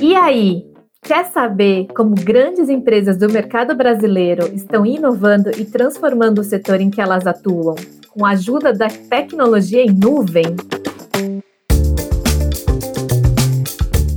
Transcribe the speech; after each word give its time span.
E 0.00 0.14
aí, 0.14 0.64
quer 1.02 1.24
saber 1.26 1.88
como 1.88 2.14
grandes 2.14 2.68
empresas 2.68 3.18
do 3.18 3.28
mercado 3.28 3.74
brasileiro 3.74 4.46
estão 4.54 4.86
inovando 4.86 5.50
e 5.50 5.64
transformando 5.64 6.40
o 6.40 6.44
setor 6.44 6.80
em 6.80 6.88
que 6.88 7.00
elas 7.00 7.26
atuam 7.26 7.74
com 8.08 8.24
a 8.24 8.30
ajuda 8.30 8.72
da 8.72 8.86
tecnologia 8.86 9.82
em 9.82 9.90
nuvem? 9.90 10.44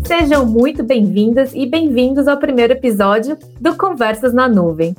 Sejam 0.06 0.46
muito 0.46 0.84
bem-vindas 0.84 1.52
e 1.56 1.66
bem-vindos 1.66 2.28
ao 2.28 2.38
primeiro 2.38 2.74
episódio 2.74 3.36
do 3.60 3.76
Conversas 3.76 4.36
na 4.36 4.48
Nuvem, 4.48 4.96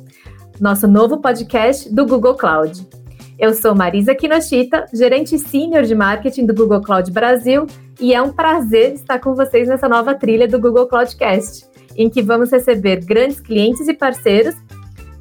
nosso 0.59 0.85
novo 0.85 1.19
podcast 1.19 1.89
do 1.93 2.05
Google 2.05 2.35
Cloud. 2.35 3.02
Eu 3.37 3.53
sou 3.53 3.73
Marisa 3.73 4.13
Kinoshita, 4.13 4.85
gerente 4.93 5.37
sênior 5.39 5.83
de 5.83 5.95
marketing 5.95 6.45
do 6.45 6.53
Google 6.53 6.81
Cloud 6.81 7.11
Brasil, 7.11 7.65
e 7.99 8.13
é 8.13 8.21
um 8.21 8.31
prazer 8.31 8.93
estar 8.93 9.19
com 9.19 9.33
vocês 9.33 9.67
nessa 9.67 9.89
nova 9.89 10.13
trilha 10.13 10.47
do 10.47 10.59
Google 10.59 10.87
Cloudcast, 10.87 11.65
em 11.95 12.09
que 12.09 12.21
vamos 12.21 12.51
receber 12.51 13.03
grandes 13.03 13.39
clientes 13.39 13.87
e 13.87 13.93
parceiros 13.93 14.55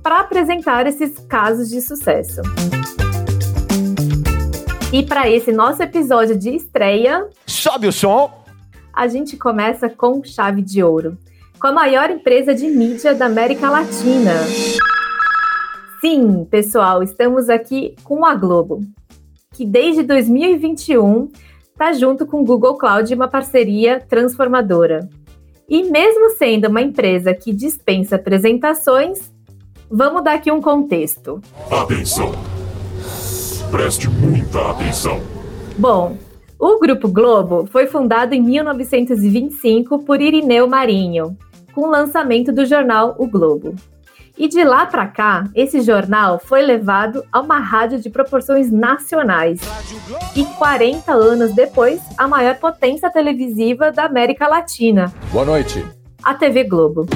para 0.03 0.21
apresentar 0.21 0.87
esses 0.87 1.19
casos 1.21 1.71
de 1.71 1.81
sucesso. 1.81 2.43
E 4.93 5.03
para 5.03 5.31
esse 5.31 5.51
nosso 5.51 5.83
episódio 5.83 6.37
de 6.37 6.55
estreia, 6.55 7.27
sobe 7.47 7.87
o 7.87 7.93
som. 7.93 8.31
A 8.93 9.09
gente 9.09 9.39
começa 9.39 9.89
com 9.89 10.23
chave 10.23 10.61
de 10.61 10.83
ouro, 10.83 11.17
com 11.59 11.69
a 11.69 11.73
maior 11.73 12.11
empresa 12.11 12.55
de 12.55 12.67
mídia 12.67 13.15
da 13.15 13.25
América 13.25 13.71
Latina. 13.71 14.35
Sim, 16.05 16.45
pessoal, 16.51 17.01
estamos 17.01 17.49
aqui 17.49 17.95
com 18.03 18.25
a 18.25 18.35
Globo, 18.35 18.81
que 19.55 19.65
desde 19.65 20.03
2021 20.03 21.29
está 21.71 21.93
junto 21.93 22.27
com 22.27 22.41
o 22.41 22.45
Google 22.45 22.77
Cloud 22.77 23.15
uma 23.15 23.29
parceria 23.29 24.01
transformadora. 24.01 25.09
E 25.69 25.85
mesmo 25.85 26.31
sendo 26.31 26.67
uma 26.67 26.83
empresa 26.83 27.33
que 27.33 27.53
dispensa 27.53 28.17
apresentações, 28.17 29.33
vamos 29.89 30.25
dar 30.25 30.35
aqui 30.35 30.51
um 30.51 30.61
contexto. 30.61 31.41
Atenção! 31.71 32.33
Preste 33.71 34.11
muita 34.11 34.73
atenção. 34.73 35.21
Bom, 35.79 36.17
o 36.59 36.81
Grupo 36.81 37.07
Globo 37.07 37.69
foi 37.71 37.87
fundado 37.87 38.35
em 38.35 38.43
1925 38.43 40.01
por 40.01 40.21
Irineu 40.21 40.67
Marinho, 40.67 41.39
com 41.73 41.83
o 41.83 41.91
lançamento 41.91 42.51
do 42.51 42.67
jornal 42.67 43.15
O 43.21 43.29
Globo. 43.29 43.77
E 44.43 44.49
de 44.49 44.65
lá 44.65 44.87
para 44.87 45.07
cá, 45.07 45.45
esse 45.55 45.81
jornal 45.83 46.37
foi 46.37 46.63
levado 46.63 47.25
a 47.31 47.41
uma 47.41 47.61
rádio 47.61 48.01
de 48.01 48.11
proporções 48.11 48.73
nacionais. 48.73 49.61
E 50.35 50.45
40 50.45 51.13
anos 51.13 51.55
depois, 51.55 52.01
a 52.19 52.27
maior 52.27 52.57
potência 52.57 53.09
televisiva 53.09 53.93
da 53.93 54.05
América 54.05 54.49
Latina. 54.49 55.13
Boa 55.31 55.45
noite. 55.45 55.87
A 56.25 56.35
TV 56.35 56.65
Globo. 56.65 57.07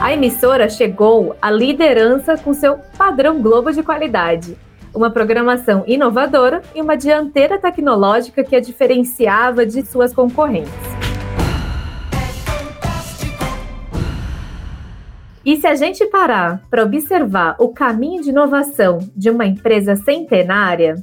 A 0.00 0.10
emissora 0.14 0.70
chegou 0.70 1.36
à 1.42 1.50
liderança 1.50 2.38
com 2.38 2.54
seu 2.54 2.78
padrão 2.96 3.42
Globo 3.42 3.70
de 3.70 3.82
qualidade, 3.82 4.56
uma 4.94 5.10
programação 5.10 5.84
inovadora 5.86 6.62
e 6.74 6.80
uma 6.80 6.96
dianteira 6.96 7.58
tecnológica 7.58 8.42
que 8.42 8.56
a 8.56 8.60
diferenciava 8.60 9.66
de 9.66 9.84
suas 9.84 10.14
concorrentes. 10.14 10.97
E 15.44 15.56
se 15.56 15.66
a 15.66 15.74
gente 15.74 16.04
parar 16.06 16.62
para 16.68 16.82
observar 16.82 17.56
o 17.58 17.68
caminho 17.68 18.22
de 18.22 18.30
inovação 18.30 18.98
de 19.16 19.30
uma 19.30 19.46
empresa 19.46 19.96
centenária, 19.96 20.96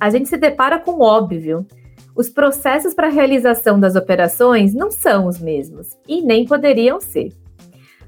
a 0.00 0.10
gente 0.10 0.28
se 0.28 0.36
depara 0.36 0.78
com 0.78 0.92
o 0.92 1.02
óbvio. 1.02 1.66
Os 2.14 2.28
processos 2.28 2.94
para 2.94 3.08
a 3.08 3.10
realização 3.10 3.80
das 3.80 3.96
operações 3.96 4.74
não 4.74 4.90
são 4.90 5.26
os 5.26 5.38
mesmos 5.38 5.88
e 6.06 6.20
nem 6.20 6.44
poderiam 6.44 7.00
ser. 7.00 7.32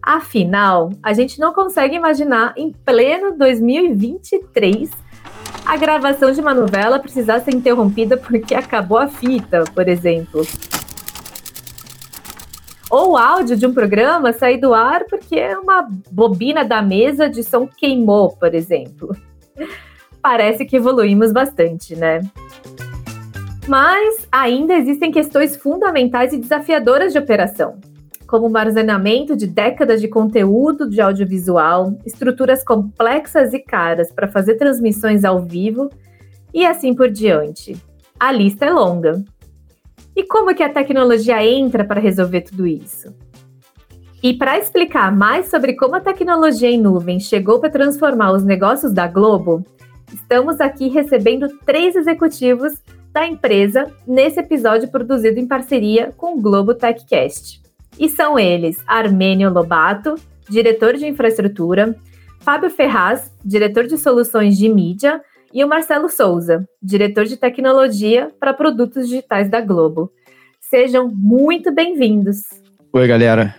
Afinal, 0.03 0.91
a 1.03 1.13
gente 1.15 1.41
não 1.41 1.55
consegue 1.55 1.97
imaginar 1.97 2.53
em 2.57 2.71
pleno 2.71 3.37
2023 3.39 4.91
a 5.65 5.77
gravação 5.79 6.31
de 6.31 6.41
uma 6.41 6.53
novela 6.53 6.99
precisar 6.99 7.41
ser 7.41 7.55
interrompida 7.55 8.17
porque 8.19 8.55
acabou 8.55 8.99
a 8.99 9.09
fita, 9.09 9.65
por 9.75 9.89
exemplo 9.89 10.47
ou 12.95 13.13
o 13.13 13.17
áudio 13.17 13.57
de 13.57 13.67
um 13.67 13.75
programa 13.75 14.33
sair 14.33 14.59
do 14.59 14.73
ar 14.73 15.05
porque 15.11 15.41
uma 15.57 15.89
bobina 16.13 16.65
da 16.65 16.81
mesa 16.81 17.29
de 17.29 17.43
som 17.43 17.67
queimou, 17.67 18.37
por 18.37 18.55
exemplo. 18.55 19.17
Parece 20.23 20.65
que 20.65 20.77
evoluímos 20.77 21.33
bastante, 21.33 21.97
né? 21.97 22.21
Mas 23.67 24.29
ainda 24.31 24.75
existem 24.75 25.11
questões 25.11 25.57
fundamentais 25.57 26.33
e 26.33 26.39
desafiadoras 26.39 27.13
de 27.13 27.19
operação, 27.19 27.81
como 28.29 28.49
o 28.49 28.57
armazenamento 28.57 29.35
de 29.35 29.49
décadas 29.49 30.01
de 30.01 30.07
conteúdo 30.07 30.89
de 30.89 31.01
audiovisual, 31.01 31.99
estruturas 32.07 32.63
complexas 32.63 33.53
e 33.53 33.59
caras 33.59 34.13
para 34.13 34.29
fazer 34.29 34.55
transmissões 34.55 35.25
ao 35.25 35.43
vivo 35.43 35.91
e 36.53 36.65
assim 36.65 36.95
por 36.95 37.11
diante. 37.11 37.77
A 38.21 38.31
lista 38.31 38.67
é 38.67 38.71
longa. 38.71 39.25
E 40.17 40.23
como 40.23 40.55
que 40.55 40.63
a 40.63 40.69
tecnologia 40.69 41.45
entra 41.45 41.85
para 41.85 42.01
resolver 42.01 42.43
tudo 42.43 42.67
isso? 42.67 43.13
E 44.23 44.33
para 44.33 44.59
explicar 44.59 45.15
mais 45.15 45.51
sobre 45.51 45.75
como 45.75 45.97
a 45.97 46.01
tecnologia 46.01 46.71
em 46.71 46.81
nuvem 46.81 47.21
chegou 47.21 47.61
para 47.61 47.69
transformar 47.69 48.33
os 48.33 48.45
negócios 48.45 48.93
da 48.93 49.07
Globo, 49.07 49.65
estamos 50.13 50.61
aqui 50.61 50.89
recebendo 50.89 51.49
três 51.67 51.97
executivos 51.97 52.73
da 53.13 53.27
empresa 53.27 53.93
nesse 54.07 54.41
episódio 54.41 54.91
produzido 54.91 55.39
em 55.39 55.47
parceria 55.47 56.13
com 56.17 56.35
o 56.35 56.41
Globo 56.41 56.75
TechCast. 56.75 57.61
E 57.99 58.09
são 58.09 58.39
eles 58.39 58.77
Armênio 58.87 59.53
Lobato, 59.53 60.15
diretor 60.49 60.95
de 60.95 61.07
infraestrutura, 61.07 61.95
Fábio 62.41 62.71
Ferraz, 62.71 63.33
diretor 63.45 63.87
de 63.87 63.99
soluções 63.99 64.57
de 64.57 64.69
mídia, 64.69 65.21
e 65.55 65.63
o 65.63 65.69
Marcelo 65.69 66.09
Souza, 66.09 66.69
diretor 66.83 67.27
de 67.27 67.37
tecnologia 67.37 68.29
para 68.41 68.53
produtos 68.53 69.09
digitais 69.09 69.49
da 69.49 69.61
Globo. 69.61 70.13
Sejam 70.61 71.09
muito 71.09 71.73
bem-vindos. 71.73 72.39
Oi, 72.93 73.07
galera. 73.07 73.55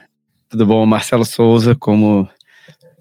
Tudo 0.49 0.65
bom? 0.65 0.85
Marcelo 0.85 1.23
Souza, 1.23 1.73
como 1.73 2.27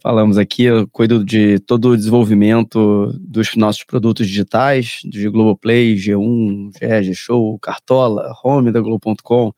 falamos 0.01 0.39
aqui, 0.39 0.63
eu 0.63 0.87
cuido 0.87 1.25
de 1.25 1.59
todo 1.59 1.89
o 1.89 1.97
desenvolvimento 1.97 3.13
dos 3.19 3.57
nossos 3.57 3.83
produtos 3.83 4.29
digitais, 4.29 5.01
de 5.05 5.29
Globoplay, 5.29 5.97
G1, 5.97 6.71
GE, 7.03 7.15
Show, 7.17 7.59
Cartola, 7.59 8.33
Home 8.45 8.71
da 8.71 8.81
Globo.com, 8.81 9.53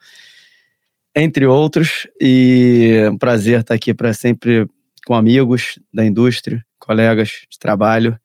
entre 1.14 1.44
outros. 1.44 2.08
E 2.18 3.02
é 3.02 3.10
um 3.10 3.18
prazer 3.18 3.60
estar 3.60 3.74
aqui 3.74 3.92
para 3.92 4.14
sempre 4.14 4.66
com 5.04 5.14
amigos 5.14 5.78
da 5.92 6.06
indústria, 6.06 6.64
colegas 6.78 7.42
de 7.50 7.58
trabalho 7.58 8.18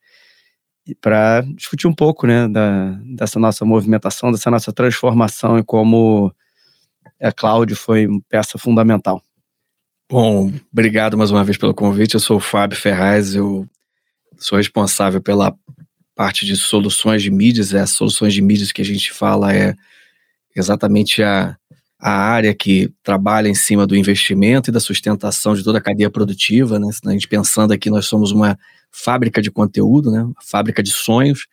para 0.95 1.41
discutir 1.55 1.87
um 1.87 1.93
pouco 1.93 2.27
né, 2.27 2.47
da, 2.47 2.91
dessa 3.15 3.39
nossa 3.39 3.63
movimentação, 3.63 4.31
dessa 4.31 4.51
nossa 4.51 4.73
transformação 4.73 5.57
e 5.57 5.63
como 5.63 6.33
a 7.21 7.31
Cláudio 7.31 7.75
foi 7.75 8.07
peça 8.29 8.57
fundamental. 8.57 9.21
Bom, 10.09 10.51
obrigado 10.71 11.17
mais 11.17 11.31
uma 11.31 11.43
vez 11.43 11.57
pelo 11.57 11.73
convite. 11.73 12.15
Eu 12.15 12.19
sou 12.19 12.37
o 12.37 12.41
Fábio 12.41 12.77
Ferraz, 12.77 13.33
eu 13.33 13.65
sou 14.37 14.57
responsável 14.57 15.21
pela 15.21 15.55
parte 16.15 16.45
de 16.45 16.57
soluções 16.57 17.21
de 17.23 17.31
mídias. 17.31 17.73
As 17.73 17.91
soluções 17.91 18.33
de 18.33 18.41
mídias 18.41 18.71
que 18.71 18.81
a 18.81 18.85
gente 18.85 19.13
fala 19.13 19.55
é 19.55 19.73
exatamente 20.55 21.23
a, 21.23 21.55
a 21.97 22.11
área 22.11 22.53
que 22.53 22.91
trabalha 23.03 23.47
em 23.47 23.55
cima 23.55 23.87
do 23.87 23.95
investimento 23.95 24.69
e 24.69 24.73
da 24.73 24.79
sustentação 24.79 25.55
de 25.55 25.63
toda 25.63 25.77
a 25.77 25.81
cadeia 25.81 26.09
produtiva. 26.09 26.77
Né? 26.77 26.89
A 27.05 27.11
gente 27.11 27.27
pensando 27.27 27.71
aqui, 27.71 27.89
nós 27.89 28.05
somos 28.07 28.31
uma 28.31 28.57
fábrica 28.91 29.41
de 29.41 29.49
conteúdo, 29.49 30.11
né? 30.11 30.27
fábrica 30.41 30.83
de 30.83 30.91
sonhos, 30.91 31.47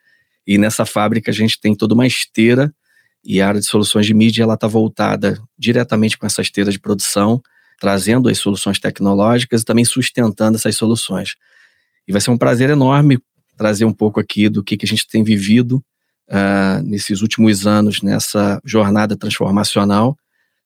e 0.47 0.59
nessa 0.59 0.85
fábrica 0.85 1.31
a 1.31 1.35
gente 1.35 1.61
tem 1.61 1.75
toda 1.75 1.95
uma 1.95 2.07
esteira 2.07 2.73
e 3.25 3.41
a 3.41 3.49
área 3.49 3.61
de 3.61 3.67
soluções 3.67 4.07
de 4.07 4.15
mídia 4.15 4.43
ela 4.43 4.55
está 4.55 4.67
voltada 4.67 5.39
diretamente 5.59 6.17
com 6.17 6.27
essa 6.27 6.41
esteira 6.41 6.71
de 6.71 6.79
produção, 6.79 7.43
trazendo 7.79 8.29
as 8.29 8.39
soluções 8.39 8.79
tecnológicas 8.79 9.63
e 9.63 9.65
também 9.65 9.85
sustentando 9.85 10.57
essas 10.57 10.77
soluções. 10.77 11.35
E 12.07 12.13
vai 12.13 12.21
ser 12.21 12.31
um 12.31 12.39
prazer 12.39 12.71
enorme 12.71 13.19
trazer 13.57 13.85
um 13.85 13.93
pouco 13.93 14.19
aqui 14.21 14.49
do 14.49 14.63
que, 14.63 14.77
que 14.77 14.87
a 14.87 14.89
gente 14.89 15.07
tem 15.07 15.23
vivido 15.23 15.85
uh, 16.29 16.83
nesses 16.83 17.21
últimos 17.21 17.67
anos 17.67 18.03
nessa 18.03 18.61
jornada 18.65 19.17
transformacional, 19.17 20.17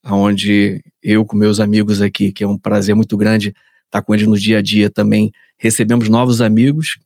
onde 0.05 0.83
eu 1.03 1.25
com 1.25 1.37
meus 1.37 1.59
amigos 1.59 2.01
aqui, 2.03 2.31
que 2.33 2.45
é 2.45 2.49
um 2.49 2.59
prazer 2.59 2.95
muito 2.95 3.17
grande 3.17 3.49
estar 3.49 4.01
tá 4.01 4.03
com 4.03 4.15
eles 4.15 4.27
no 4.27 4.39
dia 4.39 4.59
a 4.59 4.63
dia 4.63 4.91
também. 4.91 5.33
Recebemos 5.63 6.09
novos 6.09 6.41
amigos, 6.41 6.99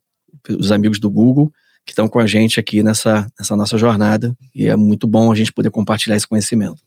os 0.49 0.71
amigos 0.71 0.99
do 0.99 1.11
Google, 1.11 1.53
que 1.85 1.91
estão 1.91 2.07
com 2.07 2.17
a 2.17 2.25
gente 2.25 2.59
aqui 2.59 2.81
nessa, 2.81 3.31
nessa 3.37 3.55
nossa 3.55 3.77
jornada, 3.77 4.35
e 4.53 4.65
é 4.65 4.75
muito 4.75 5.05
bom 5.05 5.31
a 5.31 5.35
gente 5.35 5.53
poder 5.53 5.69
compartilhar 5.69 6.15
esse 6.15 6.27
conhecimento. 6.27 6.81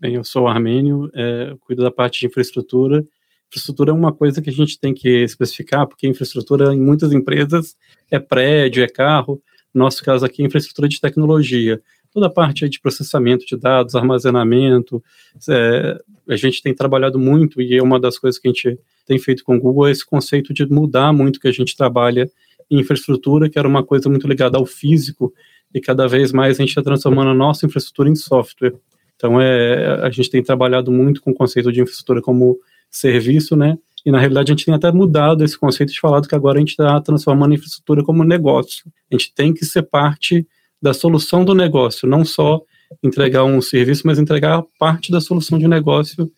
Bem, 0.00 0.14
eu 0.14 0.24
sou 0.24 0.44
o 0.44 0.48
Armênio, 0.48 1.10
é, 1.14 1.54
cuido 1.60 1.82
da 1.82 1.90
parte 1.90 2.20
de 2.20 2.26
infraestrutura. 2.28 3.04
Infraestrutura 3.48 3.90
é 3.90 3.94
uma 3.94 4.10
coisa 4.10 4.40
que 4.40 4.48
a 4.48 4.52
gente 4.52 4.80
tem 4.80 4.94
que 4.94 5.22
especificar, 5.22 5.86
porque 5.86 6.08
infraestrutura 6.08 6.72
em 6.72 6.80
muitas 6.80 7.12
empresas 7.12 7.76
é 8.10 8.18
prédio, 8.18 8.82
é 8.82 8.88
carro. 8.88 9.42
No 9.74 9.84
nosso 9.84 10.02
caso 10.02 10.24
aqui 10.24 10.42
é 10.42 10.46
infraestrutura 10.46 10.88
de 10.88 10.98
tecnologia. 10.98 11.78
toda 12.10 12.28
a 12.28 12.30
parte 12.30 12.66
de 12.70 12.80
processamento 12.80 13.44
de 13.44 13.54
dados, 13.54 13.94
armazenamento. 13.94 15.04
É, 15.46 16.00
a 16.26 16.36
gente 16.36 16.62
tem 16.62 16.74
trabalhado 16.74 17.18
muito, 17.18 17.60
e 17.60 17.76
é 17.76 17.82
uma 17.82 18.00
das 18.00 18.18
coisas 18.18 18.40
que 18.40 18.48
a 18.48 18.50
gente 18.50 18.78
tem 19.06 19.18
feito 19.18 19.44
com 19.44 19.56
o 19.56 19.60
Google, 19.60 19.86
é 19.86 19.90
esse 19.92 20.04
conceito 20.04 20.52
de 20.52 20.66
mudar 20.66 21.12
muito 21.12 21.40
que 21.40 21.48
a 21.48 21.52
gente 21.52 21.76
trabalha 21.76 22.30
em 22.70 22.80
infraestrutura, 22.80 23.48
que 23.48 23.58
era 23.58 23.66
uma 23.66 23.82
coisa 23.82 24.08
muito 24.08 24.26
ligada 24.26 24.58
ao 24.58 24.66
físico, 24.66 25.32
e 25.72 25.80
cada 25.80 26.06
vez 26.08 26.32
mais 26.32 26.58
a 26.58 26.62
gente 26.62 26.70
está 26.70 26.82
transformando 26.82 27.30
a 27.30 27.34
nossa 27.34 27.64
infraestrutura 27.64 28.08
em 28.08 28.14
software. 28.16 28.74
Então, 29.14 29.40
é, 29.40 30.00
a 30.02 30.10
gente 30.10 30.28
tem 30.28 30.42
trabalhado 30.42 30.90
muito 30.90 31.22
com 31.22 31.30
o 31.30 31.34
conceito 31.34 31.72
de 31.72 31.80
infraestrutura 31.80 32.20
como 32.20 32.58
serviço, 32.90 33.56
né? 33.56 33.78
E 34.04 34.10
na 34.10 34.18
realidade 34.18 34.52
a 34.52 34.54
gente 34.54 34.64
tem 34.64 34.74
até 34.74 34.92
mudado 34.92 35.42
esse 35.42 35.58
conceito 35.58 35.92
de 35.92 36.00
falado 36.00 36.28
que 36.28 36.34
agora 36.34 36.58
a 36.58 36.60
gente 36.60 36.70
está 36.70 37.00
transformando 37.00 37.52
a 37.52 37.54
infraestrutura 37.54 38.04
como 38.04 38.22
negócio. 38.22 38.84
A 39.10 39.16
gente 39.16 39.34
tem 39.34 39.52
que 39.52 39.64
ser 39.64 39.82
parte 39.82 40.46
da 40.80 40.94
solução 40.94 41.44
do 41.44 41.54
negócio, 41.54 42.08
não 42.08 42.24
só 42.24 42.60
entregar 43.02 43.44
um 43.44 43.60
serviço, 43.60 44.06
mas 44.06 44.18
entregar 44.18 44.62
parte 44.78 45.10
da 45.10 45.20
solução 45.20 45.58
de 45.58 45.66
negócio 45.66 46.30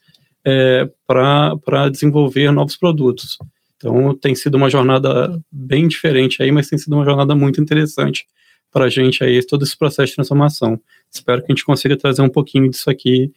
é, 0.45 0.89
para 1.07 1.89
desenvolver 1.91 2.51
novos 2.51 2.77
produtos. 2.77 3.39
Então 3.77 4.15
tem 4.15 4.35
sido 4.35 4.57
uma 4.57 4.69
jornada 4.69 5.41
bem 5.51 5.87
diferente 5.87 6.43
aí, 6.43 6.51
mas 6.51 6.69
tem 6.69 6.79
sido 6.79 6.95
uma 6.95 7.05
jornada 7.05 7.35
muito 7.35 7.61
interessante 7.61 8.27
para 8.71 8.87
a 8.87 8.89
gente 8.89 9.25
aí, 9.25 9.45
todo 9.45 9.65
esse 9.65 9.77
processo 9.77 10.11
de 10.11 10.17
transformação. 10.17 10.81
Espero 11.11 11.41
que 11.41 11.53
a 11.53 11.55
gente 11.55 11.65
consiga 11.65 11.97
trazer 11.97 12.23
um 12.23 12.29
pouquinho 12.29 12.69
disso 12.69 12.91
aqui 12.91 13.33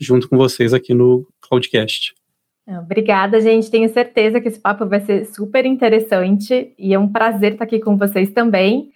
junto 0.00 0.28
com 0.28 0.36
vocês 0.36 0.74
aqui 0.74 0.92
no 0.92 1.26
Cloudcast. 1.40 2.14
Obrigada, 2.66 3.40
gente. 3.40 3.70
Tenho 3.70 3.88
certeza 3.88 4.40
que 4.40 4.48
esse 4.48 4.58
papo 4.58 4.86
vai 4.86 5.00
ser 5.00 5.26
super 5.26 5.66
interessante 5.66 6.72
e 6.78 6.94
é 6.94 6.98
um 6.98 7.08
prazer 7.08 7.52
estar 7.52 7.64
aqui 7.64 7.78
com 7.80 7.96
vocês 7.96 8.30
também. 8.30 8.90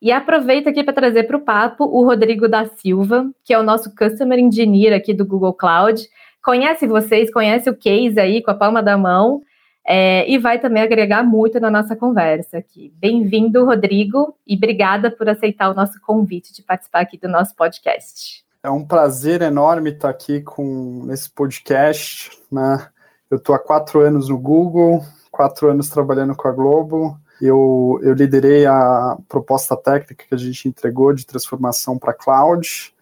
E 0.00 0.10
aproveito 0.10 0.66
aqui 0.66 0.82
para 0.82 0.92
trazer 0.92 1.24
para 1.24 1.36
o 1.36 1.44
papo 1.44 1.84
o 1.84 2.04
Rodrigo 2.04 2.48
da 2.48 2.66
Silva, 2.66 3.30
que 3.44 3.54
é 3.54 3.58
o 3.58 3.62
nosso 3.62 3.94
Customer 3.94 4.38
Engineer 4.38 4.92
aqui 4.92 5.14
do 5.14 5.24
Google 5.24 5.54
Cloud. 5.54 6.02
Conhece 6.42 6.88
vocês, 6.88 7.32
conhece 7.32 7.70
o 7.70 7.76
case 7.76 8.18
aí 8.18 8.42
com 8.42 8.50
a 8.50 8.54
palma 8.54 8.82
da 8.82 8.98
mão 8.98 9.42
é, 9.86 10.28
e 10.28 10.38
vai 10.38 10.58
também 10.58 10.82
agregar 10.82 11.22
muito 11.22 11.60
na 11.60 11.70
nossa 11.70 11.94
conversa 11.94 12.58
aqui. 12.58 12.92
Bem-vindo, 12.96 13.64
Rodrigo, 13.64 14.36
e 14.44 14.56
obrigada 14.56 15.08
por 15.08 15.28
aceitar 15.28 15.70
o 15.70 15.74
nosso 15.74 16.00
convite 16.00 16.52
de 16.52 16.60
participar 16.60 17.00
aqui 17.00 17.16
do 17.16 17.28
nosso 17.28 17.54
podcast. 17.54 18.44
É 18.60 18.68
um 18.68 18.84
prazer 18.84 19.40
enorme 19.40 19.90
estar 19.90 20.08
aqui 20.08 20.40
com 20.40 21.04
nesse 21.04 21.30
podcast, 21.30 22.30
né? 22.50 22.88
Eu 23.30 23.38
estou 23.38 23.54
há 23.54 23.58
quatro 23.58 24.00
anos 24.00 24.28
no 24.28 24.38
Google, 24.38 25.00
quatro 25.30 25.68
anos 25.70 25.88
trabalhando 25.88 26.34
com 26.34 26.48
a 26.48 26.52
Globo. 26.52 27.18
Eu, 27.40 28.00
eu 28.02 28.14
liderei 28.14 28.66
a 28.66 29.16
proposta 29.28 29.76
técnica 29.76 30.24
que 30.28 30.34
a 30.34 30.38
gente 30.38 30.68
entregou 30.68 31.12
de 31.12 31.24
transformação 31.24 31.98
para 31.98 32.12
cloud. 32.12 32.92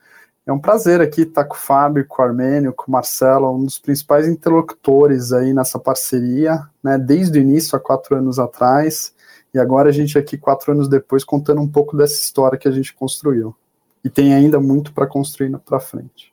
É 0.46 0.52
um 0.52 0.58
prazer 0.58 1.00
aqui 1.00 1.22
estar 1.22 1.44
com 1.44 1.54
o 1.54 1.58
Fábio, 1.58 2.06
com 2.08 2.22
o 2.22 2.24
Armênio, 2.24 2.72
com 2.72 2.88
o 2.88 2.90
Marcelo, 2.90 3.54
um 3.54 3.64
dos 3.64 3.78
principais 3.78 4.26
interlocutores 4.26 5.32
aí 5.32 5.52
nessa 5.52 5.78
parceria, 5.78 6.62
né, 6.82 6.98
desde 6.98 7.38
o 7.38 7.42
início, 7.42 7.76
há 7.76 7.80
quatro 7.80 8.16
anos 8.16 8.38
atrás, 8.38 9.14
e 9.54 9.58
agora 9.58 9.90
a 9.90 9.92
gente 9.92 10.18
aqui, 10.18 10.38
quatro 10.38 10.72
anos 10.72 10.88
depois, 10.88 11.24
contando 11.24 11.60
um 11.60 11.68
pouco 11.68 11.96
dessa 11.96 12.14
história 12.14 12.58
que 12.58 12.68
a 12.68 12.70
gente 12.70 12.94
construiu. 12.94 13.54
E 14.04 14.08
tem 14.08 14.32
ainda 14.32 14.58
muito 14.58 14.92
para 14.92 15.06
construir 15.06 15.56
para 15.58 15.78
frente. 15.78 16.32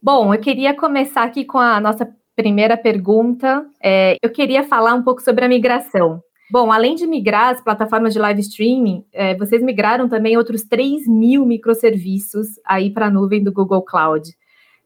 Bom, 0.00 0.32
eu 0.32 0.40
queria 0.40 0.74
começar 0.74 1.24
aqui 1.24 1.44
com 1.44 1.58
a 1.58 1.78
nossa 1.80 2.08
primeira 2.34 2.76
pergunta. 2.76 3.66
É, 3.82 4.16
eu 4.22 4.30
queria 4.30 4.64
falar 4.64 4.94
um 4.94 5.02
pouco 5.02 5.22
sobre 5.22 5.44
a 5.44 5.48
migração. 5.48 6.22
Bom, 6.50 6.70
além 6.70 6.94
de 6.94 7.06
migrar 7.06 7.54
as 7.54 7.60
plataformas 7.60 8.12
de 8.12 8.20
live 8.20 8.40
streaming, 8.40 9.04
é, 9.12 9.34
vocês 9.34 9.60
migraram 9.62 10.08
também 10.08 10.36
outros 10.36 10.62
3 10.62 11.06
mil 11.08 11.44
microserviços 11.44 12.46
aí 12.64 12.90
para 12.90 13.06
a 13.06 13.10
nuvem 13.10 13.42
do 13.42 13.52
Google 13.52 13.82
Cloud. 13.82 14.30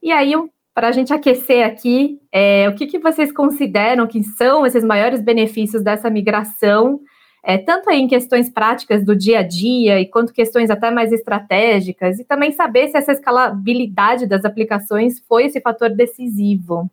E 0.02 0.10
aí, 0.10 0.32
para 0.74 0.88
a 0.88 0.92
gente 0.92 1.12
aquecer 1.12 1.66
aqui, 1.66 2.18
é, 2.32 2.66
o 2.68 2.74
que, 2.74 2.86
que 2.86 2.98
vocês 2.98 3.30
consideram 3.30 4.06
que 4.06 4.22
são 4.24 4.64
esses 4.64 4.82
maiores 4.82 5.20
benefícios 5.20 5.82
dessa 5.82 6.08
migração, 6.08 6.98
é, 7.44 7.58
tanto 7.58 7.90
em 7.90 8.08
questões 8.08 8.48
práticas 8.48 9.04
do 9.04 9.14
dia 9.14 9.40
a 9.40 9.42
dia, 9.42 10.00
e 10.00 10.06
quanto 10.06 10.32
questões 10.32 10.70
até 10.70 10.90
mais 10.90 11.12
estratégicas, 11.12 12.18
e 12.18 12.24
também 12.24 12.52
saber 12.52 12.88
se 12.88 12.96
essa 12.96 13.12
escalabilidade 13.12 14.26
das 14.26 14.46
aplicações 14.46 15.20
foi 15.28 15.44
esse 15.46 15.60
fator 15.60 15.90
decisivo. 15.90 16.90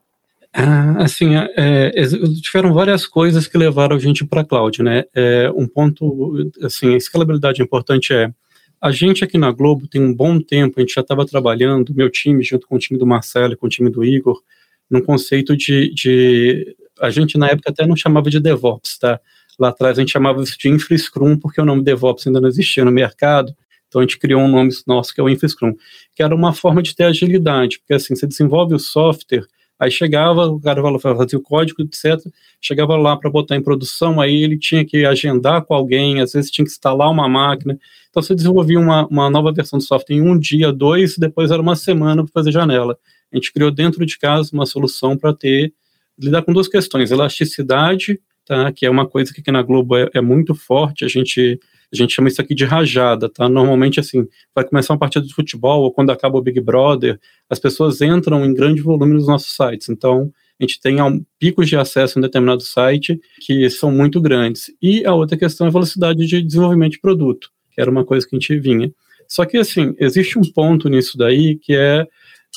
Ah, 0.59 1.03
assim, 1.03 1.35
é, 1.35 1.91
é, 1.95 2.03
tiveram 2.41 2.73
várias 2.73 3.05
coisas 3.05 3.45
que 3.45 3.55
levaram 3.59 3.95
a 3.95 3.99
gente 3.99 4.25
para 4.25 4.41
a 4.41 4.43
cloud, 4.43 4.81
né? 4.81 5.03
É, 5.13 5.51
um 5.55 5.67
ponto, 5.67 6.51
assim, 6.63 6.95
a 6.95 6.97
escalabilidade 6.97 7.61
importante 7.61 8.11
é 8.11 8.33
a 8.81 8.91
gente 8.91 9.23
aqui 9.23 9.37
na 9.37 9.51
Globo 9.51 9.87
tem 9.87 10.01
um 10.01 10.11
bom 10.11 10.39
tempo, 10.39 10.79
a 10.79 10.81
gente 10.81 10.95
já 10.95 11.01
estava 11.01 11.27
trabalhando, 11.27 11.93
meu 11.93 12.09
time, 12.09 12.43
junto 12.43 12.67
com 12.67 12.75
o 12.75 12.79
time 12.79 12.97
do 12.97 13.05
Marcelo 13.05 13.55
com 13.55 13.67
o 13.67 13.69
time 13.69 13.91
do 13.91 14.03
Igor, 14.03 14.41
num 14.89 15.01
conceito 15.01 15.55
de, 15.55 15.93
de, 15.93 16.75
A 16.99 17.11
gente 17.11 17.37
na 17.37 17.49
época 17.49 17.69
até 17.69 17.85
não 17.85 17.95
chamava 17.95 18.27
de 18.27 18.39
DevOps, 18.39 18.97
tá? 18.97 19.19
Lá 19.59 19.69
atrás 19.69 19.99
a 19.99 20.01
gente 20.01 20.11
chamava 20.11 20.41
isso 20.41 20.57
de 20.57 20.69
InfraScrum, 20.69 21.37
porque 21.37 21.61
o 21.61 21.65
nome 21.65 21.83
DevOps 21.83 22.25
ainda 22.25 22.41
não 22.41 22.49
existia 22.49 22.83
no 22.83 22.91
mercado, 22.91 23.55
então 23.87 24.01
a 24.01 24.03
gente 24.03 24.17
criou 24.17 24.41
um 24.41 24.47
nome 24.47 24.71
nosso 24.87 25.13
que 25.13 25.21
é 25.21 25.23
o 25.23 25.29
InfraScrum, 25.29 25.75
que 26.15 26.23
era 26.23 26.33
uma 26.33 26.51
forma 26.51 26.81
de 26.81 26.95
ter 26.95 27.03
agilidade, 27.03 27.77
porque 27.77 27.93
assim, 27.93 28.15
você 28.15 28.25
desenvolve 28.25 28.73
o 28.73 28.79
software 28.79 29.45
Aí 29.79 29.91
chegava, 29.91 30.47
o 30.47 30.59
cara 30.59 30.81
fazia 30.99 31.37
o 31.37 31.41
código, 31.41 31.81
etc. 31.83 32.19
Chegava 32.59 32.95
lá 32.95 33.15
para 33.15 33.29
botar 33.29 33.55
em 33.55 33.61
produção, 33.61 34.19
aí 34.19 34.43
ele 34.43 34.57
tinha 34.57 34.83
que 34.83 35.05
agendar 35.05 35.63
com 35.63 35.73
alguém, 35.73 36.19
às 36.19 36.33
vezes 36.33 36.49
tinha 36.49 36.65
que 36.65 36.71
instalar 36.71 37.11
uma 37.11 37.29
máquina. 37.29 37.77
Então 38.09 38.21
você 38.21 38.33
desenvolvia 38.33 38.79
uma, 38.79 39.05
uma 39.07 39.29
nova 39.29 39.53
versão 39.53 39.77
do 39.77 39.85
software 39.85 40.15
em 40.15 40.21
um 40.21 40.37
dia, 40.37 40.73
dois, 40.73 41.17
e 41.17 41.19
depois 41.19 41.51
era 41.51 41.61
uma 41.61 41.75
semana 41.75 42.23
para 42.23 42.31
fazer 42.33 42.51
janela. 42.51 42.97
A 43.31 43.35
gente 43.35 43.53
criou 43.53 43.69
dentro 43.69 44.03
de 44.05 44.17
casa 44.17 44.49
uma 44.51 44.65
solução 44.65 45.15
para 45.15 45.33
ter 45.33 45.73
lidar 46.17 46.41
com 46.41 46.51
duas 46.51 46.67
questões: 46.67 47.11
elasticidade, 47.11 48.19
tá, 48.45 48.71
que 48.71 48.85
é 48.85 48.89
uma 48.89 49.07
coisa 49.07 49.31
que 49.31 49.41
aqui 49.41 49.51
na 49.51 49.61
Globo 49.61 49.95
é, 49.95 50.09
é 50.15 50.21
muito 50.21 50.55
forte. 50.55 51.05
A 51.05 51.07
gente 51.07 51.59
a 51.91 51.95
gente 51.95 52.13
chama 52.13 52.27
isso 52.27 52.41
aqui 52.41 52.53
de 52.53 52.65
rajada, 52.65 53.29
tá? 53.29 53.47
Normalmente, 53.47 53.99
assim, 53.99 54.27
vai 54.53 54.65
começar 54.65 54.93
uma 54.93 54.99
partida 54.99 55.25
de 55.25 55.33
futebol 55.33 55.83
ou 55.83 55.91
quando 55.91 56.11
acaba 56.11 56.37
o 56.37 56.41
Big 56.41 56.59
Brother, 56.59 57.19
as 57.49 57.59
pessoas 57.59 58.01
entram 58.01 58.43
em 58.45 58.53
grande 58.53 58.81
volume 58.81 59.13
nos 59.13 59.27
nossos 59.27 59.55
sites. 59.55 59.87
Então, 59.89 60.31
a 60.59 60.63
gente 60.63 60.81
tem 60.81 60.97
picos 61.39 61.69
de 61.69 61.77
acesso 61.77 62.17
em 62.17 62.21
determinado 62.21 62.61
site 62.61 63.19
que 63.39 63.69
são 63.69 63.91
muito 63.91 64.19
grandes. 64.19 64.71
E 64.81 65.05
a 65.05 65.13
outra 65.13 65.37
questão 65.37 65.67
é 65.67 65.69
a 65.69 65.73
velocidade 65.73 66.25
de 66.25 66.41
desenvolvimento 66.41 66.93
de 66.93 66.99
produto, 66.99 67.51
que 67.71 67.79
era 67.79 67.89
uma 67.89 68.03
coisa 68.03 68.27
que 68.27 68.35
a 68.35 68.39
gente 68.39 68.59
vinha. 68.59 68.91
Só 69.27 69.45
que, 69.45 69.57
assim, 69.57 69.93
existe 69.99 70.37
um 70.39 70.41
ponto 70.41 70.89
nisso 70.89 71.17
daí 71.17 71.57
que 71.57 71.75
é, 71.75 72.07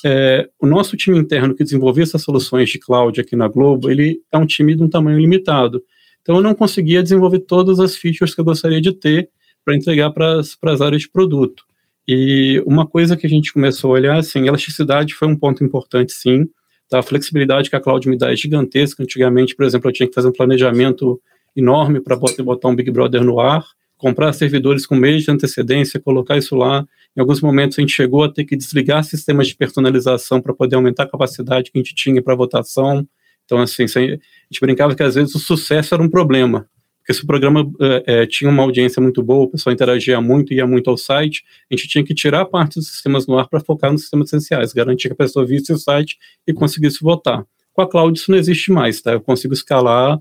é, 0.05 0.49
o 0.59 0.67
nosso 0.67 0.97
time 0.97 1.19
interno 1.19 1.55
que 1.55 1.65
desenvolvia 1.65 2.05
essas 2.05 2.23
soluções 2.23 2.71
de 2.71 2.79
cloud 2.79 3.21
aqui 3.21 3.37
na 3.37 3.49
Globo, 3.49 3.91
ele 3.91 4.21
é 4.33 4.39
um 4.39 4.47
time 4.47 4.75
de 4.75 4.83
um 4.83 4.89
tamanho 4.89 5.19
limitado. 5.19 5.83
Então 6.23 6.37
eu 6.37 6.43
não 6.43 6.55
conseguia 6.55 7.03
desenvolver 7.03 7.41
todas 7.41 7.81
as 7.81 7.97
features 7.97 8.35
que 8.35 8.41
eu 8.41 8.45
gostaria 8.45 8.81
de 8.81 8.93
ter 8.93 9.31
para 9.65 9.75
entregar 9.75 10.11
para 10.11 10.41
as 10.41 10.81
áreas 10.81 11.03
de 11.03 11.11
produto. 11.11 11.65
E 12.07 12.63
uma 12.67 12.87
coisa 12.87 13.17
que 13.17 13.27
a 13.27 13.31
gente 13.31 13.53
começou 13.53 13.91
a 13.91 13.95
olhar, 13.95 14.19
assim, 14.19 14.47
elasticidade 14.47 15.15
foi 15.15 15.29
um 15.29 15.37
ponto 15.37 15.63
importante, 15.63 16.13
sim. 16.13 16.49
Tá? 16.89 16.99
A 16.99 17.03
flexibilidade 17.03 17.71
que 17.71 17.77
a 17.77 17.81
cloud 17.81 18.09
me 18.09 18.19
dá 18.19 18.33
é 18.33 18.37
gigantesca. 18.37 19.03
Antigamente, 19.03 19.55
por 19.55 19.65
exemplo, 19.65 19.89
eu 19.89 19.93
tinha 19.93 20.09
que 20.09 20.15
fazer 20.15 20.29
um 20.29 20.33
planejamento 20.33 21.21
enorme 21.55 22.01
para 22.01 22.17
botar 22.17 22.69
um 22.69 22.75
Big 22.75 22.91
Brother 22.91 23.23
no 23.23 23.39
ar, 23.39 23.65
comprar 23.97 24.33
servidores 24.33 24.87
com 24.87 24.97
mês 24.97 25.23
de 25.23 25.31
antecedência, 25.31 26.01
colocar 26.01 26.37
isso 26.37 26.57
lá. 26.57 26.85
Em 27.17 27.21
alguns 27.21 27.41
momentos 27.41 27.79
a 27.79 27.81
gente 27.81 27.93
chegou 27.93 28.25
a 28.25 28.33
ter 28.33 28.45
que 28.45 28.57
desligar 28.57 29.05
sistemas 29.05 29.47
de 29.49 29.55
personalização 29.55 30.41
para 30.41 30.55
poder 30.55 30.77
aumentar 30.77 31.05
a 31.05 31.09
capacidade 31.09 31.71
que 31.71 31.79
a 31.79 31.83
gente 31.83 31.95
tinha 31.95 32.23
para 32.23 32.35
votação. 32.35 33.07
Então, 33.51 33.61
assim, 33.61 33.83
a 33.83 33.87
gente 33.89 34.61
brincava 34.61 34.95
que 34.95 35.03
às 35.03 35.17
vezes 35.17 35.35
o 35.35 35.41
sucesso 35.41 35.93
era 35.93 36.01
um 36.01 36.09
problema, 36.09 36.69
porque 36.99 37.13
se 37.13 37.25
o 37.25 37.27
programa 37.27 37.69
é, 38.07 38.25
tinha 38.25 38.49
uma 38.49 38.63
audiência 38.63 39.03
muito 39.03 39.25
boa, 39.25 39.47
o 39.47 39.49
pessoal 39.49 39.75
interagia 39.75 40.21
muito, 40.21 40.55
ia 40.55 40.69
muito 40.69 40.89
ao 40.89 40.97
site, 40.97 41.43
a 41.69 41.75
gente 41.75 41.89
tinha 41.89 42.05
que 42.05 42.15
tirar 42.15 42.45
parte 42.45 42.77
dos 42.77 42.87
sistemas 42.87 43.27
no 43.27 43.37
ar 43.37 43.49
para 43.49 43.59
focar 43.59 43.91
nos 43.91 44.03
sistemas 44.03 44.29
essenciais, 44.29 44.73
garantir 44.73 45.09
que 45.09 45.15
a 45.15 45.17
pessoa 45.17 45.45
visse 45.45 45.73
o 45.73 45.77
site 45.77 46.17
e 46.47 46.53
conseguisse 46.53 47.01
votar. 47.03 47.45
Com 47.73 47.83
a 47.83 47.91
cloud 47.91 48.17
isso 48.17 48.31
não 48.31 48.39
existe 48.39 48.71
mais, 48.71 49.03
tá? 49.03 49.15
Eu 49.15 49.21
consigo 49.21 49.53
escalar, 49.53 50.21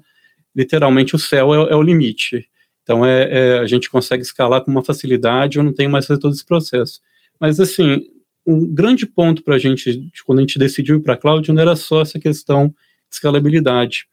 literalmente 0.55 1.15
o 1.15 1.19
céu 1.19 1.53
é, 1.53 1.71
é 1.71 1.75
o 1.75 1.83
limite. 1.83 2.47
Então, 2.81 3.05
é, 3.05 3.29
é, 3.29 3.59
a 3.59 3.67
gente 3.67 3.91
consegue 3.91 4.23
escalar 4.23 4.61
com 4.61 4.71
uma 4.71 4.83
facilidade, 4.83 5.59
eu 5.59 5.63
não 5.63 5.71
tenho 5.71 5.91
mais 5.91 6.07
todo 6.07 6.31
esse 6.33 6.43
processo. 6.43 6.99
Mas, 7.39 7.59
assim, 7.59 8.07
um 8.43 8.65
grande 8.65 9.05
ponto 9.05 9.43
para 9.43 9.53
a 9.53 9.59
gente, 9.59 10.09
quando 10.25 10.39
a 10.39 10.41
gente 10.41 10.57
decidiu 10.57 10.95
ir 10.95 11.01
para 11.01 11.13
a 11.13 11.17
cloud, 11.17 11.51
não 11.51 11.61
era 11.61 11.75
só 11.75 12.01
essa 12.01 12.19
questão 12.19 12.73
escalabilidade. 13.11 14.05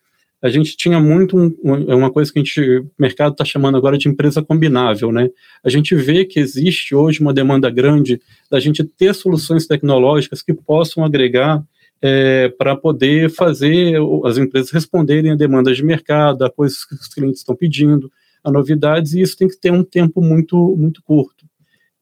A 0.43 0.49
gente 0.49 0.77
tinha 0.77 1.01
muito 1.01 1.37
um, 1.37 1.91
é 1.91 1.95
uma 1.95 2.11
coisa 2.11 2.33
que 2.33 2.39
a 2.39 2.43
gente, 2.43 2.61
o 2.79 2.91
mercado 2.99 3.33
está 3.33 3.45
chamando 3.45 3.77
agora 3.77 3.97
de 3.97 4.09
empresa 4.09 4.43
combinável, 4.43 5.11
né? 5.11 5.31
A 5.65 5.71
gente 5.71 5.95
vê 5.95 6.25
que 6.25 6.39
existe 6.39 6.95
hoje 6.95 7.21
uma 7.21 7.33
demanda 7.33 7.71
grande 7.71 8.21
da 8.51 8.61
gente 8.61 8.85
ter 8.85 9.15
soluções 9.15 9.67
tecnológicas 9.67 10.43
que 10.43 10.53
possam 10.53 11.05
agregar 11.05 11.65
é, 12.03 12.49
para 12.51 12.77
poder 12.77 13.31
fazer 13.31 13.97
as 14.25 14.37
empresas 14.37 14.71
responderem 14.71 15.33
a 15.33 15.37
demandas 15.37 15.77
de 15.77 15.85
mercado, 15.85 16.45
a 16.45 16.51
coisas 16.51 16.85
que 16.85 16.95
os 16.95 17.09
clientes 17.09 17.41
estão 17.41 17.57
pedindo, 17.57 18.11
a 18.45 18.51
novidades, 18.51 19.15
e 19.15 19.23
isso 19.23 19.37
tem 19.37 19.49
que 19.49 19.57
ter 19.57 19.73
um 19.73 19.83
tempo 19.83 20.21
muito, 20.21 20.77
muito 20.77 21.03
curto. 21.03 21.47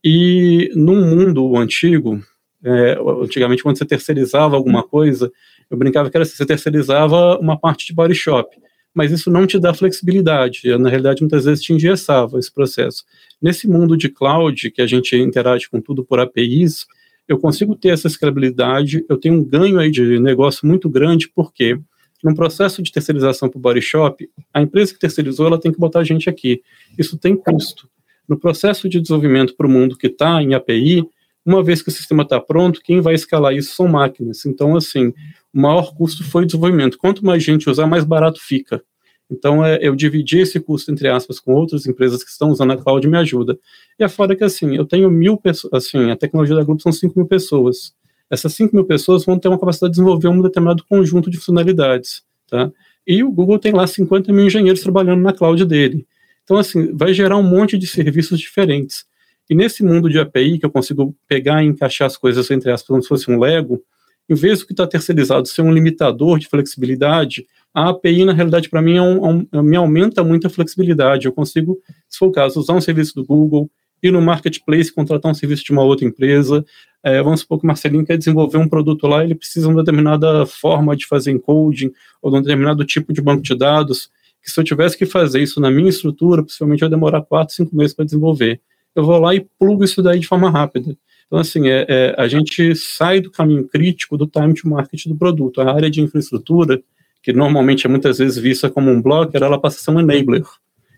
E 0.02 0.70
num 0.74 1.00
mundo 1.08 1.56
antigo, 1.56 2.22
é, 2.62 2.98
antigamente 3.22 3.62
quando 3.62 3.78
você 3.78 3.86
terceirizava 3.86 4.56
alguma 4.56 4.82
coisa, 4.82 5.32
eu 5.74 5.78
brincava 5.78 6.08
que 6.10 6.16
era 6.16 6.22
assim, 6.22 6.36
você 6.36 6.46
terceirizava 6.46 7.38
uma 7.38 7.58
parte 7.58 7.86
de 7.86 7.92
body 7.92 8.14
shop, 8.14 8.56
mas 8.94 9.10
isso 9.10 9.30
não 9.30 9.46
te 9.46 9.58
dá 9.58 9.74
flexibilidade, 9.74 10.62
na 10.78 10.88
realidade 10.88 11.20
muitas 11.20 11.44
vezes 11.44 11.62
te 11.62 11.72
engessava 11.72 12.38
esse 12.38 12.52
processo. 12.52 13.04
Nesse 13.42 13.68
mundo 13.68 13.96
de 13.96 14.08
cloud, 14.08 14.70
que 14.70 14.80
a 14.80 14.86
gente 14.86 15.16
interage 15.16 15.68
com 15.68 15.80
tudo 15.80 16.04
por 16.04 16.20
APIs, 16.20 16.86
eu 17.26 17.38
consigo 17.38 17.74
ter 17.74 17.88
essa 17.88 18.06
escalabilidade, 18.06 19.04
eu 19.08 19.16
tenho 19.16 19.34
um 19.34 19.44
ganho 19.44 19.78
aí 19.78 19.90
de 19.90 20.18
negócio 20.20 20.66
muito 20.66 20.88
grande, 20.88 21.28
porque 21.34 21.78
num 22.22 22.34
processo 22.34 22.82
de 22.82 22.92
terceirização 22.92 23.48
para 23.48 23.58
o 23.58 23.60
body 23.60 23.82
shop, 23.82 24.28
a 24.52 24.62
empresa 24.62 24.94
que 24.94 24.98
terceirizou 24.98 25.46
ela 25.46 25.60
tem 25.60 25.72
que 25.72 25.78
botar 25.78 26.00
a 26.00 26.04
gente 26.04 26.30
aqui. 26.30 26.62
Isso 26.96 27.18
tem 27.18 27.36
custo. 27.36 27.88
No 28.26 28.38
processo 28.38 28.88
de 28.88 29.00
desenvolvimento 29.00 29.54
para 29.54 29.66
o 29.66 29.70
mundo 29.70 29.98
que 29.98 30.06
está 30.06 30.42
em 30.42 30.54
API, 30.54 31.04
uma 31.44 31.62
vez 31.62 31.82
que 31.82 31.90
o 31.90 31.92
sistema 31.92 32.22
está 32.22 32.40
pronto, 32.40 32.80
quem 32.82 33.02
vai 33.02 33.14
escalar 33.14 33.54
isso 33.54 33.74
são 33.74 33.86
máquinas. 33.86 34.46
Então, 34.46 34.74
assim, 34.74 35.12
o 35.54 35.60
maior 35.60 35.94
custo 35.94 36.24
foi 36.24 36.42
o 36.42 36.46
desenvolvimento. 36.46 36.98
Quanto 36.98 37.24
mais 37.24 37.42
gente 37.42 37.70
usar, 37.70 37.86
mais 37.86 38.04
barato 38.04 38.40
fica. 38.40 38.82
Então, 39.30 39.64
é, 39.64 39.78
eu 39.80 39.94
dividi 39.94 40.38
esse 40.38 40.60
custo, 40.60 40.90
entre 40.90 41.08
aspas, 41.08 41.40
com 41.40 41.54
outras 41.54 41.86
empresas 41.86 42.22
que 42.22 42.30
estão 42.30 42.50
usando 42.50 42.72
a 42.72 42.76
cloud 42.76 43.06
me 43.08 43.16
ajuda. 43.16 43.58
E 43.98 44.04
é 44.04 44.08
fora 44.08 44.36
que, 44.36 44.44
assim, 44.44 44.76
eu 44.76 44.84
tenho 44.84 45.10
mil 45.10 45.36
pessoas, 45.36 45.72
assim, 45.72 46.10
a 46.10 46.16
tecnologia 46.16 46.56
da 46.56 46.64
Grupo 46.64 46.82
são 46.82 46.92
5 46.92 47.18
mil 47.18 47.26
pessoas. 47.26 47.94
Essas 48.30 48.52
5 48.54 48.74
mil 48.74 48.84
pessoas 48.84 49.24
vão 49.24 49.38
ter 49.38 49.48
uma 49.48 49.58
capacidade 49.58 49.92
de 49.92 49.96
desenvolver 49.96 50.28
um 50.28 50.42
determinado 50.42 50.84
conjunto 50.84 51.30
de 51.30 51.38
funcionalidades, 51.38 52.22
tá? 52.48 52.70
E 53.06 53.22
o 53.22 53.30
Google 53.30 53.58
tem 53.58 53.72
lá 53.72 53.86
50 53.86 54.32
mil 54.32 54.46
engenheiros 54.46 54.82
trabalhando 54.82 55.22
na 55.22 55.32
cloud 55.32 55.64
dele. 55.64 56.06
Então, 56.42 56.56
assim, 56.56 56.94
vai 56.94 57.14
gerar 57.14 57.36
um 57.36 57.42
monte 57.42 57.78
de 57.78 57.86
serviços 57.86 58.38
diferentes. 58.38 59.06
E 59.48 59.54
nesse 59.54 59.82
mundo 59.84 60.08
de 60.08 60.18
API, 60.18 60.58
que 60.58 60.66
eu 60.66 60.70
consigo 60.70 61.14
pegar 61.28 61.62
e 61.62 61.66
encaixar 61.66 62.06
as 62.06 62.16
coisas, 62.16 62.50
entre 62.50 62.70
aspas, 62.70 62.88
como 62.88 63.02
se 63.02 63.08
fosse 63.08 63.30
um 63.30 63.38
Lego, 63.38 63.82
em 64.28 64.34
vez 64.34 64.60
do 64.60 64.66
que 64.66 64.72
está 64.72 64.86
terceirizado 64.86 65.46
ser 65.46 65.62
um 65.62 65.72
limitador 65.72 66.38
de 66.38 66.48
flexibilidade, 66.48 67.46
a 67.72 67.90
API, 67.90 68.24
na 68.24 68.32
realidade, 68.32 68.70
para 68.70 68.80
mim, 68.80 68.96
é 68.96 69.02
um, 69.02 69.46
é 69.52 69.58
um, 69.58 69.62
me 69.62 69.76
aumenta 69.76 70.22
muito 70.22 70.46
a 70.46 70.50
flexibilidade. 70.50 71.26
Eu 71.26 71.32
consigo, 71.32 71.78
se 72.08 72.18
for 72.18 72.26
o 72.26 72.32
caso, 72.32 72.60
usar 72.60 72.72
um 72.72 72.80
serviço 72.80 73.14
do 73.14 73.24
Google, 73.24 73.68
ir 74.02 74.12
no 74.12 74.22
marketplace, 74.22 74.92
contratar 74.92 75.30
um 75.30 75.34
serviço 75.34 75.64
de 75.64 75.72
uma 75.72 75.82
outra 75.82 76.06
empresa. 76.06 76.64
É, 77.02 77.22
vamos 77.22 77.40
supor 77.40 77.58
que 77.58 77.64
o 77.64 77.66
Marcelinho 77.66 78.04
quer 78.04 78.16
desenvolver 78.16 78.58
um 78.58 78.68
produto 78.68 79.06
lá, 79.06 79.24
ele 79.24 79.34
precisa 79.34 79.66
de 79.66 79.72
uma 79.72 79.82
determinada 79.82 80.46
forma 80.46 80.96
de 80.96 81.06
fazer 81.06 81.32
encoding, 81.32 81.90
ou 82.22 82.30
de 82.30 82.38
um 82.38 82.42
determinado 82.42 82.84
tipo 82.84 83.12
de 83.12 83.20
banco 83.20 83.42
de 83.42 83.54
dados 83.56 84.10
que 84.44 84.50
se 84.50 84.60
eu 84.60 84.64
tivesse 84.64 84.96
que 84.96 85.06
fazer 85.06 85.42
isso 85.42 85.58
na 85.58 85.70
minha 85.70 85.88
estrutura, 85.88 86.42
possivelmente 86.42 86.84
ia 86.84 86.88
demorar 86.88 87.22
4, 87.22 87.54
5 87.54 87.74
meses 87.74 87.94
para 87.94 88.04
desenvolver. 88.04 88.60
Eu 88.94 89.02
vou 89.02 89.18
lá 89.18 89.34
e 89.34 89.40
plugo 89.58 89.82
isso 89.82 90.02
daí 90.02 90.20
de 90.20 90.26
forma 90.26 90.50
rápida. 90.50 90.94
Então, 91.26 91.38
assim, 91.38 91.68
é, 91.68 91.86
é, 91.88 92.14
a 92.16 92.28
gente 92.28 92.74
sai 92.74 93.20
do 93.20 93.30
caminho 93.30 93.66
crítico 93.66 94.16
do 94.16 94.26
time 94.26 94.54
to 94.54 94.68
market 94.68 95.06
do 95.06 95.16
produto. 95.16 95.60
A 95.60 95.74
área 95.74 95.90
de 95.90 96.00
infraestrutura, 96.00 96.82
que 97.22 97.32
normalmente 97.32 97.86
é 97.86 97.90
muitas 97.90 98.18
vezes 98.18 98.36
vista 98.36 98.70
como 98.70 98.90
um 98.90 99.00
blocker, 99.00 99.42
ela 99.42 99.60
passa 99.60 99.78
a 99.78 99.80
ser 99.80 99.90
um 99.90 100.00
enabler. 100.00 100.44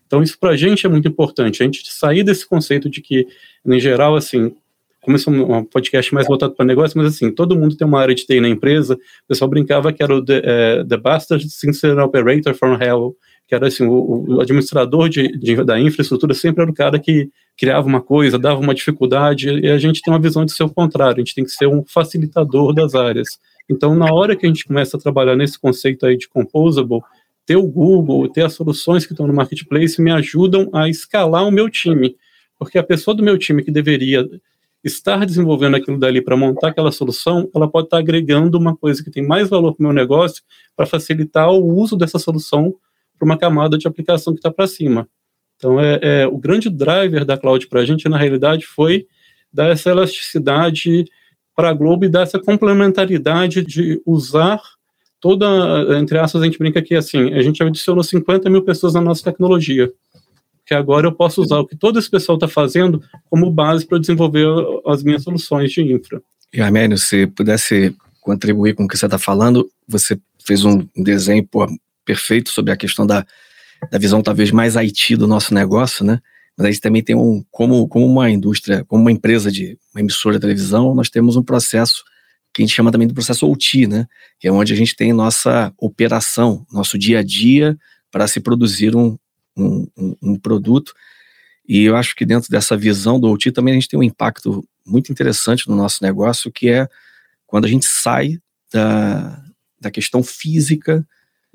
Então, 0.06 0.23
isso 0.23 0.38
para 0.38 0.50
a 0.50 0.56
gente 0.56 0.87
é 0.87 0.88
muito 0.88 1.09
importante. 1.09 1.62
A 1.62 1.66
gente 1.66 1.83
sair 1.92 2.23
desse 2.23 2.47
conceito 2.47 2.88
de 2.88 3.00
que, 3.00 3.26
em 3.66 3.80
geral, 3.80 4.14
assim, 4.16 4.54
como 5.06 5.16
esse 5.16 5.28
é 5.28 5.33
um 5.33 5.64
podcast 5.64 6.12
mais 6.12 6.26
voltado 6.26 6.52
para 6.54 6.66
negócio, 6.66 6.99
mas 6.99 7.14
assim, 7.14 7.30
todo 7.30 7.56
mundo 7.56 7.76
tem 7.76 7.87
uma 7.87 8.00
área 8.00 8.12
de 8.12 8.26
TI 8.26 8.40
na 8.40 8.49
empresa, 8.49 8.95
o 8.95 9.28
pessoal 9.28 9.49
brincava 9.49 9.92
que 9.92 10.02
era 10.02 10.12
o 10.12 10.23
The, 10.23 10.38
uh, 10.38 10.85
the 10.85 10.97
Bastard 10.97 11.49
Sincere 11.49 12.00
Operator 12.00 12.52
from 12.56 12.75
Hell, 12.75 13.16
que 13.47 13.54
era 13.54 13.68
assim, 13.68 13.87
o, 13.87 14.25
o 14.26 14.40
administrador 14.40 15.09
de, 15.09 15.28
de, 15.38 15.62
da 15.62 15.78
infraestrutura 15.78 16.35
sempre 16.35 16.62
era 16.62 16.71
o 16.73 16.75
cara 16.75 16.99
que 16.99 17.30
criava 17.57 17.87
uma 17.87 18.01
coisa, 18.01 18.39
dava 18.39 18.61
uma 18.61 18.75
dificuldade, 18.75 19.49
e 19.49 19.69
a 19.69 19.79
gente 19.79 20.03
tem 20.03 20.13
uma 20.13 20.21
visão 20.21 20.45
de 20.45 20.53
ser 20.53 20.65
o 20.65 20.71
contrário, 20.71 21.17
a 21.17 21.19
gente 21.21 21.35
tem 21.35 21.45
que 21.45 21.51
ser 21.51 21.67
um 21.67 21.83
facilitador 21.87 22.75
das 22.75 22.95
áreas. 22.95 23.29
Então, 23.69 23.95
na 23.95 24.13
hora 24.13 24.37
que 24.37 24.47
a 24.47 24.49
gente 24.49 24.67
começa 24.67 24.97
a 24.97 25.01
trabalhar 25.01 25.37
nesse 25.37 25.59
conceito 25.59 26.07
aí 26.07 26.17
de 26.17 26.29
composable, 26.29 27.01
ter 27.47 27.57
o 27.57 27.67
Google, 27.67 28.29
ter 28.29 28.45
as 28.45 28.55
soluções 28.55 29.07
que 29.07 29.13
estão 29.13 29.27
no 29.27 29.33
marketplace 29.33 30.01
me 30.03 30.11
ajudam 30.11 30.69
a 30.73 30.89
escalar 30.89 31.47
o 31.47 31.51
meu 31.51 31.71
time, 31.71 32.17
porque 32.59 32.79
a 32.79 32.83
pessoa 32.83 33.15
do 33.15 33.23
meu 33.23 33.39
time 33.39 33.63
que 33.63 33.71
deveria 33.71 34.29
estar 34.85 35.25
desenvolvendo 35.25 35.77
aquilo 35.77 35.99
dali 35.99 36.21
para 36.21 36.37
montar 36.37 36.69
aquela 36.69 36.93
solução, 36.93 37.49
ela 37.55 37.69
pode 37.69 37.87
estar 37.87 37.99
agregando 37.99 38.59
uma 38.59 38.77
coisa 38.77 39.03
que 39.03 39.11
tem 39.11 39.27
mais 39.27 39.49
valor 39.49 39.75
para 39.75 39.83
o 39.83 39.87
meu 39.87 39.93
negócio 39.93 40.43
para 40.77 40.87
facilitar 40.87 41.51
o 41.51 41.75
uso 41.75 41.97
dessa 41.97 42.19
solução 42.19 42.75
para 43.19 43.27
uma 43.27 43.39
camada 43.39 43.77
de 43.77 43.89
aplicação 43.89 44.33
que 44.33 44.39
está 44.39 44.51
para 44.51 44.67
cima. 44.67 45.09
Então, 45.57 45.81
é, 45.81 45.99
é, 46.03 46.27
o 46.27 46.37
grande 46.37 46.69
driver 46.69 47.25
da 47.25 47.39
cloud 47.39 47.67
para 47.67 47.81
a 47.81 47.85
gente, 47.85 48.09
na 48.09 48.19
realidade, 48.19 48.67
foi 48.67 49.07
dar 49.53 49.71
essa 49.71 49.91
elasticidade 49.91 51.07
para 51.55 51.71
a 51.71 51.73
Globo 51.73 52.05
e 52.05 52.09
dar 52.09 52.23
essa 52.23 52.39
complementaridade 52.39 53.65
de 53.65 54.01
usar 54.05 54.61
toda, 55.19 55.99
entre 55.99 56.19
aspas, 56.19 56.43
a 56.43 56.45
gente 56.45 56.59
brinca 56.59 56.79
aqui 56.79 56.95
assim, 56.95 57.33
a 57.33 57.43
gente 57.43 57.63
adicionou 57.63 58.05
50 58.05 58.51
mil 58.51 58.63
pessoas 58.63 58.93
na 58.95 59.01
nossa 59.01 59.25
tecnologia, 59.25 59.91
que 60.67 60.75
agora 60.75 61.07
eu 61.07 61.13
posso 61.13 61.41
usar 61.41 61.59
o 61.59 61.67
que 61.67 61.75
todo 61.75 61.99
esse 61.99 62.11
pessoal 62.11 62.37
está 62.37 62.47
fazendo 62.47 63.03
como 63.31 63.51
base 63.51 63.87
para 63.87 63.99
desenvolver 63.99 64.47
as 64.87 65.03
minhas 65.03 65.23
soluções 65.23 65.73
de 65.73 65.81
infra. 65.81 66.23
E 66.53 66.61
Armênio, 66.61 66.99
se 66.99 67.27
pudesse 67.29 67.97
contribuir 68.21 68.75
com 68.75 68.85
o 68.85 68.89
que 68.89 68.97
você 68.97 69.07
está 69.07 69.19
falando, 69.19 69.69
você 69.89 70.19
fez 70.45 70.65
um 70.65 70.87
desenho 70.97 71.47
pô, 71.47 71.67
perfeito 72.05 72.51
sobre 72.51 72.73
a 72.73 72.77
questão 72.77 73.07
da, 73.07 73.27
da 73.90 73.99
visão 73.99 74.23
talvez 74.23 74.50
mais 74.50 74.76
IT 74.76 75.16
do 75.16 75.26
nosso 75.26 75.55
negócio, 75.55 76.05
né? 76.05 76.21
Mas 76.57 76.66
aí 76.66 76.81
também 76.81 77.02
tem 77.02 77.14
um, 77.14 77.45
como, 77.50 77.87
como 77.87 78.07
uma 78.07 78.31
indústria, 78.31 78.85
como 78.87 79.02
uma 79.02 79.12
empresa 79.12 79.50
de 79.50 79.78
uma 79.95 80.00
emissora 80.00 80.37
de 80.37 80.40
televisão, 80.40 80.95
nós 80.95 81.11
temos 81.11 81.37
um 81.37 81.43
processo 81.43 82.02
que 82.52 82.62
a 82.62 82.66
gente 82.66 82.75
chama 82.75 82.90
também 82.90 83.07
do 83.07 83.12
processo 83.12 83.47
OT, 83.50 83.87
né? 83.87 84.07
Que 84.40 84.49
é 84.49 84.52
onde 84.52 84.73
a 84.73 84.76
gente 84.76 84.97
tem 84.97 85.12
nossa 85.12 85.73
operação, 85.76 86.66
nosso 86.73 86.99
dia 86.99 87.19
a 87.19 87.23
dia 87.23 87.76
para 88.11 88.26
se 88.26 88.40
produzir 88.40 88.97
um, 88.97 89.19
um, 89.55 89.87
um, 90.23 90.38
produto. 90.38 90.95
E 91.69 91.83
eu 91.83 91.95
acho 91.97 92.14
que 92.16 92.25
dentro 92.25 92.49
dessa 92.49 92.75
visão 92.75 93.21
do 93.21 93.28
OT 93.28 93.52
também 93.52 93.73
a 93.73 93.75
gente 93.75 93.88
tem 93.88 94.00
um 94.00 94.02
impacto 94.02 94.66
muito 94.87 95.12
interessante 95.12 95.69
no 95.69 95.76
nosso 95.76 96.02
negócio, 96.02 96.50
que 96.50 96.71
é 96.71 96.88
quando 97.47 97.66
a 97.66 97.69
gente 97.69 97.85
sai 97.85 98.38
da, 98.73 99.43
da 99.78 99.90
questão 99.90 100.23
física 100.23 101.07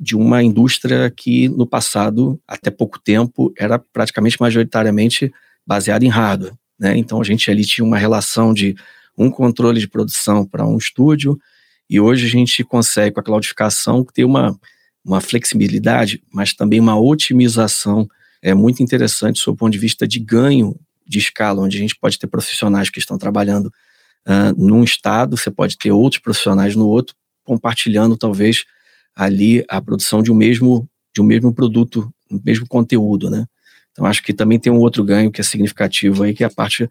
de 0.02 0.16
uma 0.16 0.42
indústria 0.42 1.14
que 1.16 1.48
no 1.48 1.68
passado, 1.68 2.42
até 2.48 2.72
pouco 2.72 3.00
tempo, 3.00 3.54
era 3.56 3.78
praticamente 3.78 4.42
majoritariamente 4.42 5.32
baseada 5.66 6.04
em 6.04 6.08
hardware. 6.10 6.56
Né? 6.80 6.98
Então 6.98 7.22
a 7.22 7.24
gente 7.24 7.52
ali 7.52 7.64
tinha 7.64 7.86
uma 7.86 8.00
relação 8.00 8.52
de 8.52 8.76
um 9.16 9.30
controle 9.30 9.80
de 9.80 9.88
produção 9.88 10.44
para 10.44 10.66
um 10.66 10.76
estúdio, 10.76 11.40
e 11.88 12.00
hoje 12.00 12.26
a 12.26 12.30
gente 12.30 12.64
consegue, 12.64 13.14
com 13.14 13.20
a 13.20 13.24
cloudificação, 13.24 14.04
ter 14.04 14.26
uma, 14.26 14.58
uma 15.06 15.22
flexibilidade, 15.22 16.24
mas 16.34 16.54
também 16.54 16.80
uma 16.80 17.00
otimização 17.00 18.08
é 18.42 18.56
muito 18.56 18.82
interessante 18.82 19.38
sob 19.38 19.54
o 19.54 19.58
ponto 19.58 19.74
de 19.74 19.78
vista 19.78 20.08
de 20.08 20.20
ganho 20.20 20.76
de 21.06 21.20
escala, 21.20 21.62
onde 21.62 21.78
a 21.78 21.80
gente 21.80 21.96
pode 21.96 22.18
ter 22.18 22.26
profissionais 22.26 22.90
que 22.90 22.98
estão 22.98 23.20
trabalhando 23.20 23.68
uh, 24.26 24.56
num 24.58 24.84
estado, 24.84 25.38
você 25.38 25.52
pode 25.52 25.78
ter 25.78 25.92
outros 25.92 26.22
profissionais 26.22 26.76
no 26.76 26.88
outro, 26.88 27.16
compartilhando 27.44 28.18
talvez 28.18 28.64
ali 29.16 29.64
a 29.70 29.82
produção 29.82 30.22
de 30.22 30.32
um 30.32 30.36
mesmo 30.36 30.88
de 31.14 31.22
um 31.22 31.26
mesmo 31.26 31.54
produto, 31.54 32.10
um 32.32 32.40
mesmo 32.44 32.66
conteúdo, 32.68 33.30
né? 33.30 33.46
Então 33.92 34.06
acho 34.06 34.24
que 34.24 34.34
também 34.34 34.60
tem 34.60 34.72
um 34.72 34.80
outro 34.80 35.04
ganho 35.04 35.32
que 35.32 35.42
é 35.42 35.44
significativo 35.44 36.24
aí, 36.24 36.34
que 36.34 36.44
é 36.44 36.48
a 36.48 36.52
parte 36.52 36.90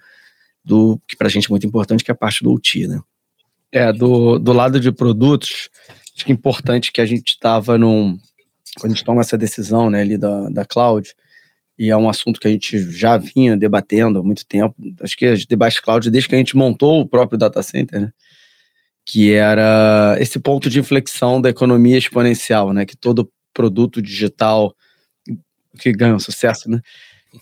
do 0.64 1.00
que 1.08 1.16
para 1.16 1.26
a 1.26 1.30
gente 1.30 1.46
é 1.46 1.48
muito 1.50 1.66
importante, 1.66 2.04
que 2.04 2.10
é 2.10 2.14
a 2.14 2.16
parte 2.16 2.44
do 2.44 2.52
OT, 2.52 2.86
né? 2.86 3.00
É, 3.72 3.92
do, 3.92 4.38
do 4.38 4.52
lado 4.52 4.80
de 4.80 4.92
produtos, 4.92 5.70
acho 6.14 6.24
que 6.24 6.32
é 6.32 6.34
importante 6.34 6.92
que 6.92 7.00
a 7.00 7.06
gente 7.06 7.28
estava 7.28 7.78
num. 7.78 8.18
Quando 8.78 8.92
a 8.92 8.94
gente 8.94 9.04
toma 9.04 9.20
essa 9.20 9.38
decisão 9.38 9.90
né, 9.90 10.02
ali 10.02 10.16
da, 10.18 10.48
da 10.50 10.64
cloud, 10.64 11.12
e 11.78 11.90
é 11.90 11.96
um 11.96 12.08
assunto 12.08 12.38
que 12.38 12.46
a 12.46 12.50
gente 12.50 12.78
já 12.92 13.16
vinha 13.16 13.56
debatendo 13.56 14.18
há 14.18 14.22
muito 14.22 14.44
tempo, 14.44 14.74
acho 15.00 15.16
que 15.16 15.26
as 15.26 15.46
debates 15.46 15.80
cloud, 15.80 16.10
desde 16.10 16.28
que 16.28 16.34
a 16.34 16.38
gente 16.38 16.56
montou 16.56 17.00
o 17.00 17.08
próprio 17.08 17.38
data 17.38 17.62
center, 17.62 18.00
né? 18.00 18.12
Que 19.10 19.32
era 19.32 20.16
esse 20.20 20.38
ponto 20.38 20.70
de 20.70 20.78
inflexão 20.78 21.40
da 21.40 21.50
economia 21.50 21.98
exponencial, 21.98 22.72
né? 22.72 22.86
Que 22.86 22.96
todo 22.96 23.28
produto 23.52 24.00
digital 24.00 24.72
que 25.80 25.90
ganha 25.90 26.16
sucesso, 26.20 26.70
né? 26.70 26.80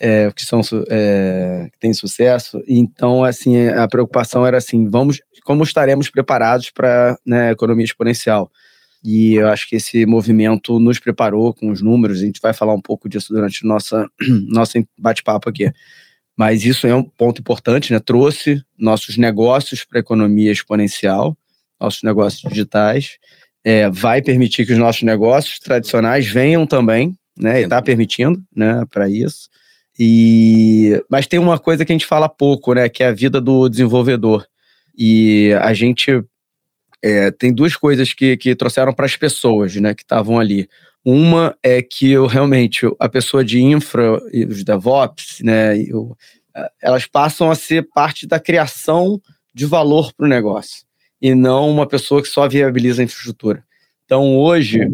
É, 0.00 0.32
que 0.32 0.46
são 0.46 0.62
é, 0.88 1.68
que 1.70 1.78
tem 1.78 1.92
sucesso. 1.92 2.62
Então, 2.66 3.22
assim, 3.22 3.68
a 3.68 3.86
preocupação 3.86 4.46
era 4.46 4.56
assim: 4.56 4.88
vamos, 4.88 5.20
como 5.44 5.62
estaremos 5.62 6.08
preparados 6.08 6.70
para 6.70 7.18
né, 7.26 7.48
a 7.50 7.52
economia 7.52 7.84
exponencial? 7.84 8.50
E 9.04 9.34
eu 9.34 9.48
acho 9.48 9.68
que 9.68 9.76
esse 9.76 10.06
movimento 10.06 10.80
nos 10.80 10.98
preparou 10.98 11.52
com 11.52 11.70
os 11.70 11.82
números. 11.82 12.20
A 12.20 12.24
gente 12.24 12.40
vai 12.40 12.54
falar 12.54 12.72
um 12.72 12.80
pouco 12.80 13.10
disso 13.10 13.30
durante 13.30 13.66
nossa 13.66 14.08
nosso 14.48 14.72
bate-papo 14.98 15.50
aqui. 15.50 15.70
Mas 16.34 16.64
isso 16.64 16.86
é 16.86 16.94
um 16.94 17.04
ponto 17.04 17.42
importante, 17.42 17.92
né? 17.92 18.00
Trouxe 18.00 18.62
nossos 18.78 19.18
negócios 19.18 19.84
para 19.84 19.98
a 19.98 20.00
economia 20.00 20.50
exponencial 20.50 21.36
nossos 21.80 22.02
negócios 22.02 22.42
digitais, 22.50 23.18
é, 23.64 23.90
vai 23.90 24.22
permitir 24.22 24.66
que 24.66 24.72
os 24.72 24.78
nossos 24.78 25.02
negócios 25.02 25.58
tradicionais 25.58 26.26
venham 26.26 26.66
também, 26.66 27.16
né? 27.36 27.62
Está 27.62 27.82
permitindo, 27.82 28.42
né? 28.54 28.84
Para 28.90 29.08
isso. 29.08 29.48
E, 29.98 31.02
mas 31.10 31.26
tem 31.26 31.40
uma 31.40 31.58
coisa 31.58 31.84
que 31.84 31.92
a 31.92 31.94
gente 31.94 32.06
fala 32.06 32.28
pouco, 32.28 32.72
né, 32.72 32.88
que 32.88 33.02
é 33.02 33.08
a 33.08 33.12
vida 33.12 33.40
do 33.40 33.68
desenvolvedor. 33.68 34.46
E 34.96 35.52
a 35.60 35.74
gente 35.74 36.22
é, 37.02 37.30
tem 37.32 37.52
duas 37.52 37.74
coisas 37.74 38.12
que, 38.12 38.36
que 38.36 38.54
trouxeram 38.54 38.92
para 38.92 39.06
as 39.06 39.16
pessoas, 39.16 39.74
né, 39.76 39.94
que 39.94 40.02
estavam 40.02 40.38
ali. 40.38 40.68
Uma 41.04 41.56
é 41.62 41.82
que 41.82 42.10
eu 42.12 42.26
realmente 42.26 42.86
a 42.98 43.08
pessoa 43.08 43.44
de 43.44 43.60
infra 43.60 44.20
e 44.32 44.44
os 44.44 44.62
DevOps, 44.62 45.40
né, 45.42 45.80
eu, 45.80 46.16
elas 46.80 47.06
passam 47.06 47.50
a 47.50 47.54
ser 47.56 47.88
parte 47.92 48.26
da 48.26 48.38
criação 48.38 49.20
de 49.52 49.66
valor 49.66 50.12
para 50.12 50.26
o 50.26 50.28
negócio 50.28 50.87
e 51.20 51.34
não 51.34 51.70
uma 51.70 51.86
pessoa 51.86 52.22
que 52.22 52.28
só 52.28 52.48
viabiliza 52.48 53.02
a 53.02 53.04
infraestrutura. 53.04 53.64
Então 54.04 54.36
hoje 54.36 54.88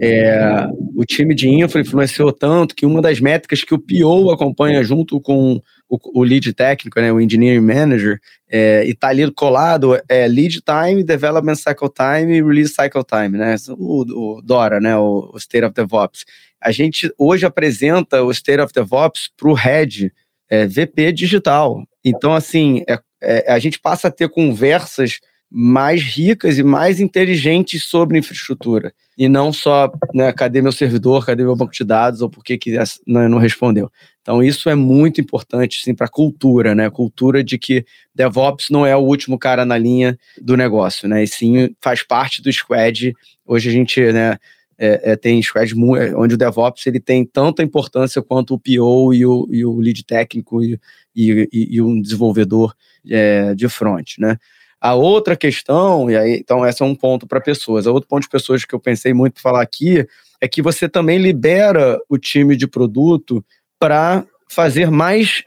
é, 0.00 0.68
o 0.94 1.04
time 1.04 1.34
de 1.34 1.48
infra 1.48 1.80
influenciou 1.80 2.30
tanto 2.32 2.74
que 2.74 2.84
uma 2.84 3.00
das 3.00 3.18
métricas 3.18 3.64
que 3.64 3.74
o 3.74 3.78
PO 3.78 4.30
acompanha 4.30 4.82
junto 4.82 5.20
com 5.20 5.60
o, 5.88 6.20
o 6.20 6.22
lead 6.22 6.52
técnico, 6.52 7.00
né, 7.00 7.10
o 7.12 7.20
engineering 7.20 7.64
manager, 7.64 8.20
é, 8.48 8.84
e 8.86 8.90
está 8.90 9.08
ali 9.08 9.30
colado 9.32 9.98
é 10.08 10.28
lead 10.28 10.60
time, 10.62 11.02
development 11.02 11.54
cycle 11.54 11.88
time 11.88 12.36
e 12.36 12.42
release 12.42 12.74
cycle 12.74 13.04
time, 13.04 13.38
né? 13.38 13.56
O, 13.70 14.36
o 14.36 14.42
DORA, 14.42 14.80
né? 14.80 14.96
O, 14.96 15.30
o, 15.32 15.38
State 15.38 15.64
of 15.64 15.74
DevOps. 15.74 16.24
A 16.60 16.70
gente 16.70 17.12
hoje 17.18 17.46
apresenta 17.46 18.22
o 18.22 18.30
State 18.30 18.60
of 18.60 18.72
DevOps 18.72 19.30
para 19.36 19.48
o 19.48 19.54
head 19.54 20.12
é, 20.50 20.66
VP 20.66 21.12
digital. 21.12 21.82
Então, 22.04 22.34
assim, 22.34 22.84
é, 22.88 23.00
é, 23.22 23.52
a 23.52 23.58
gente 23.58 23.80
passa 23.80 24.08
a 24.08 24.10
ter 24.10 24.28
conversas 24.28 25.20
mais 25.50 26.02
ricas 26.02 26.58
e 26.58 26.62
mais 26.62 27.00
inteligentes 27.00 27.84
sobre 27.84 28.18
infraestrutura. 28.18 28.92
E 29.16 29.28
não 29.28 29.52
só, 29.52 29.90
né, 30.12 30.32
cadê 30.32 30.60
meu 30.60 30.72
servidor, 30.72 31.24
cadê 31.24 31.42
meu 31.42 31.56
banco 31.56 31.72
de 31.72 31.84
dados, 31.84 32.20
ou 32.20 32.28
por 32.28 32.44
que, 32.44 32.58
que 32.58 32.76
não, 33.06 33.28
não 33.28 33.38
respondeu. 33.38 33.90
Então, 34.20 34.42
isso 34.42 34.68
é 34.68 34.74
muito 34.74 35.20
importante, 35.20 35.80
sim, 35.82 35.94
para 35.94 36.06
a 36.06 36.10
cultura, 36.10 36.74
né? 36.74 36.90
Cultura 36.90 37.44
de 37.44 37.56
que 37.58 37.84
DevOps 38.14 38.68
não 38.70 38.84
é 38.84 38.96
o 38.96 39.00
último 39.00 39.38
cara 39.38 39.64
na 39.64 39.78
linha 39.78 40.18
do 40.42 40.56
negócio, 40.56 41.08
né? 41.08 41.22
E 41.22 41.28
sim 41.28 41.74
faz 41.80 42.02
parte 42.02 42.42
do 42.42 42.52
squad. 42.52 43.14
Hoje 43.46 43.68
a 43.68 43.72
gente, 43.72 44.00
né, 44.12 44.36
é, 44.76 45.12
é, 45.12 45.16
tem 45.16 45.40
squads 45.40 45.74
onde 46.16 46.34
o 46.34 46.38
DevOps 46.38 46.86
ele 46.86 47.00
tem 47.00 47.24
tanta 47.24 47.62
importância 47.62 48.20
quanto 48.20 48.54
o 48.54 48.58
PO 48.58 49.14
e 49.14 49.24
o, 49.24 49.48
e 49.50 49.64
o 49.64 49.78
lead 49.78 50.04
técnico 50.04 50.62
e, 50.62 50.78
e, 51.14 51.48
e 51.52 51.80
um 51.80 52.00
desenvolvedor 52.00 52.74
é, 53.08 53.54
de 53.54 53.68
front, 53.68 54.18
né? 54.18 54.36
A 54.80 54.94
outra 54.94 55.36
questão, 55.36 56.10
e 56.10 56.16
aí, 56.16 56.34
então, 56.34 56.66
esse 56.66 56.82
é 56.82 56.86
um 56.86 56.94
ponto 56.94 57.26
para 57.26 57.40
pessoas. 57.40 57.86
A 57.86 57.92
outro 57.92 58.08
ponto 58.08 58.22
de 58.22 58.28
pessoas 58.28 58.64
que 58.64 58.74
eu 58.74 58.80
pensei 58.80 59.14
muito 59.14 59.40
falar 59.40 59.62
aqui 59.62 60.06
é 60.40 60.46
que 60.46 60.60
você 60.60 60.88
também 60.88 61.18
libera 61.18 61.98
o 62.08 62.18
time 62.18 62.56
de 62.56 62.66
produto 62.66 63.44
para 63.78 64.24
fazer 64.48 64.90
mais 64.90 65.42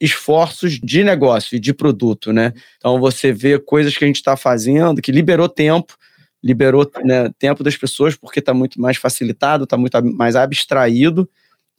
esforços 0.00 0.78
de 0.78 1.02
negócio 1.02 1.56
e 1.56 1.60
de 1.60 1.74
produto, 1.74 2.32
né? 2.32 2.52
Então 2.76 3.00
você 3.00 3.32
vê 3.32 3.58
coisas 3.58 3.96
que 3.96 4.04
a 4.04 4.06
gente 4.06 4.16
está 4.16 4.36
fazendo 4.36 5.02
que 5.02 5.10
liberou 5.10 5.48
tempo, 5.48 5.96
liberou 6.42 6.88
né, 7.04 7.30
tempo 7.38 7.64
das 7.64 7.76
pessoas 7.76 8.14
porque 8.14 8.38
está 8.38 8.54
muito 8.54 8.80
mais 8.80 8.96
facilitado, 8.96 9.64
está 9.64 9.76
muito 9.76 10.00
mais 10.14 10.36
abstraído 10.36 11.28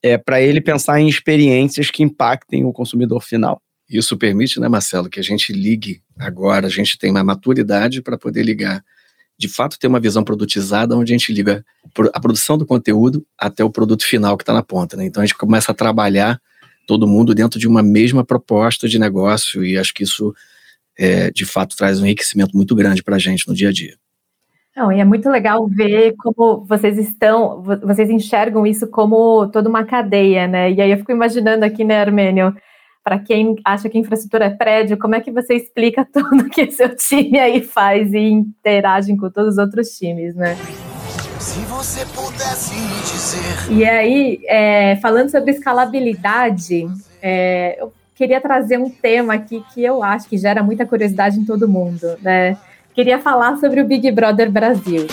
é, 0.03 0.17
para 0.17 0.41
ele 0.41 0.59
pensar 0.59 0.99
em 0.99 1.07
experiências 1.07 1.89
que 1.89 2.03
impactem 2.03 2.65
o 2.65 2.73
consumidor 2.73 3.21
final. 3.21 3.61
Isso 3.89 4.17
permite, 4.17 4.59
né, 4.59 4.67
Marcelo, 4.67 5.09
que 5.09 5.19
a 5.19 5.23
gente 5.23 5.51
ligue 5.51 6.01
agora, 6.17 6.67
a 6.67 6.69
gente 6.69 6.97
tem 6.97 7.09
uma 7.09 7.23
maturidade 7.23 8.01
para 8.01 8.17
poder 8.17 8.43
ligar 8.43 8.83
de 9.37 9.47
fato 9.47 9.79
ter 9.79 9.87
uma 9.87 10.01
visão 10.01 10.23
produtizada 10.23 10.97
onde 10.97 11.13
a 11.13 11.17
gente 11.17 11.31
liga 11.31 11.65
a 12.13 12.19
produção 12.19 12.57
do 12.57 12.65
conteúdo 12.65 13.25
até 13.37 13.63
o 13.63 13.69
produto 13.69 14.05
final 14.05 14.37
que 14.37 14.43
está 14.43 14.53
na 14.53 14.61
ponta. 14.61 14.97
Né? 14.97 15.05
Então 15.05 15.23
a 15.23 15.25
gente 15.25 15.37
começa 15.37 15.71
a 15.71 15.75
trabalhar 15.75 16.39
todo 16.85 17.07
mundo 17.07 17.33
dentro 17.33 17.57
de 17.57 17.67
uma 17.67 17.81
mesma 17.81 18.23
proposta 18.23 18.87
de 18.87 18.99
negócio 18.99 19.63
e 19.63 19.77
acho 19.77 19.93
que 19.93 20.03
isso 20.03 20.35
é, 20.97 21.31
de 21.31 21.45
fato 21.45 21.77
traz 21.77 22.01
um 22.01 22.05
enriquecimento 22.05 22.55
muito 22.55 22.75
grande 22.75 23.01
para 23.01 23.15
a 23.15 23.19
gente 23.19 23.47
no 23.47 23.55
dia 23.55 23.69
a 23.69 23.71
dia. 23.71 23.95
Não, 24.75 24.91
e 24.91 24.99
é 24.99 25.05
muito 25.05 25.29
legal 25.29 25.67
ver 25.67 26.15
como 26.17 26.65
vocês 26.65 26.97
estão, 26.97 27.63
vocês 27.81 28.09
enxergam 28.09 28.67
isso 28.67 28.87
como 28.87 29.47
toda 29.47 29.69
uma 29.69 29.83
cadeia, 29.83 30.47
né? 30.47 30.71
E 30.71 30.81
aí 30.81 30.91
eu 30.91 30.97
fico 30.97 31.11
imaginando 31.11 31.65
aqui, 31.65 31.83
né, 31.83 31.99
Armênio, 31.99 32.55
para 33.03 33.19
quem 33.19 33.55
acha 33.65 33.89
que 33.89 33.97
infraestrutura 33.97 34.45
é 34.45 34.49
prédio, 34.49 34.97
como 34.97 35.15
é 35.15 35.21
que 35.21 35.31
você 35.31 35.55
explica 35.55 36.05
tudo 36.11 36.49
que 36.49 36.71
seu 36.71 36.95
time 36.95 37.39
aí 37.39 37.61
faz 37.61 38.13
e 38.13 38.19
interagem 38.19 39.17
com 39.17 39.29
todos 39.29 39.53
os 39.53 39.57
outros 39.57 39.89
times, 39.89 40.35
né? 40.35 40.55
Se 41.39 41.59
você 41.61 42.05
pudesse 42.07 42.75
me 42.75 43.01
dizer. 43.01 43.71
E 43.71 43.85
aí, 43.85 44.39
é, 44.45 44.97
falando 44.97 45.29
sobre 45.29 45.51
escalabilidade, 45.51 46.85
é, 47.21 47.77
eu 47.79 47.93
queria 48.13 48.41
trazer 48.41 48.77
um 48.77 48.89
tema 48.89 49.35
aqui 49.35 49.63
que 49.73 49.81
eu 49.81 50.03
acho 50.03 50.27
que 50.27 50.37
gera 50.37 50.61
muita 50.61 50.85
curiosidade 50.85 51.39
em 51.39 51.45
todo 51.45 51.69
mundo, 51.69 52.17
né? 52.21 52.57
Queria 52.93 53.19
falar 53.19 53.55
sobre 53.57 53.79
o 53.79 53.85
Big 53.85 54.11
Brother 54.11 54.51
Brasil. 54.51 55.07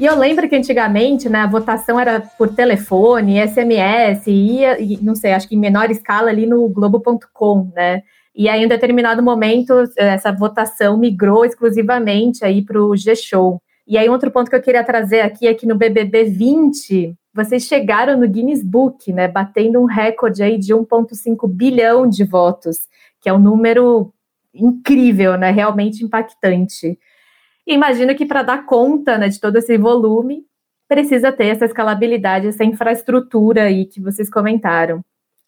E 0.00 0.06
eu 0.06 0.16
lembro 0.16 0.48
que 0.48 0.56
antigamente, 0.56 1.28
né, 1.28 1.40
a 1.40 1.46
votação 1.46 2.00
era 2.00 2.20
por 2.20 2.54
telefone, 2.54 3.46
SMS, 3.46 4.26
ia, 4.28 4.78
não 5.02 5.14
sei, 5.14 5.34
acho 5.34 5.46
que 5.46 5.54
em 5.54 5.58
menor 5.58 5.90
escala 5.90 6.30
ali 6.30 6.46
no 6.46 6.66
Globo.com, 6.70 7.70
né? 7.76 8.02
E 8.34 8.48
aí, 8.48 8.64
em 8.64 8.68
determinado 8.68 9.22
momento, 9.22 9.74
essa 9.98 10.32
votação 10.32 10.96
migrou 10.96 11.44
exclusivamente 11.44 12.42
aí 12.42 12.64
para 12.64 12.82
o 12.82 12.96
G-Show. 12.96 13.60
E 13.86 13.98
aí, 13.98 14.08
outro 14.08 14.30
ponto 14.30 14.48
que 14.48 14.56
eu 14.56 14.62
queria 14.62 14.82
trazer 14.82 15.20
aqui 15.20 15.46
é 15.46 15.52
que 15.52 15.66
no 15.66 15.74
BBB 15.74 16.24
20, 16.24 17.14
vocês 17.34 17.64
chegaram 17.64 18.18
no 18.18 18.26
Guinness 18.26 18.64
Book, 18.64 19.12
né, 19.12 19.28
batendo 19.28 19.82
um 19.82 19.84
recorde 19.84 20.42
aí 20.42 20.56
de 20.56 20.72
1,5 20.72 21.46
bilhão 21.46 22.08
de 22.08 22.24
votos, 22.24 22.88
que 23.20 23.28
é 23.28 23.32
um 23.34 23.38
número 23.38 24.10
incrível, 24.54 25.36
né, 25.36 25.50
realmente 25.50 26.02
impactante. 26.02 26.98
Imagino 27.70 28.16
que 28.16 28.26
para 28.26 28.42
dar 28.42 28.66
conta 28.66 29.16
né, 29.16 29.28
de 29.28 29.38
todo 29.38 29.54
esse 29.54 29.78
volume, 29.78 30.44
precisa 30.88 31.30
ter 31.30 31.46
essa 31.46 31.64
escalabilidade, 31.64 32.48
essa 32.48 32.64
infraestrutura 32.64 33.62
aí 33.62 33.86
que 33.86 34.00
vocês 34.00 34.28
comentaram. 34.28 35.04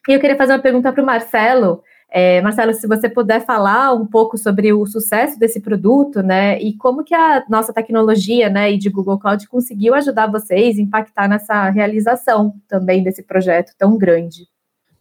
E 0.08 0.12
eu 0.12 0.20
queria 0.20 0.36
fazer 0.36 0.52
uma 0.52 0.60
pergunta 0.60 0.92
para 0.92 1.02
o 1.02 1.06
Marcelo. 1.06 1.82
É, 2.08 2.40
Marcelo, 2.40 2.72
se 2.74 2.86
você 2.86 3.08
puder 3.08 3.44
falar 3.44 3.92
um 3.92 4.06
pouco 4.06 4.38
sobre 4.38 4.72
o 4.72 4.86
sucesso 4.86 5.36
desse 5.36 5.60
produto, 5.60 6.22
né, 6.22 6.62
e 6.62 6.76
como 6.76 7.02
que 7.02 7.12
a 7.12 7.44
nossa 7.48 7.72
tecnologia, 7.72 8.48
né, 8.48 8.70
e 8.70 8.78
de 8.78 8.88
Google 8.88 9.18
Cloud 9.18 9.48
conseguiu 9.48 9.92
ajudar 9.94 10.30
vocês 10.30 10.78
impactar 10.78 11.28
nessa 11.28 11.70
realização 11.70 12.54
também 12.68 13.02
desse 13.02 13.24
projeto 13.24 13.72
tão 13.76 13.98
grande. 13.98 14.46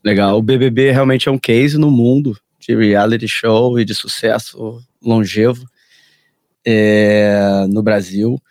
Legal, 0.03 0.39
o 0.39 0.41
BBB 0.41 0.89
realmente 0.89 1.29
é 1.29 1.31
um 1.31 1.37
case 1.37 1.77
no 1.77 1.91
mundo 1.91 2.35
de 2.59 2.75
reality 2.75 3.27
show 3.27 3.79
e 3.79 3.85
de 3.85 3.93
sucesso 3.93 4.79
longevo 5.03 5.69
é, 6.65 7.65
no 7.69 7.81
Brasil, 7.81 8.41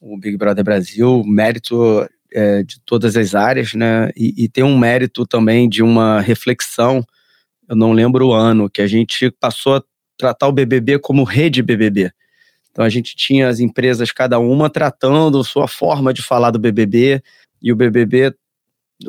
o 0.00 0.18
Big 0.18 0.36
Brother 0.36 0.64
Brasil, 0.64 1.22
mérito 1.24 2.08
é, 2.32 2.62
de 2.62 2.80
todas 2.80 3.16
as 3.16 3.34
áreas, 3.34 3.74
né? 3.74 4.10
E, 4.16 4.44
e, 4.44 4.48
tem 4.48 4.64
um 4.64 4.78
mérito 4.78 5.26
também 5.26 5.68
de 5.68 5.82
uma 5.82 6.20
reflexão, 6.20 7.04
eu 7.68 7.76
não 7.76 7.92
lembro 7.92 8.28
o 8.28 8.32
ano, 8.32 8.70
que 8.70 8.82
a 8.82 8.86
gente 8.86 9.30
passou 9.30 9.76
a 9.76 9.82
tratar 10.16 10.48
o 10.48 10.52
BBB 10.52 10.98
como 10.98 11.24
rede 11.24 11.62
BBB. 11.62 12.10
Então 12.70 12.84
a 12.84 12.88
gente 12.88 13.16
tinha 13.16 13.48
as 13.48 13.58
empresas, 13.58 14.12
cada 14.12 14.38
uma 14.38 14.68
tratando 14.68 15.42
sua 15.42 15.66
forma 15.66 16.12
de 16.12 16.22
falar 16.22 16.50
do 16.50 16.58
BBB, 16.58 17.22
e 17.62 17.72
o 17.72 17.76
BBB, 17.76 18.34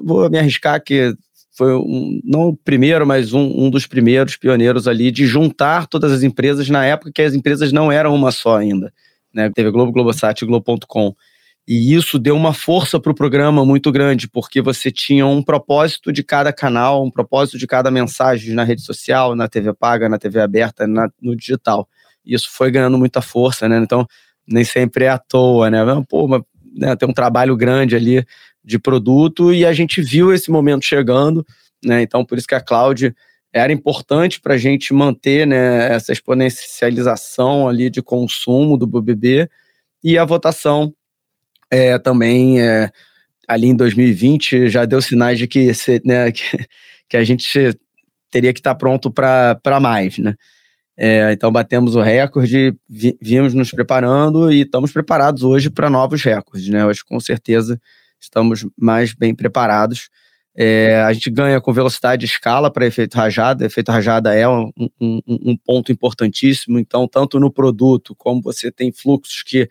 vou 0.03 0.29
me 0.29 0.39
arriscar 0.39 0.81
que 0.81 1.13
foi 1.57 1.73
um, 1.75 2.21
não 2.23 2.49
o 2.49 2.55
primeiro, 2.55 3.05
mas 3.05 3.33
um, 3.33 3.65
um 3.65 3.69
dos 3.71 3.87
primeiros 3.87 4.37
pioneiros 4.37 4.87
ali 4.87 5.09
de 5.09 5.25
juntar 5.25 5.87
todas 5.87 6.11
as 6.11 6.21
empresas 6.21 6.69
na 6.69 6.85
época 6.85 7.11
que 7.11 7.21
as 7.21 7.33
empresas 7.33 7.71
não 7.71 7.91
eram 7.91 8.13
uma 8.13 8.31
só 8.31 8.57
ainda. 8.57 8.93
Né? 9.33 9.49
Teve 9.49 9.71
Globo, 9.71 9.91
Globosat 9.91 10.39
e 10.39 10.45
Globo.com. 10.45 11.15
E 11.67 11.95
isso 11.95 12.19
deu 12.19 12.35
uma 12.35 12.53
força 12.53 12.99
para 12.99 13.11
o 13.11 13.15
programa 13.15 13.65
muito 13.65 13.91
grande, 13.91 14.27
porque 14.27 14.61
você 14.61 14.91
tinha 14.91 15.25
um 15.25 15.41
propósito 15.41 16.13
de 16.13 16.23
cada 16.23 16.53
canal, 16.53 17.03
um 17.03 17.09
propósito 17.09 17.57
de 17.57 17.65
cada 17.65 17.89
mensagem 17.89 18.53
na 18.53 18.63
rede 18.63 18.83
social, 18.83 19.35
na 19.35 19.47
TV 19.47 19.73
paga, 19.73 20.07
na 20.07 20.19
TV 20.19 20.39
aberta, 20.39 20.85
na, 20.85 21.09
no 21.19 21.35
digital. 21.35 21.89
E 22.23 22.35
isso 22.35 22.49
foi 22.51 22.69
ganhando 22.69 22.99
muita 22.99 23.19
força, 23.19 23.67
né? 23.67 23.79
Então, 23.79 24.07
nem 24.47 24.63
sempre 24.63 25.05
é 25.05 25.09
à 25.09 25.17
toa, 25.17 25.71
né? 25.71 25.79
Pô, 26.07 26.27
mas, 26.27 26.41
né, 26.75 26.95
tem 26.95 27.09
um 27.09 27.13
trabalho 27.13 27.57
grande 27.57 27.95
ali 27.95 28.23
de 28.67 28.77
produto 28.77 29.53
e 29.53 29.65
a 29.65 29.71
gente 29.71 30.01
viu 30.01 30.33
esse 30.33 30.51
momento 30.51 30.83
chegando, 30.83 31.45
né? 31.83 32.01
Então, 32.01 32.25
por 32.25 32.37
isso 32.37 32.45
que 32.45 32.53
a 32.53 32.59
cloud 32.59 33.15
era 33.53 33.71
importante 33.71 34.41
para 34.41 34.55
a 34.55 34.57
gente 34.57 34.93
manter 34.93 35.47
né, 35.47 35.93
essa 35.93 36.11
exponencialização 36.11 37.69
ali 37.69 37.89
de 37.89 38.01
consumo 38.01 38.77
do 38.77 38.85
BBB 38.85 39.49
e 40.03 40.17
a 40.17 40.25
votação 40.25 40.93
é, 41.71 41.97
também 41.97 42.61
é, 42.61 42.91
ali 43.47 43.67
em 43.67 43.75
2020 43.75 44.67
já 44.67 44.83
deu 44.83 45.01
sinais 45.01 45.39
de 45.39 45.47
que, 45.47 45.71
né, 46.03 46.29
que, 46.33 46.43
que 47.07 47.15
a 47.15 47.23
gente 47.23 47.73
teria 48.29 48.51
que 48.51 48.59
estar 48.59 48.71
tá 48.71 48.77
pronto 48.77 49.09
para 49.09 49.79
mais, 49.79 50.17
né? 50.17 50.35
É, 50.99 51.31
então 51.31 51.51
batemos 51.51 51.95
o 51.95 52.01
recorde, 52.01 52.75
vi, 52.89 53.15
vimos 53.21 53.53
nos 53.53 53.71
preparando 53.71 54.51
e 54.51 54.61
estamos 54.61 54.91
preparados 54.91 55.43
hoje 55.43 55.69
para 55.69 55.89
novos 55.89 56.21
recordes, 56.23 56.67
né? 56.67 56.85
Hoje 56.85 57.05
com 57.05 57.19
certeza 57.19 57.79
estamos 58.19 58.65
mais 58.77 59.13
bem 59.13 59.33
preparados. 59.33 60.09
É, 60.59 61.01
a 61.03 61.13
gente 61.13 61.29
ganha 61.29 61.61
com 61.61 61.71
velocidade 61.71 62.21
de 62.21 62.25
escala 62.25 62.71
para 62.71 62.87
efeito 62.87 63.15
rajada. 63.15 63.63
Efeito 63.63 63.91
rajada 63.91 64.33
é 64.33 64.49
um, 64.49 64.71
um, 64.99 65.21
um, 65.27 65.57
ponto 65.57 65.91
importantíssimo. 65.91 66.79
Então, 66.79 67.07
tanto 67.07 67.39
no 67.39 67.51
produto 67.51 68.15
como 68.15 68.41
você 68.41 68.71
tem 68.71 68.91
fluxos 68.91 69.43
que 69.43 69.69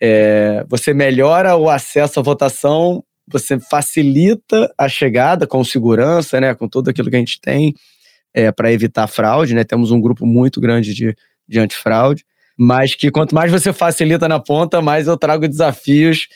é, 0.00 0.64
você 0.68 0.92
melhora 0.92 1.54
o 1.54 1.70
acesso 1.70 2.18
à 2.18 2.22
votação, 2.22 3.04
você 3.28 3.60
facilita 3.60 4.72
a 4.76 4.88
chegada 4.88 5.46
com 5.46 5.62
segurança, 5.62 6.40
né, 6.40 6.52
com 6.54 6.68
tudo 6.68 6.90
aquilo 6.90 7.10
que 7.10 7.16
a 7.16 7.20
gente 7.20 7.40
tem 7.40 7.74
é, 8.34 8.50
para 8.50 8.72
evitar 8.72 9.06
fraude. 9.06 9.54
Né? 9.54 9.62
Temos 9.62 9.92
um 9.92 10.00
grupo 10.00 10.26
muito 10.26 10.60
grande 10.60 10.94
de, 10.94 11.16
de 11.46 11.58
antifraude, 11.60 12.24
mas 12.56 12.94
que 12.94 13.10
quanto 13.12 13.36
mais 13.36 13.52
você 13.52 13.72
facilita 13.72 14.28
na 14.28 14.40
ponta, 14.40 14.82
mais 14.82 15.06
eu 15.06 15.16
trago 15.16 15.46
desafios 15.46 16.26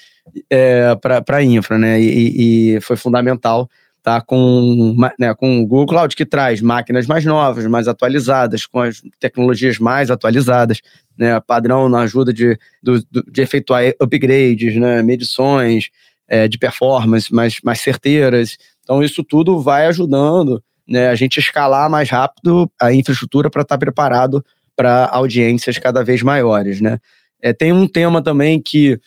é, 0.51 0.95
para 0.97 1.37
a 1.37 1.43
infra, 1.43 1.79
né? 1.79 2.01
E, 2.01 2.77
e, 2.77 2.81
foi 2.81 2.97
fundamental 2.97 3.69
tá 4.03 4.21
com, 4.21 4.97
né, 5.19 5.33
com 5.33 5.61
o 5.61 5.67
Google 5.67 5.87
Cloud 5.87 6.17
que 6.17 6.27
traz 6.27 6.61
máquinas 6.61 7.07
mais 7.07 7.25
novas, 7.25 7.65
mais 7.67 7.87
atualizadas, 7.87 8.67
com 8.67 8.81
as 8.81 9.01
tecnologias 9.21 9.79
mais 9.79 10.11
atualizadas, 10.11 10.81
né, 11.17 11.39
padrão 11.39 11.89
na 11.89 12.01
ajuda 12.01 12.33
de, 12.33 12.59
do, 12.83 13.01
de 13.31 13.41
efetuar 13.41 13.85
upgrades, 14.01 14.75
né, 14.75 15.03
medições 15.03 15.91
é, 16.27 16.49
de 16.49 16.59
performance 16.59 17.33
mais, 17.33 17.61
mais 17.63 17.81
certeiras. 17.81 18.59
Então 18.83 19.05
isso 19.05 19.23
tudo 19.23 19.61
vai 19.61 19.87
ajudando 19.87 20.61
né, 20.89 21.09
a 21.09 21.15
gente 21.15 21.39
escalar 21.39 21.89
mais 21.89 22.11
rápido 22.11 22.69
a 22.81 22.93
infraestrutura 22.93 23.49
para 23.49 23.63
estar 23.63 23.77
tá 23.77 23.79
preparado 23.79 24.45
para 24.75 25.07
audiências 25.13 25.79
cada 25.79 26.03
vez 26.03 26.23
maiores, 26.23 26.81
né. 26.81 26.99
É, 27.41 27.53
tem 27.53 27.73
um 27.73 27.89
tema 27.89 28.23
também 28.23 28.61
que 28.61 28.99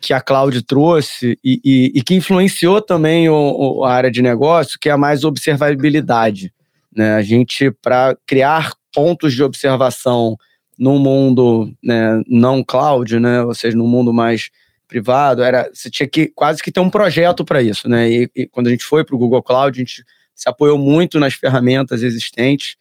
que 0.00 0.12
a 0.12 0.20
cloud 0.20 0.62
trouxe 0.62 1.38
e, 1.42 1.60
e, 1.64 1.92
e 1.94 2.02
que 2.02 2.14
influenciou 2.14 2.80
também 2.82 3.28
o, 3.28 3.34
o, 3.34 3.84
a 3.84 3.92
área 3.92 4.10
de 4.10 4.22
negócio, 4.22 4.78
que 4.80 4.88
é 4.88 4.92
a 4.92 4.98
mais 4.98 5.24
observabilidade. 5.24 6.52
Né? 6.94 7.14
A 7.14 7.22
gente, 7.22 7.70
para 7.70 8.16
criar 8.26 8.72
pontos 8.92 9.34
de 9.34 9.42
observação 9.42 10.36
no 10.78 10.98
mundo 10.98 11.72
né, 11.82 12.22
não 12.28 12.62
cloud, 12.62 13.18
né, 13.18 13.42
ou 13.42 13.54
seja, 13.54 13.76
no 13.76 13.86
mundo 13.86 14.12
mais 14.12 14.50
privado, 14.86 15.42
era 15.42 15.68
você 15.72 15.90
tinha 15.90 16.06
que 16.06 16.28
quase 16.28 16.62
que 16.62 16.70
ter 16.70 16.80
um 16.80 16.90
projeto 16.90 17.44
para 17.44 17.62
isso. 17.62 17.88
Né? 17.88 18.10
E, 18.10 18.30
e 18.34 18.46
quando 18.46 18.68
a 18.68 18.70
gente 18.70 18.84
foi 18.84 19.04
para 19.04 19.14
o 19.16 19.18
Google 19.18 19.42
Cloud, 19.42 19.76
a 19.76 19.80
gente 19.80 20.04
se 20.34 20.48
apoiou 20.48 20.78
muito 20.78 21.18
nas 21.18 21.34
ferramentas 21.34 22.02
existentes 22.02 22.76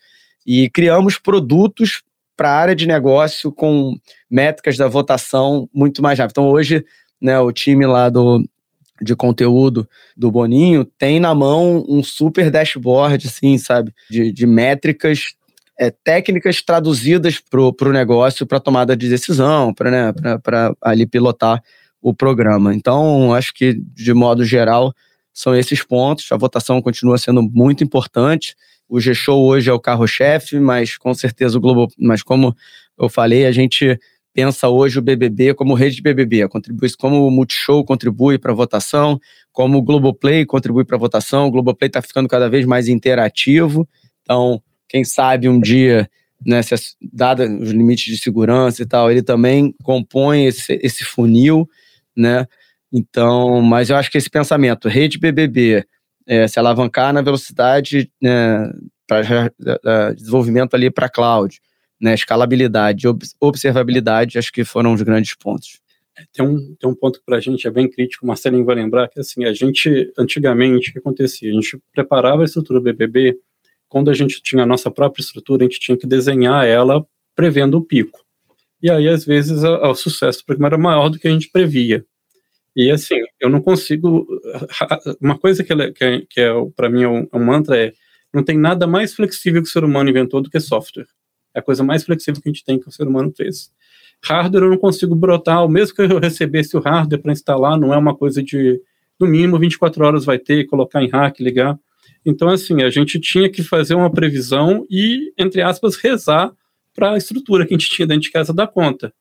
e 0.46 0.70
criamos 0.70 1.18
produtos 1.18 2.04
para 2.36 2.50
a 2.50 2.56
área 2.56 2.76
de 2.76 2.86
negócio 2.86 3.52
com 3.52 3.98
métricas 4.30 4.78
da 4.78 4.88
votação 4.88 5.70
muito 5.74 6.02
mais 6.02 6.20
rápido. 6.20 6.34
Então, 6.34 6.50
hoje, 6.50 6.86
né, 7.22 7.40
o 7.40 7.52
time 7.52 7.86
lá 7.86 8.10
do, 8.10 8.44
de 9.02 9.16
conteúdo 9.16 9.88
do 10.16 10.32
Boninho 10.32 10.86
tem 10.86 11.20
na 11.20 11.34
mão 11.34 11.84
um 11.88 12.04
super 12.04 12.50
dashboard, 12.50 13.28
assim, 13.28 13.58
sabe? 13.58 13.94
De, 14.10 14.32
de 14.32 14.46
métricas 14.46 15.36
é, 15.78 15.92
técnicas 15.92 16.62
traduzidas 16.62 17.40
para 17.40 17.90
o 17.90 17.92
negócio 17.92 18.46
para 18.46 18.60
tomada 18.60 18.96
de 18.96 19.10
decisão, 19.10 19.74
para 19.74 19.92
né, 19.92 20.14
ali 20.82 21.06
pilotar 21.06 21.62
o 22.02 22.14
programa. 22.14 22.74
Então, 22.74 23.34
acho 23.34 23.54
que, 23.54 23.74
de 23.74 24.14
modo 24.14 24.46
geral, 24.46 24.94
são 25.34 25.56
esses 25.56 25.84
pontos. 25.84 26.32
A 26.32 26.38
votação 26.38 26.82
continua 26.82 27.18
sendo 27.18 27.42
muito 27.42 27.84
importante. 27.84 28.56
O 28.88 29.00
G-Show 29.00 29.44
hoje 29.44 29.70
é 29.70 29.74
o 29.74 29.80
carro-chefe, 29.80 30.60
mas 30.60 30.98
com 30.98 31.14
certeza 31.14 31.58
o 31.58 31.62
Globo. 31.62 31.92
Mas 31.98 32.24
como 32.24 32.56
eu 32.98 33.10
falei, 33.10 33.46
a 33.46 33.52
gente 33.52 34.00
pensa 34.36 34.68
hoje 34.68 35.00
o 35.00 35.02
BBB 35.02 35.54
como 35.54 35.74
rede 35.74 35.96
de 35.96 36.02
BBB, 36.02 36.50
contribui 36.50 36.90
como 37.00 37.26
o 37.26 37.32
Multishow 37.32 37.86
contribui 37.86 38.38
para 38.38 38.52
a 38.52 38.56
votação, 38.56 39.18
como 39.54 39.78
o 39.78 39.82
Globoplay 39.82 40.46
contribui 40.46 40.84
para 40.84 40.98
a 40.98 41.00
votação, 41.00 41.48
o 41.48 41.52
Globoplay 41.52 41.88
está 41.88 42.02
ficando 42.02 42.28
cada 42.28 42.50
vez 42.50 42.66
mais 42.66 42.90
interativo, 42.90 43.88
então, 44.22 44.62
quem 44.90 45.06
sabe 45.06 45.48
um 45.48 45.58
dia, 45.58 46.10
né, 46.46 46.62
se, 46.62 46.76
os 46.76 47.72
limites 47.72 48.14
de 48.14 48.22
segurança 48.22 48.84
e 48.84 48.86
tal, 48.86 49.10
ele 49.10 49.24
também 49.24 49.74
compõe 49.82 50.48
esse, 50.48 50.78
esse 50.84 51.06
funil, 51.06 51.66
né, 52.16 52.46
então, 52.92 53.62
mas 53.62 53.90
eu 53.90 53.96
acho 53.96 54.12
que 54.12 54.18
esse 54.18 54.30
pensamento, 54.30 54.90
rede 54.90 55.18
BBB, 55.18 55.86
é, 56.28 56.46
se 56.46 56.60
alavancar 56.60 57.14
na 57.14 57.22
velocidade 57.22 58.12
né, 58.22 58.70
para 59.08 60.12
desenvolvimento 60.14 60.74
ali 60.74 60.92
para 60.92 61.08
cloud, 61.08 61.62
né, 62.06 62.14
escalabilidade, 62.14 63.08
observabilidade, 63.40 64.38
acho 64.38 64.52
que 64.52 64.64
foram 64.64 64.94
os 64.94 65.02
grandes 65.02 65.36
pontos. 65.36 65.80
Tem 66.32 66.46
um, 66.46 66.76
tem 66.76 66.90
um 66.90 66.96
ponto 66.96 67.20
que 67.20 67.26
para 67.26 67.38
a 67.38 67.40
gente 67.42 67.68
é 67.68 67.72
bem 67.72 67.90
crítico, 67.90 68.24
o 68.24 68.28
Marcelinho 68.28 68.64
vai 68.64 68.76
lembrar, 68.76 69.10
que 69.10 69.20
assim, 69.20 69.44
a 69.44 69.52
gente, 69.52 70.14
antigamente, 70.18 70.90
o 70.90 70.94
que 70.94 71.00
acontecia? 71.00 71.50
A 71.50 71.54
gente 71.54 71.78
preparava 71.92 72.44
a 72.44 72.46
estrutura 72.46 72.80
BBB, 72.80 73.38
quando 73.90 74.10
a 74.10 74.14
gente 74.14 74.42
tinha 74.42 74.64
a 74.64 74.66
nossa 74.66 74.92
própria 74.92 75.22
estrutura, 75.22 75.64
a 75.64 75.68
gente 75.68 75.80
tinha 75.80 75.98
que 75.98 76.06
desenhar 76.06 76.66
ela 76.66 77.06
prevendo 77.36 77.78
o 77.78 77.82
pico. 77.82 78.24
E 78.82 78.90
aí, 78.90 79.10
às 79.10 79.26
vezes, 79.26 79.64
o 79.64 79.96
sucesso 79.96 80.40
do 80.40 80.46
programa 80.46 80.68
era 80.68 80.78
maior 80.78 81.10
do 81.10 81.18
que 81.18 81.28
a 81.28 81.32
gente 81.32 81.50
previa. 81.50 82.06
E 82.76 82.92
assim, 82.92 83.16
eu 83.40 83.50
não 83.50 83.62
consigo. 83.62 84.28
Uma 85.20 85.38
coisa 85.40 85.64
que, 85.64 85.74
é, 85.74 85.92
que 85.92 86.04
é, 86.04 86.22
que 86.30 86.42
é 86.42 86.52
para 86.76 86.90
mim 86.90 87.04
é 87.04 87.08
um, 87.08 87.28
é 87.32 87.38
um 87.38 87.44
mantra 87.44 87.78
é: 87.78 87.94
não 88.34 88.44
tem 88.44 88.58
nada 88.58 88.86
mais 88.86 89.14
flexível 89.14 89.62
que 89.62 89.70
o 89.70 89.72
ser 89.72 89.84
humano 89.84 90.10
inventou 90.10 90.42
do 90.42 90.50
que 90.50 90.60
software. 90.60 91.08
É 91.56 91.60
a 91.60 91.62
coisa 91.62 91.84
mais 91.84 92.04
flexível 92.04 92.42
que 92.42 92.50
a 92.50 92.52
gente 92.52 92.66
tem 92.66 92.78
que 92.78 92.88
o 92.88 92.92
ser 92.92 93.08
humano 93.08 93.32
fez. 93.36 93.72
Hardware 94.24 94.64
eu 94.64 94.70
não 94.70 94.78
consigo 94.78 95.16
brotar, 95.16 95.68
mesmo 95.70 95.96
que 95.96 96.02
eu 96.02 96.20
recebesse 96.20 96.76
o 96.76 96.82
hardware 96.82 97.22
para 97.22 97.32
instalar, 97.32 97.80
não 97.80 97.94
é 97.94 97.98
uma 97.98 98.16
coisa 98.16 98.44
de, 98.44 98.82
no 99.20 99.28
mínimo, 99.28 99.58
24 99.58 100.06
horas 100.06 100.26
vai 100.26 100.38
ter, 100.38 100.66
colocar 100.66 101.02
em 101.02 101.10
rack, 101.10 101.42
ligar. 101.42 101.80
Então, 102.26 102.50
assim, 102.50 102.84
a 102.84 102.90
gente 102.90 103.20
tinha 103.20 103.50
que 103.50 103.64
fazer 103.64 103.96
uma 103.96 104.12
previsão 104.12 104.86
e, 104.90 105.32
entre 105.38 105.62
aspas, 105.62 105.96
rezar 105.96 106.52
para 106.94 107.14
a 107.14 107.18
estrutura 107.18 107.66
que 107.66 107.74
a 107.74 107.78
gente 107.78 107.90
tinha 107.90 108.08
dentro 108.08 108.24
de 108.24 108.32
casa 108.32 108.54
dar 108.54 108.68
conta. 108.68 109.14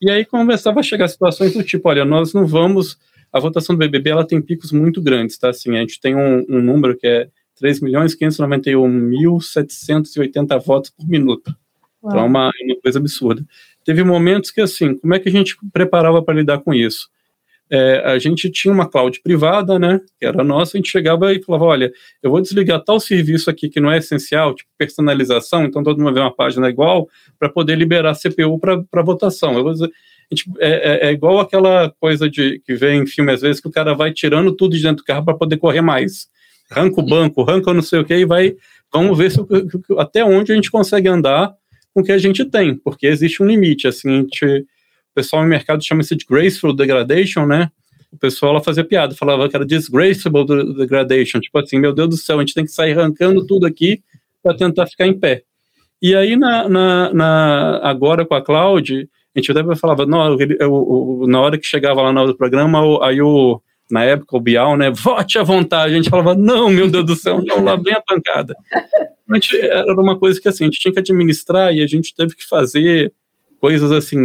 E 0.00 0.10
aí 0.10 0.24
começava 0.24 0.80
a 0.80 0.82
chegar 0.82 1.08
situações 1.08 1.54
do 1.54 1.62
tipo, 1.62 1.88
olha, 1.88 2.04
nós 2.04 2.32
não 2.32 2.46
vamos... 2.46 2.98
A 3.32 3.40
votação 3.40 3.74
do 3.74 3.78
BBB, 3.78 4.10
ela 4.10 4.26
tem 4.26 4.42
picos 4.42 4.72
muito 4.72 5.00
grandes, 5.00 5.38
tá? 5.38 5.48
Assim, 5.48 5.76
a 5.76 5.80
gente 5.80 5.98
tem 5.98 6.14
um, 6.14 6.44
um 6.50 6.60
número 6.60 6.96
que 6.96 7.06
é 7.06 7.28
3.591.780 7.62 10.62
votos 10.62 10.90
por 10.90 11.08
minuto. 11.08 11.56
Então 12.04 12.18
é 12.18 12.22
uma, 12.22 12.50
é 12.60 12.64
uma 12.64 12.80
coisa 12.80 12.98
absurda. 12.98 13.44
Teve 13.84 14.04
momentos 14.04 14.50
que, 14.50 14.60
assim, 14.60 14.96
como 14.96 15.14
é 15.14 15.18
que 15.18 15.28
a 15.28 15.32
gente 15.32 15.56
preparava 15.72 16.22
para 16.22 16.34
lidar 16.34 16.58
com 16.58 16.72
isso? 16.72 17.08
É, 17.74 18.02
a 18.04 18.18
gente 18.18 18.50
tinha 18.50 18.72
uma 18.72 18.86
cloud 18.86 19.18
privada, 19.22 19.78
né, 19.78 19.98
que 20.20 20.26
era 20.26 20.44
nossa, 20.44 20.76
a 20.76 20.78
gente 20.78 20.90
chegava 20.90 21.32
e 21.32 21.42
falava, 21.42 21.64
olha, 21.64 21.90
eu 22.22 22.30
vou 22.30 22.38
desligar 22.38 22.84
tal 22.84 23.00
serviço 23.00 23.48
aqui 23.48 23.66
que 23.66 23.80
não 23.80 23.90
é 23.90 23.96
essencial, 23.96 24.54
tipo 24.54 24.68
personalização, 24.76 25.64
então 25.64 25.82
todo 25.82 25.98
mundo 25.98 26.12
vê 26.12 26.20
uma 26.20 26.34
página 26.34 26.68
igual, 26.68 27.08
para 27.38 27.48
poder 27.48 27.76
liberar 27.78 28.14
CPU 28.14 28.58
para 28.58 29.02
votação. 29.02 29.56
Eu, 29.56 29.66
a 29.70 29.74
gente, 29.74 30.50
é, 30.58 31.06
é, 31.06 31.08
é, 31.08 31.12
igual 31.12 31.40
aquela 31.40 31.90
coisa 31.98 32.28
de 32.28 32.60
que 32.66 32.74
vem 32.74 33.04
em 33.04 33.06
filme 33.06 33.32
às 33.32 33.40
vezes, 33.40 33.58
que 33.58 33.68
o 33.68 33.72
cara 33.72 33.94
vai 33.94 34.12
tirando 34.12 34.54
tudo 34.54 34.76
de 34.76 34.82
dentro 34.82 34.98
do 34.98 35.04
carro 35.04 35.24
para 35.24 35.34
poder 35.34 35.56
correr 35.56 35.80
mais. 35.80 36.28
Arranca 36.70 37.00
o 37.00 37.06
banco, 37.06 37.40
arranca 37.40 37.72
não 37.72 37.82
sei 37.82 38.00
o 38.00 38.04
que, 38.04 38.14
e 38.14 38.26
vai, 38.26 38.54
vamos 38.92 39.16
ver 39.16 39.30
se, 39.30 39.38
até 39.96 40.22
onde 40.22 40.52
a 40.52 40.54
gente 40.54 40.70
consegue 40.70 41.08
andar 41.08 41.54
com 41.94 42.00
o 42.00 42.04
que 42.04 42.12
a 42.12 42.18
gente 42.18 42.44
tem, 42.44 42.76
porque 42.76 43.06
existe 43.06 43.42
um 43.42 43.46
limite, 43.46 43.86
assim, 43.86 44.22
gente, 44.22 44.44
o 44.44 45.14
pessoal 45.14 45.42
no 45.42 45.48
mercado 45.48 45.84
chama 45.84 46.00
isso 46.00 46.16
de 46.16 46.24
graceful 46.24 46.74
degradation, 46.74 47.46
né, 47.46 47.70
o 48.12 48.18
pessoal 48.18 48.52
lá 48.52 48.60
fazia 48.60 48.84
piada, 48.84 49.14
falava 49.14 49.48
que 49.48 49.56
era 49.56 49.64
disgraceful 49.64 50.44
degradation, 50.76 51.40
tipo 51.40 51.58
assim, 51.58 51.78
meu 51.78 51.92
Deus 51.92 52.08
do 52.08 52.16
céu, 52.16 52.38
a 52.38 52.40
gente 52.40 52.54
tem 52.54 52.64
que 52.64 52.70
sair 52.70 52.92
arrancando 52.98 53.46
tudo 53.46 53.66
aqui 53.66 54.02
para 54.42 54.56
tentar 54.56 54.86
ficar 54.86 55.06
em 55.06 55.18
pé. 55.18 55.42
E 56.00 56.14
aí, 56.14 56.36
na, 56.36 56.68
na, 56.68 57.14
na, 57.14 57.80
agora 57.82 58.26
com 58.26 58.34
a 58.34 58.42
cloud, 58.42 59.08
a 59.34 59.38
gente 59.38 59.50
até 59.50 59.76
falava, 59.76 60.04
não, 60.04 60.36
eu, 60.38 61.24
na 61.26 61.40
hora 61.40 61.56
que 61.56 61.64
chegava 61.64 62.02
lá 62.02 62.26
do 62.26 62.36
programa, 62.36 62.80
aí 63.06 63.22
o, 63.22 63.62
na 63.90 64.04
época, 64.04 64.36
o 64.36 64.40
Bial, 64.40 64.76
né, 64.76 64.90
vote 64.94 65.38
à 65.38 65.42
vontade, 65.42 65.92
a 65.92 65.96
gente 65.96 66.10
falava, 66.10 66.34
não, 66.34 66.70
meu 66.70 66.90
Deus 66.90 67.04
do 67.04 67.16
céu, 67.16 67.42
não, 67.44 67.62
lá 67.62 67.76
vem 67.76 67.94
a 67.94 68.00
pancada 68.00 68.54
gente, 69.34 69.56
era 69.60 70.00
uma 70.00 70.18
coisa 70.18 70.40
que 70.40 70.48
assim, 70.48 70.64
a 70.64 70.66
gente 70.66 70.80
tinha 70.80 70.92
que 70.92 71.00
administrar 71.00 71.72
e 71.74 71.82
a 71.82 71.86
gente 71.86 72.14
teve 72.14 72.34
que 72.34 72.46
fazer 72.46 73.12
coisas 73.60 73.92
assim 73.92 74.18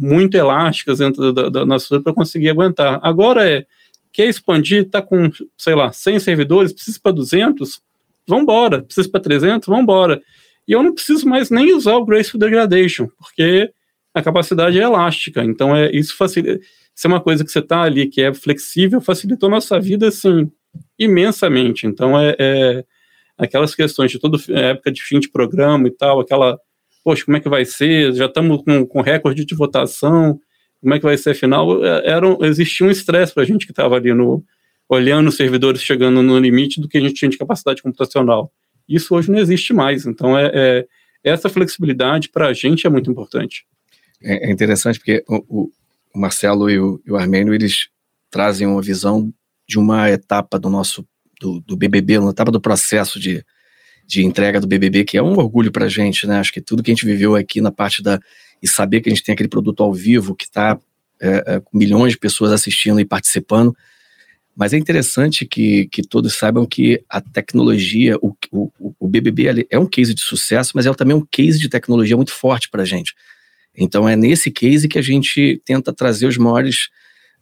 muito 0.00 0.36
elásticas 0.36 0.98
dentro 0.98 1.32
da, 1.32 1.48
da 1.48 1.66
nossa 1.66 2.00
para 2.00 2.14
conseguir 2.14 2.50
aguentar. 2.50 3.00
Agora 3.02 3.48
é 3.48 3.66
quer 4.12 4.26
expandir, 4.26 4.82
está 4.82 5.02
com, 5.02 5.30
sei 5.56 5.74
lá, 5.74 5.92
100 5.92 6.20
servidores, 6.20 6.72
precisa 6.72 6.98
para 7.02 7.12
200, 7.12 7.80
vamos 8.26 8.44
embora, 8.44 8.82
precisa 8.82 9.08
para 9.08 9.20
300, 9.20 9.66
vamos 9.68 9.82
embora. 9.82 10.20
E 10.66 10.72
eu 10.72 10.82
não 10.82 10.94
preciso 10.94 11.28
mais 11.28 11.50
nem 11.50 11.74
usar 11.74 11.96
o 11.96 12.04
Graceful 12.04 12.40
Degradation, 12.40 13.08
porque 13.18 13.70
a 14.14 14.22
capacidade 14.22 14.78
é 14.78 14.82
elástica. 14.82 15.44
Então 15.44 15.74
é 15.74 15.90
isso 15.90 16.16
facilita. 16.16 16.60
Isso 16.98 17.06
é 17.06 17.10
uma 17.10 17.20
coisa 17.20 17.44
que 17.44 17.52
você 17.52 17.60
está 17.60 17.82
ali 17.82 18.08
que 18.08 18.20
é 18.20 18.34
flexível, 18.34 19.00
facilitou 19.00 19.48
nossa 19.48 19.78
vida 19.78 20.08
assim 20.08 20.50
imensamente. 20.98 21.86
Então 21.86 22.18
é, 22.18 22.34
é 22.36 22.84
aquelas 23.38 23.72
questões 23.72 24.10
de 24.10 24.18
toda 24.18 24.36
época 24.48 24.90
de 24.90 25.00
fim 25.00 25.20
de 25.20 25.30
programa 25.30 25.86
e 25.86 25.92
tal, 25.92 26.18
aquela, 26.18 26.58
poxa, 27.04 27.24
como 27.24 27.36
é 27.36 27.40
que 27.40 27.48
vai 27.48 27.64
ser? 27.64 28.12
Já 28.14 28.26
estamos 28.26 28.64
com, 28.64 28.84
com 28.84 29.00
recorde 29.00 29.44
de 29.44 29.54
votação. 29.54 30.40
como 30.80 30.92
é 30.92 30.98
que 30.98 31.04
vai 31.04 31.16
ser 31.16 31.30
a 31.30 31.34
final, 31.36 31.84
é, 31.84 32.10
era, 32.10 32.26
existia 32.42 32.84
um 32.84 32.90
estresse 32.90 33.32
para 33.32 33.44
a 33.44 33.46
gente 33.46 33.64
que 33.64 33.70
estava 33.70 33.94
ali 33.94 34.12
no, 34.12 34.44
olhando 34.88 35.28
os 35.28 35.36
servidores 35.36 35.80
chegando 35.80 36.20
no 36.20 36.36
limite 36.36 36.80
do 36.80 36.88
que 36.88 36.98
a 36.98 37.00
gente 37.00 37.14
tinha 37.14 37.28
de 37.28 37.38
capacidade 37.38 37.80
computacional. 37.80 38.52
Isso 38.88 39.14
hoje 39.14 39.30
não 39.30 39.38
existe 39.38 39.72
mais. 39.72 40.04
Então, 40.04 40.36
é, 40.36 40.50
é 40.52 40.86
essa 41.22 41.48
flexibilidade 41.48 42.28
para 42.28 42.48
a 42.48 42.52
gente 42.52 42.88
é 42.88 42.90
muito 42.90 43.08
importante. 43.08 43.64
É, 44.20 44.48
é 44.48 44.50
interessante 44.50 44.98
porque 44.98 45.22
o 45.28 45.70
Marcelo 46.14 46.70
e 46.70 46.78
o, 46.78 47.00
e 47.06 47.12
o 47.12 47.16
Armênio, 47.16 47.54
eles 47.54 47.88
trazem 48.30 48.66
uma 48.66 48.82
visão 48.82 49.32
de 49.68 49.78
uma 49.78 50.10
etapa 50.10 50.58
do 50.58 50.68
nosso, 50.68 51.06
do, 51.40 51.60
do 51.60 51.76
BBB, 51.76 52.18
uma 52.18 52.30
etapa 52.30 52.50
do 52.50 52.60
processo 52.60 53.20
de, 53.20 53.44
de 54.06 54.24
entrega 54.24 54.60
do 54.60 54.66
BBB, 54.66 55.04
que 55.04 55.18
é 55.18 55.22
um 55.22 55.36
orgulho 55.38 55.70
para 55.70 55.84
a 55.84 55.88
gente, 55.88 56.26
né? 56.26 56.38
Acho 56.38 56.52
que 56.52 56.60
tudo 56.60 56.82
que 56.82 56.90
a 56.90 56.94
gente 56.94 57.04
viveu 57.04 57.36
aqui 57.36 57.60
na 57.60 57.70
parte 57.70 58.02
da. 58.02 58.18
e 58.62 58.66
saber 58.66 59.00
que 59.00 59.08
a 59.08 59.14
gente 59.14 59.22
tem 59.22 59.34
aquele 59.34 59.48
produto 59.48 59.82
ao 59.82 59.92
vivo, 59.92 60.34
que 60.34 60.44
está 60.44 60.78
é, 61.20 61.28
é, 61.28 61.62
milhões 61.72 62.12
de 62.12 62.18
pessoas 62.18 62.52
assistindo 62.52 63.00
e 63.00 63.04
participando. 63.04 63.76
Mas 64.56 64.72
é 64.72 64.76
interessante 64.76 65.46
que, 65.46 65.86
que 65.86 66.02
todos 66.02 66.34
saibam 66.34 66.66
que 66.66 67.04
a 67.08 67.20
tecnologia, 67.20 68.16
o, 68.20 68.34
o, 68.50 68.94
o 68.98 69.06
BBB 69.06 69.66
é 69.70 69.78
um 69.78 69.86
case 69.86 70.12
de 70.12 70.20
sucesso, 70.20 70.72
mas 70.74 70.84
é 70.84 70.92
também 70.94 71.16
um 71.16 71.24
case 71.30 71.60
de 71.60 71.68
tecnologia 71.68 72.16
muito 72.16 72.32
forte 72.32 72.68
para 72.68 72.82
a 72.82 72.84
gente. 72.84 73.14
Então 73.76 74.08
é 74.08 74.16
nesse 74.16 74.50
case 74.50 74.88
que 74.88 74.98
a 74.98 75.02
gente 75.02 75.60
tenta 75.64 75.92
trazer 75.92 76.26
os 76.26 76.36
maiores, 76.36 76.88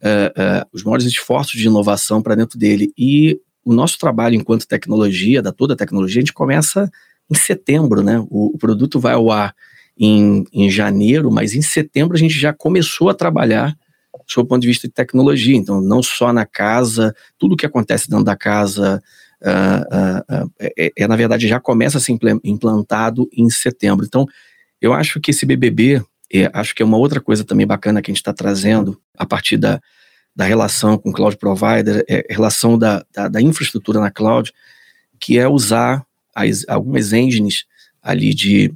uh, 0.01 0.63
uh, 0.63 0.69
os 0.71 0.83
maiores 0.83 1.05
esforços 1.05 1.59
de 1.59 1.67
inovação 1.67 2.21
para 2.21 2.35
dentro 2.35 2.57
dele. 2.57 2.91
E 2.97 3.39
o 3.65 3.73
nosso 3.73 3.97
trabalho 3.97 4.35
enquanto 4.35 4.67
tecnologia, 4.67 5.41
da 5.41 5.51
toda 5.51 5.73
a 5.73 5.77
tecnologia, 5.77 6.19
a 6.19 6.23
gente 6.23 6.33
começa 6.33 6.89
em 7.29 7.35
setembro, 7.35 8.01
né? 8.01 8.19
O, 8.29 8.55
o 8.55 8.57
produto 8.57 8.99
vai 8.99 9.13
ao 9.13 9.31
ar 9.31 9.53
em, 9.97 10.45
em 10.53 10.69
janeiro, 10.69 11.31
mas 11.31 11.53
em 11.53 11.61
setembro 11.61 12.15
a 12.15 12.19
gente 12.19 12.37
já 12.37 12.53
começou 12.53 13.09
a 13.09 13.13
trabalhar 13.13 13.75
sob 14.25 14.45
o 14.45 14.47
ponto 14.47 14.61
de 14.61 14.67
vista 14.67 14.87
de 14.87 14.93
tecnologia. 14.93 15.55
Então, 15.55 15.81
não 15.81 16.03
só 16.03 16.31
na 16.31 16.45
casa, 16.45 17.15
tudo 17.37 17.55
que 17.55 17.65
acontece 17.65 18.09
dentro 18.09 18.25
da 18.25 18.35
casa 18.35 19.01
uh, 19.41 20.41
uh, 20.41 20.45
uh, 20.45 20.51
é, 20.59 20.91
é, 20.95 21.07
na 21.07 21.15
verdade, 21.15 21.47
já 21.47 21.59
começa 21.59 21.97
a 21.97 22.01
ser 22.01 22.17
implantado 22.43 23.27
em 23.31 23.49
setembro. 23.49 24.05
Então, 24.05 24.25
eu 24.81 24.93
acho 24.93 25.19
que 25.19 25.31
esse 25.31 25.45
BBB, 25.45 26.03
é, 26.33 26.49
acho 26.53 26.75
que 26.75 26.81
é 26.81 26.85
uma 26.85 26.97
outra 26.97 27.21
coisa 27.21 27.43
também 27.43 27.65
bacana 27.65 28.01
que 28.01 28.11
a 28.11 28.13
gente 28.13 28.21
está 28.21 28.33
trazendo 28.33 28.99
a 29.17 29.25
partir 29.25 29.57
da, 29.57 29.81
da 30.35 30.45
relação 30.45 30.97
com 30.97 31.09
o 31.09 31.13
cloud 31.13 31.37
provider, 31.37 32.03
é 32.07 32.25
relação 32.29 32.77
da, 32.77 33.05
da, 33.13 33.27
da, 33.27 33.41
infraestrutura 33.41 33.99
na 33.99 34.11
cloud, 34.11 34.53
que 35.19 35.39
é 35.39 35.47
usar 35.47 36.05
as, 36.35 36.65
algumas 36.67 37.13
engines 37.13 37.65
ali 38.03 38.33
de, 38.33 38.73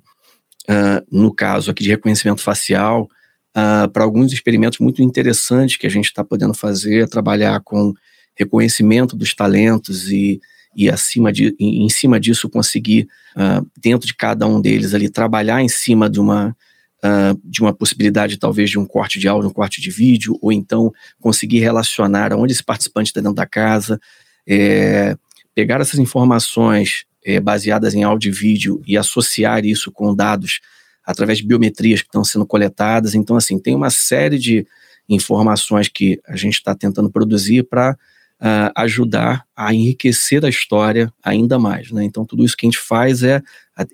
no 1.11 1.33
caso 1.33 1.71
aqui 1.71 1.83
de 1.83 1.89
reconhecimento 1.89 2.41
facial, 2.41 3.09
uh, 3.51 3.89
para 3.89 4.03
alguns 4.03 4.31
experimentos 4.31 4.79
muito 4.79 5.01
interessantes 5.01 5.77
que 5.77 5.87
a 5.87 5.89
gente 5.89 6.05
está 6.05 6.23
podendo 6.23 6.53
fazer, 6.53 7.07
trabalhar 7.07 7.59
com 7.61 7.93
reconhecimento 8.35 9.15
dos 9.15 9.33
talentos 9.33 10.11
e, 10.11 10.39
e 10.75 10.89
acima 10.89 11.31
de, 11.31 11.55
em 11.59 11.89
cima 11.89 12.19
disso 12.19 12.49
conseguir, 12.49 13.07
uh, 13.35 13.65
dentro 13.77 14.07
de 14.07 14.15
cada 14.15 14.47
um 14.47 14.59
deles 14.59 14.93
ali, 14.93 15.09
trabalhar 15.09 15.61
em 15.61 15.69
cima 15.69 16.09
de 16.09 16.19
uma, 16.19 16.55
uh, 17.03 17.39
de 17.43 17.61
uma 17.61 17.73
possibilidade 17.73 18.37
talvez 18.37 18.69
de 18.69 18.79
um 18.79 18.85
corte 18.85 19.19
de 19.19 19.27
áudio, 19.27 19.49
um 19.49 19.53
corte 19.53 19.81
de 19.81 19.89
vídeo, 19.89 20.37
ou 20.41 20.51
então 20.51 20.93
conseguir 21.19 21.59
relacionar 21.59 22.33
aonde 22.33 22.53
esse 22.53 22.63
participante 22.63 23.09
está 23.09 23.21
dentro 23.21 23.35
da 23.35 23.45
casa, 23.45 23.99
é, 24.47 25.15
pegar 25.53 25.81
essas 25.81 25.99
informações 25.99 27.05
é, 27.25 27.39
baseadas 27.39 27.93
em 27.93 28.03
áudio 28.03 28.29
e 28.29 28.31
vídeo 28.31 28.81
e 28.85 28.97
associar 28.97 29.65
isso 29.65 29.91
com 29.91 30.15
dados 30.15 30.59
através 31.05 31.39
de 31.39 31.45
biometrias 31.45 32.01
que 32.01 32.07
estão 32.07 32.23
sendo 32.23 32.45
coletadas. 32.45 33.15
Então, 33.15 33.35
assim, 33.35 33.59
tem 33.59 33.75
uma 33.75 33.89
série 33.89 34.37
de 34.37 34.65
informações 35.09 35.87
que 35.87 36.19
a 36.27 36.35
gente 36.35 36.55
está 36.55 36.73
tentando 36.73 37.09
produzir 37.09 37.63
para 37.63 37.97
uh, 38.41 38.71
ajudar 38.75 39.45
a 39.55 39.73
enriquecer 39.73 40.43
a 40.45 40.49
história 40.49 41.11
ainda 41.23 41.59
mais. 41.59 41.91
Né? 41.91 42.03
Então, 42.03 42.25
tudo 42.25 42.43
isso 42.43 42.55
que 42.55 42.65
a 42.65 42.69
gente 42.69 42.79
faz 42.79 43.23
é, 43.23 43.41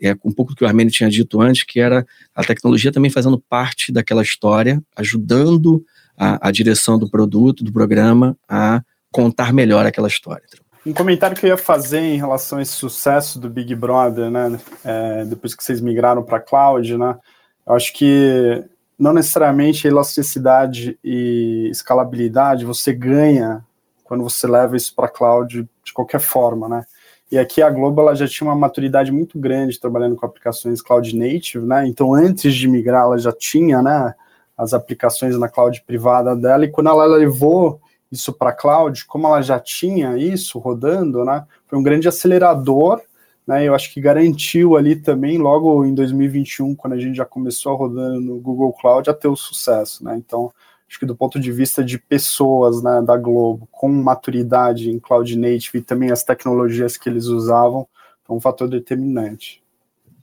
é 0.01 0.15
um 0.23 0.31
pouco 0.31 0.51
do 0.51 0.55
que 0.55 0.63
o 0.63 0.67
Armênio 0.67 0.91
tinha 0.91 1.09
dito 1.09 1.41
antes, 1.41 1.63
que 1.63 1.79
era 1.79 2.05
a 2.35 2.43
tecnologia 2.43 2.91
também 2.91 3.11
fazendo 3.11 3.39
parte 3.39 3.91
daquela 3.91 4.21
história, 4.21 4.81
ajudando 4.95 5.83
a, 6.17 6.47
a 6.47 6.51
direção 6.51 6.97
do 6.97 7.09
produto, 7.09 7.63
do 7.63 7.71
programa, 7.71 8.37
a 8.47 8.81
contar 9.11 9.53
melhor 9.53 9.85
aquela 9.85 10.07
história. 10.07 10.43
Um 10.85 10.93
comentário 10.93 11.35
que 11.35 11.45
eu 11.45 11.49
ia 11.49 11.57
fazer 11.57 11.99
em 11.99 12.17
relação 12.17 12.59
a 12.59 12.61
esse 12.61 12.71
sucesso 12.71 13.39
do 13.39 13.49
Big 13.49 13.75
Brother, 13.75 14.31
né? 14.31 14.59
É, 14.85 15.25
depois 15.25 15.53
que 15.53 15.63
vocês 15.63 15.81
migraram 15.81 16.23
para 16.23 16.37
a 16.37 16.41
cloud, 16.41 16.97
né? 16.97 17.17
Eu 17.65 17.73
acho 17.73 17.93
que 17.93 18.63
não 18.97 19.13
necessariamente 19.13 19.85
elasticidade 19.85 20.97
e 21.03 21.67
escalabilidade 21.69 22.65
você 22.65 22.93
ganha 22.93 23.63
quando 24.03 24.23
você 24.23 24.47
leva 24.47 24.77
isso 24.77 24.95
para 24.95 25.09
cloud 25.09 25.67
de 25.83 25.93
qualquer 25.93 26.21
forma, 26.21 26.69
né? 26.69 26.85
E 27.31 27.37
aqui 27.37 27.61
a 27.61 27.69
Globo 27.69 28.01
ela 28.01 28.15
já 28.15 28.27
tinha 28.27 28.47
uma 28.49 28.55
maturidade 28.55 29.11
muito 29.11 29.37
grande 29.37 29.79
trabalhando 29.79 30.15
com 30.15 30.25
aplicações 30.25 30.81
cloud 30.81 31.15
native, 31.15 31.65
né? 31.65 31.85
Então 31.87 32.13
antes 32.13 32.55
de 32.55 32.67
migrar 32.67 33.03
ela 33.03 33.17
já 33.17 33.33
tinha, 33.33 33.81
né, 33.81 34.15
as 34.57 34.73
aplicações 34.73 35.37
na 35.37 35.49
cloud 35.49 35.83
privada 35.85 36.35
dela. 36.35 36.65
E 36.65 36.71
quando 36.71 36.89
ela 36.89 37.05
levou 37.05 37.81
isso 38.11 38.31
para 38.31 38.53
cloud, 38.53 39.05
como 39.05 39.27
ela 39.27 39.41
já 39.41 39.59
tinha 39.59 40.17
isso 40.17 40.57
rodando, 40.57 41.25
né, 41.25 41.45
foi 41.67 41.77
um 41.77 41.83
grande 41.83 42.07
acelerador, 42.07 43.01
né, 43.45 43.65
eu 43.65 43.75
acho 43.75 43.93
que 43.93 43.99
garantiu 43.99 44.77
ali 44.77 44.95
também, 44.95 45.37
logo 45.37 45.85
em 45.85 45.93
2021, 45.93 46.75
quando 46.75 46.93
a 46.93 46.99
gente 46.99 47.17
já 47.17 47.25
começou 47.25 47.75
rodando 47.75 48.21
no 48.21 48.39
Google 48.39 48.73
Cloud, 48.73 49.09
a 49.09 49.13
ter 49.13 49.27
o 49.27 49.35
sucesso, 49.35 50.03
né, 50.03 50.15
então, 50.17 50.51
acho 50.87 50.99
que 50.99 51.05
do 51.05 51.15
ponto 51.15 51.39
de 51.39 51.51
vista 51.51 51.83
de 51.83 51.97
pessoas, 51.97 52.81
né, 52.81 53.01
da 53.01 53.17
Globo, 53.17 53.67
com 53.71 53.89
maturidade 53.89 54.89
em 54.89 54.99
Cloud 54.99 55.37
Native 55.37 55.79
e 55.79 55.81
também 55.81 56.11
as 56.11 56.23
tecnologias 56.23 56.95
que 56.95 57.09
eles 57.09 57.25
usavam, 57.25 57.87
foi 58.23 58.37
um 58.37 58.41
fator 58.41 58.67
determinante. 58.67 59.61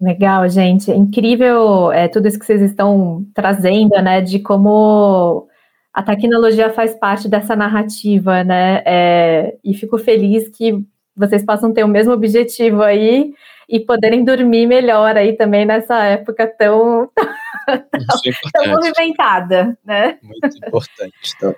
Legal, 0.01 0.49
gente. 0.49 0.91
É 0.91 0.97
incrível 0.97 1.93
é, 1.93 2.09
tudo 2.09 2.29
isso 2.29 2.39
que 2.39 2.45
vocês 2.45 2.61
estão 2.61 3.25
trazendo, 3.33 3.95
né? 4.03 4.21
De 4.21 4.39
como 4.39 5.49
a 5.93 6.03
tecnologia 6.03 6.71
faz 6.71 6.95
parte 6.95 7.29
dessa 7.29 7.55
narrativa, 7.55 8.43
né? 8.43 8.83
É, 8.85 9.57
e 9.65 9.73
fico 9.75 9.97
feliz 9.99 10.49
que 10.49 10.85
vocês 11.17 11.45
possam 11.45 11.73
ter 11.73 11.85
o 11.85 11.89
mesmo 11.89 12.13
objetivo 12.13 12.83
aí 12.83 13.33
e 13.69 13.81
poderem 13.81 14.25
dormir 14.25 14.67
melhor 14.67 15.17
aí 15.17 15.35
também 15.35 15.65
nessa 15.65 16.05
época 16.05 16.47
tão, 16.47 17.09
tão, 18.53 18.69
movimentada, 18.69 19.79
né? 19.85 20.19
Muito 20.23 20.67
importante. 20.67 21.35
Então. 21.37 21.55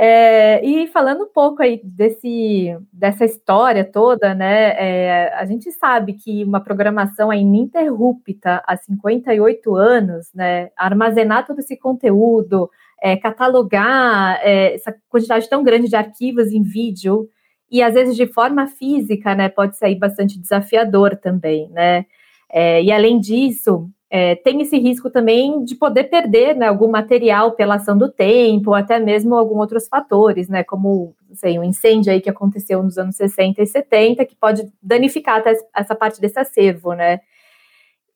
É, 0.00 0.64
e 0.64 0.86
falando 0.86 1.24
um 1.24 1.32
pouco 1.32 1.60
aí 1.60 1.80
desse, 1.82 2.76
dessa 2.92 3.24
história 3.24 3.84
toda, 3.84 4.32
né? 4.32 4.74
É, 4.78 5.34
a 5.34 5.44
gente 5.44 5.72
sabe 5.72 6.12
que 6.12 6.44
uma 6.44 6.60
programação 6.60 7.32
é 7.32 7.38
ininterrupta 7.38 8.62
há 8.64 8.76
58 8.76 9.74
anos, 9.74 10.30
né? 10.32 10.70
Armazenar 10.76 11.44
todo 11.44 11.58
esse 11.58 11.76
conteúdo, 11.76 12.70
é, 13.02 13.16
catalogar 13.16 14.38
é, 14.42 14.74
essa 14.74 14.94
quantidade 15.08 15.48
tão 15.48 15.64
grande 15.64 15.88
de 15.88 15.96
arquivos 15.96 16.52
em 16.52 16.62
vídeo 16.62 17.28
e 17.70 17.82
às 17.82 17.94
vezes 17.94 18.16
de 18.16 18.26
forma 18.26 18.66
física, 18.66 19.34
né, 19.34 19.48
pode 19.48 19.76
sair 19.76 19.96
bastante 19.96 20.38
desafiador 20.38 21.16
também, 21.16 21.68
né? 21.70 22.06
É, 22.50 22.82
e 22.82 22.90
além 22.90 23.20
disso, 23.20 23.90
é, 24.10 24.36
tem 24.36 24.62
esse 24.62 24.78
risco 24.78 25.10
também 25.10 25.62
de 25.64 25.74
poder 25.74 26.04
perder 26.04 26.56
né, 26.56 26.66
algum 26.66 26.88
material 26.88 27.52
pela 27.52 27.74
ação 27.74 27.96
do 27.96 28.10
tempo, 28.10 28.70
ou 28.70 28.74
até 28.74 28.98
mesmo 28.98 29.34
alguns 29.34 29.60
outros 29.60 29.86
fatores, 29.86 30.48
né? 30.48 30.64
Como 30.64 31.14
sei, 31.34 31.58
um 31.58 31.64
incêndio 31.64 32.10
aí 32.10 32.20
que 32.20 32.30
aconteceu 32.30 32.82
nos 32.82 32.96
anos 32.96 33.16
60 33.16 33.62
e 33.62 33.66
70, 33.66 34.24
que 34.24 34.34
pode 34.34 34.66
danificar 34.82 35.38
até 35.38 35.54
essa 35.76 35.94
parte 35.94 36.20
desse 36.20 36.38
acervo, 36.38 36.94
né? 36.94 37.20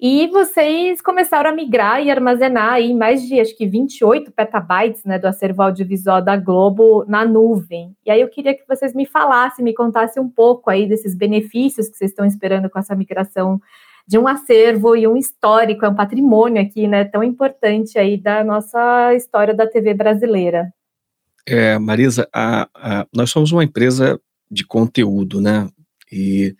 E 0.01 0.27
vocês 0.29 1.01
começaram 1.01 1.51
a 1.51 1.53
migrar 1.53 2.03
e 2.03 2.11
armazenar 2.11 2.73
aí 2.73 2.93
mais 2.93 3.23
de, 3.23 3.39
acho 3.39 3.57
que 3.57 3.69
28 3.69 4.33
petabytes, 4.33 5.05
né, 5.05 5.17
do 5.17 5.29
acervo 5.29 5.63
audiovisual 5.63 6.21
da 6.21 6.37
Globo 6.37 7.05
na 7.07 7.25
nuvem. 7.25 7.95
E 8.05 8.11
aí 8.11 8.21
eu 8.21 8.27
queria 8.27 8.53
que 8.53 8.67
vocês 8.67 8.95
me 8.95 9.07
falassem, 9.07 9.65
me 9.65 9.73
contassem 9.73 10.21
um 10.21 10.29
pouco 10.29 10.69
aí 10.69 10.89
desses 10.89 11.15
benefícios 11.15 11.89
que 11.89 11.97
vocês 11.97 12.11
estão 12.11 12.27
esperando 12.27 12.69
com 12.69 12.81
essa 12.81 12.97
migração 12.97 13.61
de 14.07 14.19
um 14.19 14.27
acervo 14.27 14.97
e 14.97 15.07
um 15.07 15.17
histórico, 15.17 15.85
é 15.85 15.89
um 15.89 15.95
patrimônio 15.95 16.61
aqui, 16.61 16.87
né, 16.87 17.05
tão 17.05 17.23
importante 17.23 17.99
aí 17.99 18.17
da 18.17 18.43
nossa 18.45 19.15
história 19.15 19.55
da 19.55 19.67
TV 19.67 19.95
brasileira. 19.95 20.73
É, 21.47 21.79
Marisa, 21.79 22.29
a, 22.33 22.69
a, 22.75 23.07
nós 23.13 23.31
somos 23.31 23.53
uma 23.53 23.65
empresa 23.65 24.21
de 24.51 24.65
conteúdo, 24.65 25.41
né, 25.41 25.69
e 26.11 26.55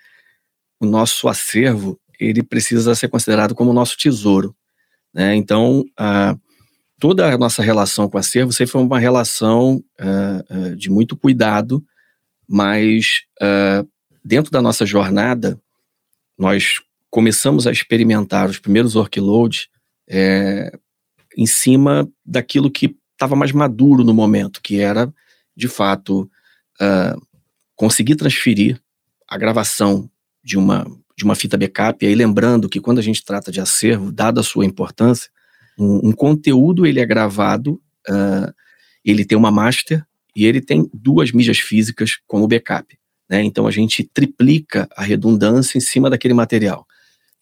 o 0.81 0.87
nosso 0.87 1.29
acervo 1.29 1.99
ele 2.19 2.43
precisa 2.43 2.95
ser 2.95 3.09
considerado 3.09 3.55
como 3.55 3.73
nosso 3.73 3.97
tesouro. 3.97 4.55
Né? 5.13 5.35
Então, 5.35 5.85
a, 5.97 6.37
toda 6.99 7.33
a 7.33 7.39
nossa 7.39 7.63
relação 7.63 8.09
com 8.09 8.17
o 8.17 8.21
acervo 8.21 8.53
sempre 8.53 8.73
foi 8.73 8.81
uma 8.81 8.99
relação 8.99 9.83
de 10.77 10.89
muito 10.89 11.17
cuidado, 11.17 11.85
mas 12.49 13.25
dentro 14.25 14.53
da 14.53 14.63
nossa 14.63 14.87
jornada, 14.87 15.61
nós 16.39 16.81
começamos 17.13 17.67
a 17.67 17.71
experimentar 17.71 18.49
os 18.49 18.59
primeiros 18.59 18.97
workloads 18.97 19.69
é, 20.09 20.73
em 21.37 21.45
cima 21.45 22.11
daquilo 22.25 22.71
que 22.71 22.97
estava 23.13 23.37
mais 23.37 23.53
maduro 23.53 24.03
no 24.03 24.15
momento, 24.15 24.63
que 24.63 24.81
era, 24.81 25.13
de 25.55 25.69
fato, 25.69 26.23
uh, 26.81 27.21
conseguir 27.77 28.17
transferir 28.17 28.81
a 29.29 29.37
gravação 29.37 30.11
de 30.43 30.57
uma, 30.57 30.87
de 31.15 31.23
uma 31.23 31.35
fita 31.35 31.59
backup. 31.59 32.03
E 32.03 32.09
aí, 32.09 32.15
lembrando 32.15 32.67
que 32.67 32.81
quando 32.81 32.99
a 32.99 33.03
gente 33.03 33.23
trata 33.23 33.53
de 33.53 33.61
acervo, 33.61 34.11
dada 34.11 34.41
a 34.41 34.45
sua 34.45 34.65
importância, 34.65 35.31
um, 35.79 36.09
um 36.09 36.13
conteúdo 36.13 36.87
ele 36.87 36.99
é 36.99 37.05
gravado, 37.05 37.75
uh, 38.09 38.53
ele 39.05 39.27
tem 39.27 39.37
uma 39.37 39.51
master 39.51 40.03
e 40.35 40.47
ele 40.47 40.63
tem 40.63 40.91
duas 40.95 41.31
mídias 41.31 41.59
físicas 41.59 42.19
como 42.27 42.49
backup. 42.49 42.99
Né? 43.29 43.43
Então 43.43 43.67
a 43.67 43.71
gente 43.71 44.03
triplica 44.03 44.89
a 44.97 45.03
redundância 45.03 45.77
em 45.77 45.81
cima 45.81 46.09
daquele 46.09 46.33
material. 46.33 46.87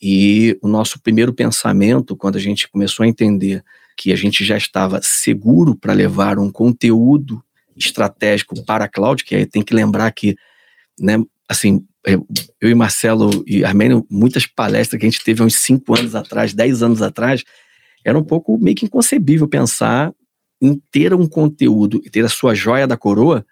E 0.00 0.58
o 0.62 0.68
nosso 0.68 1.00
primeiro 1.00 1.32
pensamento, 1.32 2.16
quando 2.16 2.36
a 2.36 2.40
gente 2.40 2.68
começou 2.68 3.04
a 3.04 3.08
entender 3.08 3.62
que 3.96 4.12
a 4.12 4.16
gente 4.16 4.44
já 4.44 4.56
estava 4.56 5.00
seguro 5.02 5.74
para 5.74 5.92
levar 5.92 6.38
um 6.38 6.50
conteúdo 6.50 7.42
estratégico 7.76 8.64
para 8.64 8.84
a 8.84 8.88
cloud, 8.88 9.22
que 9.22 9.34
aí 9.34 9.44
tem 9.44 9.62
que 9.62 9.74
lembrar 9.74 10.10
que, 10.12 10.36
né, 10.98 11.22
assim, 11.48 11.84
eu 12.06 12.70
e 12.70 12.74
Marcelo 12.74 13.44
e 13.46 13.62
Armênio, 13.62 14.06
muitas 14.10 14.46
palestras 14.46 14.98
que 14.98 15.06
a 15.06 15.10
gente 15.10 15.22
teve 15.22 15.42
há 15.42 15.44
uns 15.44 15.56
5 15.56 15.98
anos 15.98 16.14
atrás, 16.14 16.54
10 16.54 16.82
anos 16.82 17.02
atrás, 17.02 17.44
era 18.04 18.18
um 18.18 18.24
pouco 18.24 18.56
meio 18.58 18.76
que 18.76 18.86
inconcebível 18.86 19.46
pensar 19.46 20.12
em 20.62 20.80
ter 20.90 21.12
um 21.12 21.26
conteúdo 21.26 22.00
e 22.04 22.10
ter 22.10 22.24
a 22.24 22.28
sua 22.28 22.54
joia 22.54 22.86
da 22.86 22.96
coroa 22.96 23.44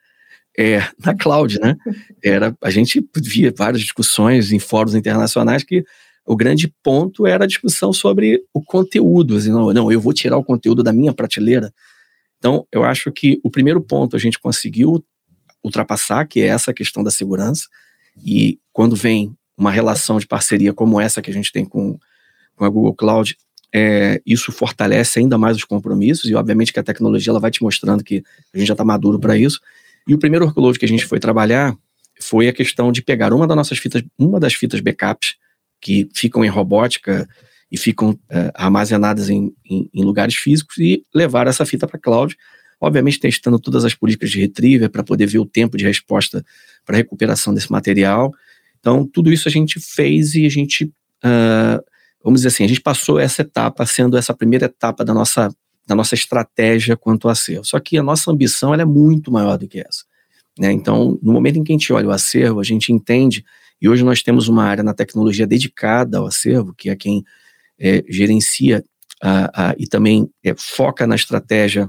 é, 0.59 0.83
na 0.99 1.15
cloud, 1.15 1.59
né? 1.61 1.77
Era, 2.23 2.57
a 2.63 2.71
gente 2.71 3.07
via 3.17 3.53
várias 3.57 3.83
discussões 3.83 4.51
em 4.51 4.59
fóruns 4.59 4.95
internacionais 4.95 5.63
que 5.63 5.85
o 6.29 6.37
grande 6.37 6.73
ponto 6.83 7.27
era 7.27 7.45
a 7.45 7.47
discussão 7.47 7.91
sobre 7.93 8.45
o 8.53 8.63
conteúdo. 8.63 9.37
Assim, 9.37 9.51
não, 9.51 9.73
não, 9.73 9.91
eu 9.91 9.99
vou 9.99 10.13
tirar 10.13 10.37
o 10.37 10.45
conteúdo 10.45 10.83
da 10.83 10.93
minha 10.93 11.13
prateleira. 11.13 11.73
Então, 12.39 12.67
eu 12.71 12.85
acho 12.85 13.11
que 13.11 13.41
o 13.43 13.51
primeiro 13.51 13.81
ponto 13.81 14.15
a 14.15 14.19
gente 14.19 14.39
conseguiu 14.39 15.03
ultrapassar, 15.65 16.27
que 16.27 16.41
é 16.41 16.47
essa 16.47 16.73
questão 16.73 17.03
da 17.03 17.11
segurança. 17.11 17.67
E 18.23 18.59
quando 18.73 18.95
vem 18.95 19.35
uma 19.57 19.71
relação 19.71 20.19
de 20.19 20.27
parceria 20.27 20.73
como 20.73 21.01
essa 21.01 21.23
que 21.23 21.31
a 21.31 21.35
gente 21.35 21.51
tem 21.51 21.65
com, 21.65 21.99
com 22.55 22.65
a 22.65 22.69
Google 22.69 22.95
Cloud, 22.95 23.35
é, 23.75 24.21
isso 24.25 24.53
fortalece 24.53 25.19
ainda 25.19 25.39
mais 25.39 25.57
os 25.57 25.65
compromissos 25.65 26.31
e 26.31 26.35
obviamente 26.35 26.73
que 26.73 26.81
a 26.81 26.83
tecnologia 26.83 27.31
ela 27.31 27.41
vai 27.41 27.51
te 27.51 27.63
mostrando 27.63 28.05
que 28.05 28.23
a 28.55 28.59
gente 28.59 28.69
já 28.69 28.75
está 28.75 28.85
maduro 28.85 29.19
para 29.19 29.37
isso. 29.37 29.61
E 30.07 30.15
o 30.15 30.19
primeiro 30.19 30.45
workload 30.45 30.79
que 30.79 30.85
a 30.85 30.89
gente 30.89 31.07
foi 31.07 31.19
trabalhar 31.19 31.77
foi 32.21 32.49
a 32.49 32.53
questão 32.53 32.93
de 32.93 33.03
pegar 33.03 33.33
uma 33.33 33.47
das 33.47 33.57
nossas 33.57 33.79
fitas, 33.79 34.03
uma 34.19 34.39
das 34.39 34.55
fitas 34.55 34.81
backups 34.81 35.37
que 35.81 36.09
ficam 36.15 36.45
em 36.45 36.49
robótica 36.49 37.29
e 37.71 37.77
ficam 37.77 38.19
é, 38.31 38.51
armazenadas 38.55 39.29
em, 39.29 39.53
em, 39.69 39.89
em, 39.93 40.05
lugares 40.05 40.35
físicos 40.35 40.79
e 40.79 41.05
levar 41.15 41.47
essa 41.47 41.67
fita 41.67 41.87
para 41.87 41.99
cloud, 41.99 42.37
obviamente 42.81 43.21
testando 43.21 43.59
todas 43.59 43.85
as 43.85 43.95
políticas 43.95 44.31
de 44.31 44.41
retriever 44.41 44.91
para 44.91 45.03
poder 45.03 45.27
ver 45.27 45.39
o 45.39 45.47
tempo 45.47 45.77
de 45.77 45.85
resposta 45.85 46.45
para 46.85 46.97
recuperação 46.97 47.53
desse 47.53 47.71
material. 47.71 48.33
Então, 48.81 49.07
tudo 49.07 49.33
isso 49.33 49.49
a 49.49 49.51
gente 49.51 49.79
fez 49.81 50.35
e 50.35 50.47
a 50.47 50.49
gente 50.49 50.85
uh, 50.85 51.83
vamos 52.23 52.41
dizer 52.41 52.49
assim, 52.49 52.65
a 52.65 52.69
gente 52.69 52.81
passou 52.81 53.19
essa 53.19 53.43
etapa 53.43 53.87
sendo 53.87 54.17
essa 54.17 54.35
primeira 54.35 54.67
etapa 54.67 55.05
da 55.05 55.15
nossa, 55.15 55.55
da 55.87 55.95
nossa 55.95 56.15
estratégia 56.15 56.97
quanto 56.97 57.27
ao 57.27 57.33
acervo. 57.33 57.65
Só 57.65 57.79
que 57.81 57.97
a 57.97 58.03
nossa 58.03 58.31
ambição 58.31 58.75
é 58.75 58.85
muito 58.85 59.31
maior 59.31 59.57
do 59.57 59.69
que 59.69 59.81
essa. 59.81 60.05
Né? 60.59 60.73
Então, 60.73 61.19
no 61.23 61.33
momento 61.33 61.59
em 61.59 61.65
que 61.65 61.73
a 61.73 61.75
gente 61.75 61.93
olha 61.93 62.09
o 62.09 62.11
acervo, 62.11 62.61
a 62.61 62.65
gente 62.65 62.93
entende, 62.93 63.45
e 63.81 63.89
hoje 63.89 64.05
nós 64.05 64.23
temos 64.23 64.49
uma 64.49 64.65
área 64.65 64.83
na 64.83 64.95
tecnologia 64.95 65.47
dedicada 65.47 66.19
ao 66.19 66.27
acervo, 66.27 66.75
que 66.75 66.91
é 66.91 66.97
quem 66.97 67.25
é, 67.79 68.03
gerencia 68.09 68.85
a, 69.23 69.71
a, 69.71 69.75
e 69.79 69.87
também 69.87 70.29
é, 70.45 70.55
foca 70.57 71.07
na 71.07 71.15
estratégia 71.15 71.89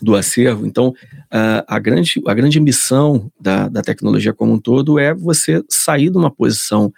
do 0.00 0.14
acervo. 0.14 0.66
Então, 0.66 0.94
a, 1.30 1.76
a, 1.76 1.78
grande, 1.78 2.22
a 2.26 2.34
grande 2.34 2.60
missão 2.60 3.30
da, 3.40 3.68
da 3.68 3.82
tecnologia 3.82 4.32
como 4.32 4.52
um 4.52 4.58
todo 4.58 4.98
é 4.98 5.14
você 5.14 5.62
sair 5.68 6.10
de 6.10 6.16
uma 6.16 6.30
posição 6.30 6.92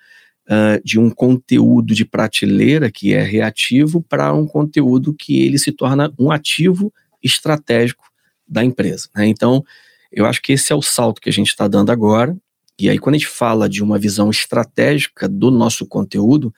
uh, 0.48 0.82
de 0.84 0.98
um 0.98 1.10
conteúdo 1.10 1.94
de 1.94 2.04
prateleira 2.04 2.90
que 2.90 3.14
é 3.14 3.22
reativo 3.22 4.02
para 4.02 4.32
um 4.32 4.46
conteúdo 4.46 5.14
que 5.14 5.42
ele 5.42 5.58
se 5.58 5.72
torna 5.72 6.12
um 6.18 6.30
ativo 6.30 6.92
estratégico 7.22 8.04
da 8.46 8.62
empresa. 8.62 9.08
Né? 9.14 9.26
Então, 9.26 9.64
eu 10.12 10.26
acho 10.26 10.40
que 10.42 10.52
esse 10.52 10.72
é 10.72 10.76
o 10.76 10.82
salto 10.82 11.20
que 11.20 11.28
a 11.28 11.32
gente 11.32 11.48
está 11.48 11.66
dando 11.66 11.90
agora. 11.90 12.36
E 12.78 12.88
aí, 12.88 12.98
quando 12.98 13.14
a 13.14 13.18
gente 13.18 13.28
fala 13.28 13.68
de 13.68 13.82
uma 13.82 13.98
visão 13.98 14.30
estratégica 14.30 15.28
do 15.28 15.50
nosso 15.50 15.86
conteúdo, 15.86 16.52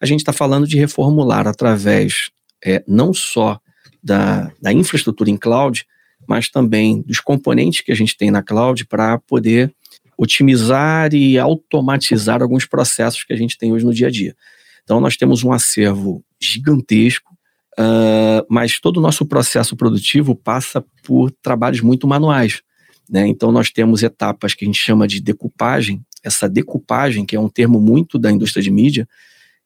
a 0.00 0.06
gente 0.06 0.20
está 0.20 0.32
falando 0.32 0.66
de 0.66 0.76
reformular 0.76 1.46
através 1.46 2.30
é, 2.64 2.82
não 2.86 3.12
só 3.12 3.60
da, 4.02 4.52
da 4.60 4.72
infraestrutura 4.72 5.30
em 5.30 5.36
cloud, 5.36 5.84
mas 6.28 6.48
também 6.48 7.02
dos 7.02 7.20
componentes 7.20 7.80
que 7.80 7.92
a 7.92 7.94
gente 7.94 8.16
tem 8.16 8.30
na 8.30 8.42
cloud 8.42 8.84
para 8.86 9.18
poder 9.18 9.74
otimizar 10.16 11.12
e 11.12 11.38
automatizar 11.38 12.42
alguns 12.42 12.64
processos 12.64 13.24
que 13.24 13.32
a 13.32 13.36
gente 13.36 13.58
tem 13.58 13.72
hoje 13.72 13.84
no 13.84 13.92
dia 13.92 14.06
a 14.06 14.10
dia. 14.10 14.34
Então, 14.82 15.00
nós 15.00 15.16
temos 15.16 15.42
um 15.42 15.52
acervo 15.52 16.24
gigantesco, 16.40 17.34
uh, 17.78 18.46
mas 18.48 18.80
todo 18.80 18.98
o 18.98 19.00
nosso 19.00 19.26
processo 19.26 19.76
produtivo 19.76 20.34
passa 20.34 20.84
por 21.02 21.30
trabalhos 21.42 21.80
muito 21.80 22.06
manuais. 22.06 22.62
Né? 23.08 23.26
Então, 23.26 23.52
nós 23.52 23.70
temos 23.70 24.02
etapas 24.02 24.54
que 24.54 24.64
a 24.64 24.66
gente 24.66 24.78
chama 24.78 25.06
de 25.06 25.20
decupagem. 25.20 26.04
Essa 26.22 26.48
decupagem, 26.48 27.24
que 27.24 27.36
é 27.36 27.40
um 27.40 27.48
termo 27.48 27.80
muito 27.80 28.18
da 28.18 28.30
indústria 28.30 28.62
de 28.62 28.70
mídia, 28.70 29.08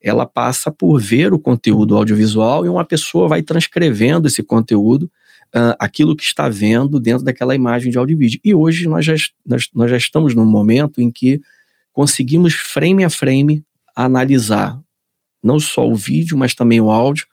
ela 0.02 0.26
passa 0.26 0.70
por 0.70 1.00
ver 1.00 1.32
o 1.32 1.38
conteúdo 1.38 1.96
audiovisual 1.96 2.64
e 2.64 2.68
uma 2.68 2.84
pessoa 2.84 3.28
vai 3.28 3.42
transcrevendo 3.42 4.26
esse 4.26 4.42
conteúdo 4.42 5.10
uh, 5.54 5.76
aquilo 5.78 6.16
que 6.16 6.22
está 6.22 6.48
vendo 6.48 6.98
dentro 6.98 7.24
daquela 7.24 7.54
imagem 7.54 7.90
de 7.90 7.98
áudio 7.98 8.14
e 8.14 8.18
vídeo. 8.18 8.40
E 8.44 8.54
hoje 8.54 8.88
nós 8.88 9.04
já, 9.04 9.14
nós, 9.44 9.68
nós 9.74 9.90
já 9.90 9.96
estamos 9.96 10.34
num 10.34 10.46
momento 10.46 11.00
em 11.00 11.10
que 11.10 11.40
conseguimos, 11.92 12.54
frame 12.54 13.04
a 13.04 13.10
frame, 13.10 13.64
analisar 13.94 14.80
não 15.42 15.58
só 15.58 15.88
o 15.88 15.94
vídeo, 15.94 16.36
mas 16.36 16.54
também 16.54 16.80
o 16.80 16.90
áudio, 16.90 17.26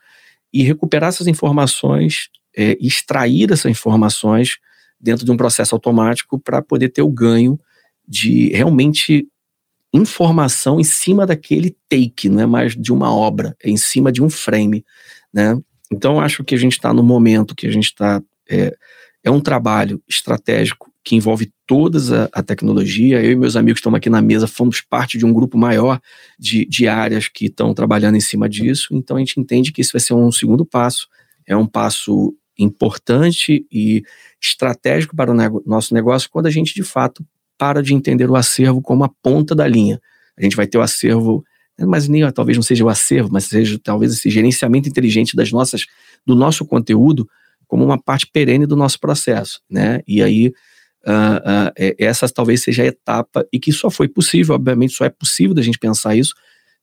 e 0.51 0.63
recuperar 0.63 1.09
essas 1.09 1.27
informações, 1.27 2.29
é, 2.55 2.77
extrair 2.79 3.51
essas 3.51 3.69
informações 3.69 4.57
dentro 4.99 5.25
de 5.25 5.31
um 5.31 5.38
processo 5.38 5.75
automático 5.75 6.39
para 6.39 6.62
poder 6.62 6.89
ter 6.89 7.01
o 7.01 7.12
ganho 7.12 7.60
de 8.07 8.49
realmente 8.49 9.27
informação 9.93 10.79
em 10.79 10.83
cima 10.83 11.25
daquele 11.25 11.75
take, 11.89 12.29
não 12.29 12.41
é 12.41 12.45
mais 12.45 12.75
de 12.75 12.91
uma 12.91 13.13
obra, 13.13 13.55
é 13.63 13.69
em 13.69 13.77
cima 13.77 14.12
de 14.12 14.21
um 14.21 14.29
frame, 14.29 14.83
né? 15.33 15.57
Então, 15.91 16.19
acho 16.19 16.43
que 16.43 16.55
a 16.55 16.57
gente 16.57 16.73
está 16.73 16.93
no 16.93 17.03
momento 17.03 17.55
que 17.55 17.67
a 17.67 17.71
gente 17.71 17.86
está. 17.86 18.21
É, 18.49 18.75
é 19.23 19.31
um 19.31 19.41
trabalho 19.41 20.01
estratégico 20.07 20.91
que 21.03 21.15
envolve 21.15 21.51
toda 21.65 22.29
a, 22.33 22.39
a, 22.39 22.43
tecnologia. 22.43 23.21
Eu 23.23 23.31
e 23.31 23.36
meus 23.36 23.55
amigos 23.55 23.79
estamos 23.79 23.97
aqui 23.97 24.10
na 24.10 24.21
mesa, 24.21 24.47
fomos 24.47 24.81
parte 24.81 25.17
de 25.17 25.25
um 25.25 25.33
grupo 25.33 25.57
maior 25.57 25.99
de, 26.38 26.65
de 26.65 26.88
áreas 26.88 27.27
que 27.27 27.45
estão 27.45 27.73
trabalhando 27.73 28.15
em 28.15 28.21
cima 28.21 28.47
disso. 28.47 28.89
Então, 28.91 29.17
a 29.17 29.19
gente 29.19 29.39
entende 29.39 29.71
que 29.71 29.81
isso 29.81 29.93
vai 29.93 30.01
ser 30.01 30.13
um 30.13 30.31
segundo 30.31 30.65
passo. 30.65 31.07
É 31.45 31.55
um 31.55 31.65
passo 31.65 32.36
importante 32.57 33.65
e 33.71 34.03
estratégico 34.41 35.15
para 35.15 35.31
o 35.31 35.63
nosso 35.65 35.93
negócio 35.93 36.29
quando 36.29 36.47
a 36.47 36.51
gente, 36.51 36.73
de 36.73 36.83
fato, 36.83 37.25
para 37.57 37.81
de 37.81 37.93
entender 37.93 38.29
o 38.29 38.35
acervo 38.35 38.81
como 38.81 39.03
a 39.03 39.09
ponta 39.09 39.55
da 39.55 39.67
linha. 39.67 39.99
A 40.37 40.43
gente 40.43 40.55
vai 40.55 40.67
ter 40.67 40.77
o 40.77 40.81
acervo 40.81 41.43
mas 41.85 42.07
nem 42.07 42.29
talvez 42.31 42.57
não 42.57 42.63
seja 42.63 42.83
o 42.83 42.89
acervo, 42.89 43.29
mas 43.31 43.45
seja 43.45 43.79
talvez 43.81 44.13
esse 44.13 44.29
gerenciamento 44.29 44.89
inteligente 44.89 45.35
das 45.35 45.51
nossas, 45.51 45.85
do 46.25 46.33
nosso 46.33 46.65
conteúdo 46.65 47.29
como 47.67 47.83
uma 47.83 48.01
parte 48.01 48.25
perene 48.25 48.65
do 48.65 48.75
nosso 48.75 48.99
processo, 48.99 49.61
né? 49.69 50.01
E 50.07 50.23
aí 50.23 50.47
uh, 50.47 51.69
uh, 51.69 51.95
essa 51.99 52.27
talvez 52.29 52.63
seja 52.63 52.83
a 52.83 52.87
etapa 52.87 53.45
e 53.51 53.59
que 53.59 53.71
só 53.71 53.89
foi 53.89 54.07
possível, 54.07 54.55
obviamente, 54.55 54.93
só 54.93 55.05
é 55.05 55.09
possível 55.09 55.53
da 55.53 55.61
gente 55.61 55.77
pensar 55.77 56.15
isso 56.15 56.33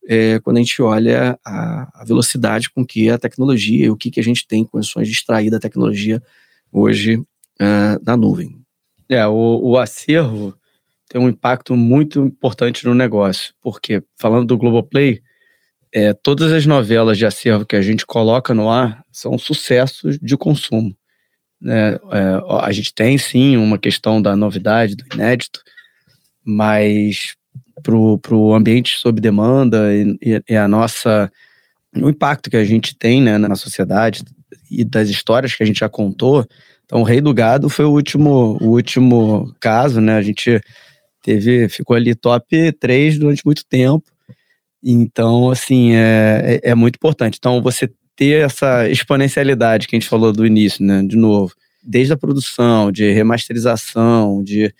é, 0.06 0.38
quando 0.40 0.58
a 0.58 0.60
gente 0.60 0.80
olha 0.82 1.38
a, 1.44 2.02
a, 2.02 2.04
velocidade 2.04 2.70
com 2.70 2.84
que 2.84 3.08
a 3.08 3.18
tecnologia 3.18 3.86
e 3.86 3.90
o 3.90 3.96
que, 3.96 4.10
que 4.10 4.20
a 4.20 4.22
gente 4.22 4.46
tem 4.46 4.64
condições 4.64 5.08
de 5.08 5.14
extrair 5.14 5.50
da 5.50 5.58
tecnologia 5.58 6.22
hoje 6.70 7.16
uh, 7.16 8.02
da 8.02 8.16
nuvem. 8.16 8.60
É, 9.08 9.26
o, 9.26 9.60
o 9.62 9.78
acervo 9.78 10.54
tem 11.08 11.20
um 11.20 11.28
impacto 11.28 11.76
muito 11.76 12.20
importante 12.20 12.84
no 12.84 12.94
negócio, 12.94 13.54
porque 13.62 14.02
falando 14.18 14.46
do 14.46 14.58
Globoplay, 14.58 15.22
é, 15.92 16.12
todas 16.12 16.52
as 16.52 16.66
novelas 16.66 17.16
de 17.16 17.24
acervo 17.24 17.64
que 17.64 17.76
a 17.76 17.82
gente 17.82 18.04
coloca 18.04 18.52
no 18.52 18.68
ar 18.68 19.04
são 19.12 19.38
sucessos 19.38 20.18
de 20.20 20.36
consumo. 20.36 20.96
Né? 21.60 21.94
É, 21.94 22.42
a 22.60 22.72
gente 22.72 22.92
tem 22.92 23.16
sim 23.16 23.56
uma 23.56 23.78
questão 23.78 24.20
da 24.20 24.34
novidade, 24.34 24.96
do 24.96 25.04
inédito, 25.14 25.62
mas 26.44 27.36
para 27.84 28.34
o 28.34 28.54
ambiente 28.54 28.98
sob 28.98 29.20
demanda 29.20 29.94
e, 29.94 30.42
e, 30.48 30.56
a 30.56 30.66
nossa 30.66 31.30
o 31.96 32.08
impacto 32.08 32.50
que 32.50 32.56
a 32.56 32.64
gente 32.64 32.96
tem 32.96 33.22
né, 33.22 33.38
na 33.38 33.54
sociedade 33.54 34.24
e 34.68 34.84
das 34.84 35.08
histórias 35.08 35.54
que 35.54 35.62
a 35.62 35.66
gente 35.66 35.78
já 35.78 35.88
contou. 35.88 36.44
Então, 36.84 37.00
o 37.00 37.04
Rei 37.04 37.20
do 37.20 37.32
Gado 37.32 37.68
foi 37.68 37.84
o 37.84 37.92
último, 37.92 38.58
o 38.60 38.70
último 38.70 39.54
caso, 39.60 40.00
né? 40.00 40.16
A 40.16 40.22
gente 40.22 40.60
Teve, 41.24 41.70
ficou 41.70 41.96
ali 41.96 42.14
top 42.14 42.70
3 42.72 43.18
durante 43.18 43.46
muito 43.46 43.64
tempo. 43.64 44.04
Então, 44.82 45.50
assim, 45.50 45.94
é, 45.94 46.60
é, 46.62 46.70
é 46.70 46.74
muito 46.74 46.96
importante. 46.96 47.38
Então, 47.38 47.62
você 47.62 47.90
ter 48.14 48.44
essa 48.44 48.86
exponencialidade 48.90 49.88
que 49.88 49.96
a 49.96 49.98
gente 49.98 50.08
falou 50.08 50.34
do 50.34 50.44
início, 50.44 50.84
né? 50.84 51.02
De 51.02 51.16
novo, 51.16 51.54
desde 51.82 52.12
a 52.12 52.16
produção, 52.18 52.92
de 52.92 53.10
remasterização, 53.10 54.44
de 54.44 54.70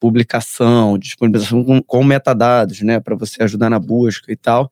publicação, 0.00 0.98
disponibilização 0.98 1.64
com, 1.64 1.82
com 1.82 2.04
metadados, 2.04 2.80
né, 2.82 3.00
para 3.00 3.14
você 3.14 3.42
ajudar 3.42 3.70
na 3.70 3.78
busca 3.78 4.32
e 4.32 4.36
tal, 4.36 4.70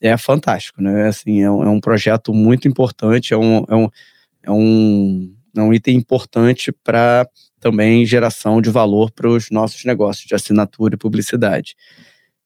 é 0.00 0.16
fantástico, 0.16 0.82
né? 0.82 1.06
Assim, 1.06 1.42
é 1.42 1.50
um, 1.50 1.62
é 1.62 1.68
um 1.68 1.80
projeto 1.80 2.34
muito 2.34 2.66
importante, 2.66 3.32
é 3.32 3.36
um, 3.36 3.64
é 3.68 3.76
um, 3.76 3.88
é 4.42 4.50
um, 4.50 5.34
é 5.56 5.62
um 5.62 5.72
item 5.72 5.96
importante 5.96 6.72
para 6.72 7.26
também 7.60 8.04
geração 8.04 8.60
de 8.60 8.68
valor 8.68 9.12
para 9.12 9.28
os 9.28 9.48
nossos 9.50 9.84
negócios 9.84 10.26
de 10.26 10.34
assinatura 10.34 10.96
e 10.96 10.98
publicidade. 10.98 11.76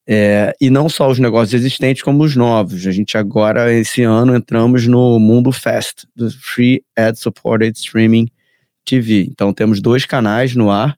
É, 0.06 0.54
e 0.60 0.70
não 0.70 0.88
só 0.88 1.10
os 1.10 1.18
negócios 1.18 1.54
existentes, 1.54 2.02
como 2.02 2.22
os 2.22 2.36
novos. 2.36 2.86
A 2.86 2.92
gente 2.92 3.16
agora, 3.16 3.72
esse 3.72 4.02
ano, 4.02 4.36
entramos 4.36 4.86
no 4.86 5.18
Mundo 5.18 5.50
Fast, 5.50 6.06
do 6.14 6.30
Free 6.30 6.84
Ad 6.94 7.18
Supported 7.18 7.76
Streaming 7.76 8.28
TV. 8.84 9.26
Então, 9.28 9.52
temos 9.52 9.80
dois 9.80 10.04
canais 10.04 10.54
no 10.54 10.70
ar, 10.70 10.96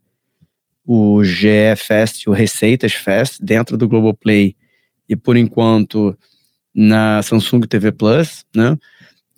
o 0.91 1.22
GE 1.22 1.76
Fest 1.76 2.26
o 2.26 2.32
Receitas 2.32 2.95
Fest, 2.95 3.39
dentro 3.43 3.76
do 3.76 3.86
Globoplay, 3.86 4.57
e 5.07 5.14
por 5.14 5.36
enquanto 5.36 6.16
na 6.74 7.22
Samsung 7.22 7.61
TV 7.66 7.93
Plus, 7.93 8.47
né? 8.57 8.74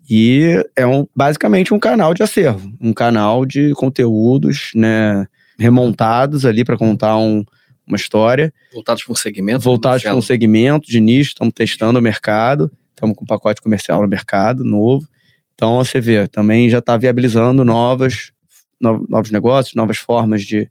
E 0.09 0.65
é 0.77 0.87
um, 0.87 1.09
basicamente 1.15 1.75
um 1.75 1.79
canal 1.81 2.15
de 2.15 2.23
acervo, 2.23 2.73
um 2.81 2.93
canal 2.93 3.45
de 3.45 3.73
conteúdos, 3.75 4.71
né, 4.77 5.27
remontados 5.59 6.47
ali 6.47 6.65
para 6.65 6.77
contar 6.77 7.17
um, 7.17 7.45
uma 7.85 7.97
história. 7.97 8.53
Voltados 8.73 9.03
para 9.03 9.13
um 9.13 9.17
segmento. 9.17 9.61
Voltados 9.61 10.03
para 10.05 10.15
um 10.15 10.23
segmento 10.23 10.89
de 10.89 11.01
nicho, 11.01 11.31
estamos 11.31 11.55
testando 11.55 11.99
o 11.99 12.03
mercado, 12.03 12.71
estamos 12.95 13.17
com 13.17 13.25
um 13.25 13.27
pacote 13.27 13.61
comercial 13.61 14.03
no 14.03 14.09
mercado 14.09 14.65
novo. 14.65 15.07
Então 15.55 15.77
você 15.77 16.01
vê, 16.01 16.29
também 16.29 16.71
já 16.71 16.79
está 16.79 16.97
viabilizando 16.97 17.65
novas, 17.65 18.33
novos 18.81 19.31
negócios, 19.33 19.75
novas 19.75 19.99
formas 19.99 20.43
de, 20.43 20.69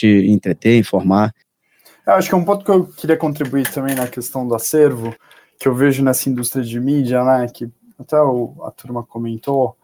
de 0.00 0.30
entreter, 0.30 0.78
informar. 0.78 1.34
Eu 2.06 2.14
acho 2.14 2.28
que 2.28 2.34
é 2.34 2.38
um 2.38 2.44
ponto 2.44 2.64
que 2.64 2.70
eu 2.70 2.86
queria 2.86 3.16
contribuir 3.16 3.70
também 3.70 3.94
na 3.94 4.06
questão 4.06 4.46
do 4.46 4.54
acervo, 4.54 5.14
que 5.58 5.68
eu 5.68 5.74
vejo 5.74 6.02
nessa 6.02 6.28
indústria 6.28 6.64
de 6.64 6.80
mídia, 6.80 7.22
né, 7.22 7.48
que 7.52 7.70
até 7.98 8.20
o, 8.20 8.54
a 8.64 8.70
turma 8.70 9.02
comentou, 9.02 9.76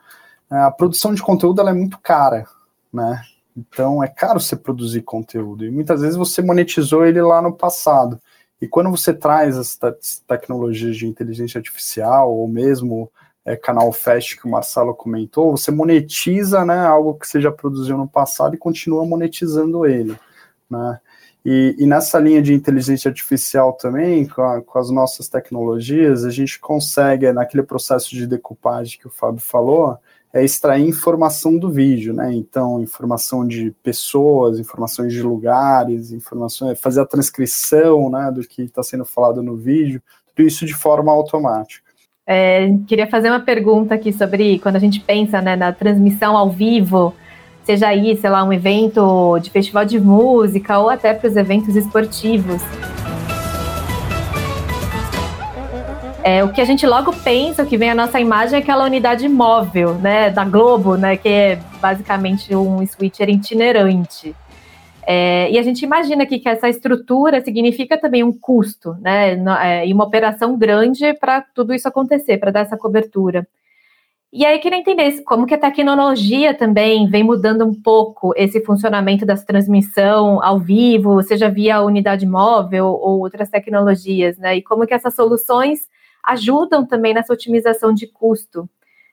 é, 0.51 0.57
a 0.57 0.71
produção 0.71 1.13
de 1.13 1.23
conteúdo 1.23 1.61
ela 1.61 1.71
é 1.71 1.75
muito 1.75 1.99
cara, 1.99 2.47
né? 2.93 3.23
Então 3.57 4.03
é 4.03 4.09
caro 4.09 4.41
você 4.41 4.57
produzir 4.57 5.03
conteúdo 5.03 5.65
e 5.65 5.71
muitas 5.71 6.01
vezes 6.01 6.17
você 6.17 6.43
monetizou 6.43 7.05
ele 7.05 7.21
lá 7.21 7.43
no 7.43 7.53
passado. 7.53 8.21
E 8.61 8.67
quando 8.67 8.91
você 8.91 9.13
traz 9.13 9.57
as 9.57 9.77
te 9.77 10.23
tecnologias 10.27 10.97
de 10.97 11.07
inteligência 11.07 11.59
artificial 11.59 12.33
ou 12.33 12.49
mesmo 12.49 13.11
é, 13.45 13.57
canal 13.57 13.93
Fast 13.93 14.37
que 14.37 14.47
o 14.47 14.51
Marcelo 14.51 14.95
comentou, 14.95 15.57
você 15.57 15.71
monetiza 15.71 16.65
né, 16.65 16.87
algo 16.87 17.15
que 17.15 17.29
você 17.29 17.41
já 17.41 17.53
produziu 17.53 17.99
no 17.99 18.09
passado 18.09 18.55
e 18.55 18.59
continua 18.59 19.05
monetizando 19.05 19.85
ele. 19.85 20.17
Né? 20.71 20.99
E, 21.45 21.77
e, 21.79 21.87
nessa 21.87 22.19
linha 22.19 22.41
de 22.41 22.55
inteligência 22.55 23.11
artificial 23.11 23.75
também, 23.75 24.27
com, 24.27 24.41
a, 24.41 24.63
com, 24.63 24.79
as 24.79 24.91
nossas 24.91 25.29
tecnologias, 25.29 26.25
a 26.25 26.31
gente 26.31 26.59
consegue, 26.59 27.31
naquele 27.33 27.63
processo 27.63 28.11
de 28.11 28.27
decupagem 28.27 28.99
que 28.99 29.07
o 29.07 29.11
Fábio 29.11 29.43
falou, 29.43 29.99
é 30.33 30.43
extrair 30.43 30.89
informação 30.89 31.57
do 31.59 31.71
vídeo, 31.71 32.15
né? 32.15 32.33
Então, 32.33 32.81
informação 32.81 33.47
de 33.47 33.71
pessoas, 33.83 34.59
informações 34.59 35.13
de 35.13 35.23
lugares, 35.23 36.13
informações, 36.13 36.81
fazer 36.81 37.03
a 37.03 37.07
transcrição 37.07 38.11
né, 38.11 38.33
do 38.33 38.41
que 38.41 38.63
está 38.63 38.83
sendo 38.83 39.05
falado 39.05 39.43
no 39.43 39.55
vídeo, 39.55 40.03
tudo 40.35 40.49
isso 40.49 40.65
de 40.67 40.75
forma 40.75 41.13
automática. 41.13 41.85
É, 42.27 42.71
queria 42.87 43.07
fazer 43.07 43.29
uma 43.29 43.41
pergunta 43.41 43.95
aqui 43.95 44.13
sobre 44.13 44.59
quando 44.59 44.77
a 44.77 44.79
gente 44.79 44.99
pensa 45.01 45.43
né, 45.43 45.57
na 45.57 45.73
transmissão 45.73 46.37
ao 46.37 46.51
vivo 46.51 47.15
seja 47.65 47.89
aí, 47.89 48.17
sei 48.17 48.31
lá, 48.31 48.45
um 48.45 48.53
evento 48.53 49.39
de 49.39 49.51
festival 49.51 49.85
de 49.85 49.99
música 49.99 50.79
ou 50.79 50.91
até 50.91 51.15
para 51.15 51.29
os 51.29 51.37
eventos 51.37 51.75
esportivos. 51.75 52.63
É, 56.23 56.43
o 56.43 56.53
que 56.53 56.61
a 56.61 56.65
gente 56.65 56.87
logo 56.87 57.13
pensa, 57.13 57.63
o 57.63 57.67
que 57.67 57.77
vem 57.77 57.91
à 57.91 57.95
nossa 57.95 58.19
imagem 58.19 58.59
é 58.59 58.63
aquela 58.63 58.85
unidade 58.85 59.29
móvel, 59.29 59.95
né, 59.95 60.31
da 60.31 60.45
Globo, 60.45 60.97
né, 60.97 61.17
que 61.17 61.29
é 61.29 61.59
basicamente 61.81 62.55
um 62.55 62.87
switcher 62.87 63.29
itinerante. 63.29 64.35
É, 65.07 65.51
e 65.51 65.59
a 65.59 65.63
gente 65.63 65.85
imagina 65.85 66.23
aqui 66.23 66.39
que 66.39 66.49
essa 66.49 66.69
estrutura 66.69 67.41
significa 67.41 67.99
também 67.99 68.23
um 68.23 68.33
custo, 68.33 68.97
né, 69.01 69.35
é, 69.63 69.87
e 69.87 69.93
uma 69.93 70.05
operação 70.05 70.57
grande 70.57 71.13
para 71.15 71.43
tudo 71.43 71.75
isso 71.75 71.87
acontecer, 71.87 72.39
para 72.39 72.51
dar 72.51 72.61
essa 72.61 72.77
cobertura. 72.77 73.47
E 74.37 74.45
aí 74.45 74.59
queria 74.59 74.79
entender 74.79 75.23
como 75.23 75.47
que 75.47 75.55
a 75.55 75.59
tecnologia 75.59 76.53
também 76.53 77.07
vem 77.07 77.23
mudando 77.23 77.65
um 77.65 77.73
pouco 77.73 78.33
esse 78.37 78.61
funcionamento 78.65 79.25
dessa 79.25 79.47
transmissão 79.47 80.43
ao 80.43 80.59
vivo, 80.59 81.23
seja 81.23 81.49
via 81.49 81.81
unidade 81.83 82.27
móvel 82.27 82.87
ou 82.87 83.21
outras 83.21 83.49
tecnologias, 83.49 84.37
né? 84.37 84.57
E 84.57 84.63
como 84.63 84.89
que 84.89 84.95
essas 84.95 85.15
soluções 85.15 85.89
ajudam 86.25 86.85
também 86.85 87.15
nessa 87.15 87.33
otimização 87.33 87.95
de 87.95 88.09
custo. 88.09 88.69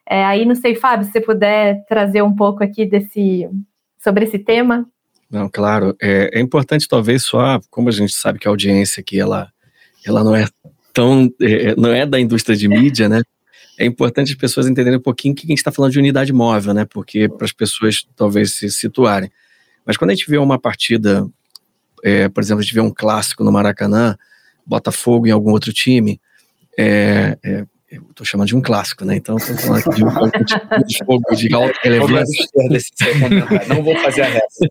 É, 0.10 0.26
aí 0.26 0.44
não 0.44 0.56
sei, 0.56 0.74
Fábio, 0.74 1.06
se 1.06 1.12
você 1.12 1.22
puder 1.22 1.86
trazer 1.86 2.24
um 2.24 2.36
pouco 2.36 2.64
aqui 2.64 2.84
desse 2.84 3.48
sobre 4.00 4.26
esse 4.26 4.40
tema. 4.40 4.88
Não, 5.32 5.50
claro. 5.50 5.96
É, 6.02 6.38
é 6.38 6.40
importante 6.40 6.88
talvez 6.88 7.24
só, 7.24 7.60
como 7.70 7.90
a 7.90 7.92
gente 7.92 8.14
sabe 8.14 8.38
que 8.38 8.48
a 8.48 8.52
audiência 8.52 9.02
aqui 9.02 9.20
ela, 9.20 9.52
ela 10.06 10.24
não 10.24 10.36
é 10.36 10.46
tão 10.94 11.34
é, 11.42 11.76
não 11.76 11.92
é 11.92 12.06
da 12.06 12.20
indústria 12.20 12.56
de 12.56 12.68
mídia, 12.68 13.08
né? 13.08 13.22
é 13.82 13.86
importante 13.86 14.32
as 14.32 14.38
pessoas 14.38 14.68
entenderem 14.68 15.00
um 15.00 15.02
pouquinho 15.02 15.34
que 15.34 15.44
a 15.44 15.48
gente 15.48 15.58
está 15.58 15.72
falando 15.72 15.92
de 15.92 15.98
unidade 15.98 16.32
móvel, 16.32 16.72
né? 16.72 16.86
Porque 16.86 17.28
para 17.28 17.46
as 17.46 17.52
pessoas 17.52 18.08
talvez 18.16 18.54
se 18.54 18.70
situarem. 18.70 19.32
Mas 19.84 19.98
quando 19.98 20.12
a 20.12 20.14
gente 20.14 20.30
vê 20.30 20.38
uma 20.38 20.60
partida, 20.60 21.28
é, 22.04 22.30
por 22.30 22.44
exemplo, 22.44 22.60
a 22.60 22.64
gente 22.64 22.76
vê 22.76 22.80
um 22.80 22.94
clássico 22.94 23.44
no 23.44 23.52
Maracanã, 23.52 24.16
Botafogo 24.64 25.26
em 25.26 25.32
algum 25.32 25.50
outro 25.52 25.74
time, 25.74 26.22
é, 26.78 27.38
é, 27.44 27.66
eu 27.92 28.04
estou 28.10 28.26
chamando 28.26 28.48
de 28.48 28.56
um 28.56 28.62
clássico, 28.62 29.04
né? 29.04 29.18
Então, 29.18 29.36
estou 29.36 29.58
falando 29.58 29.80
aqui 29.80 30.46
de 30.46 30.54
um 30.56 31.06
jogo 31.06 31.36
de 31.36 31.54
alta 31.54 31.78
relevância. 31.84 32.48
Não 33.68 33.84
vou 33.84 33.96
fazer 33.98 34.22
a 34.22 34.28
resta. 34.30 34.68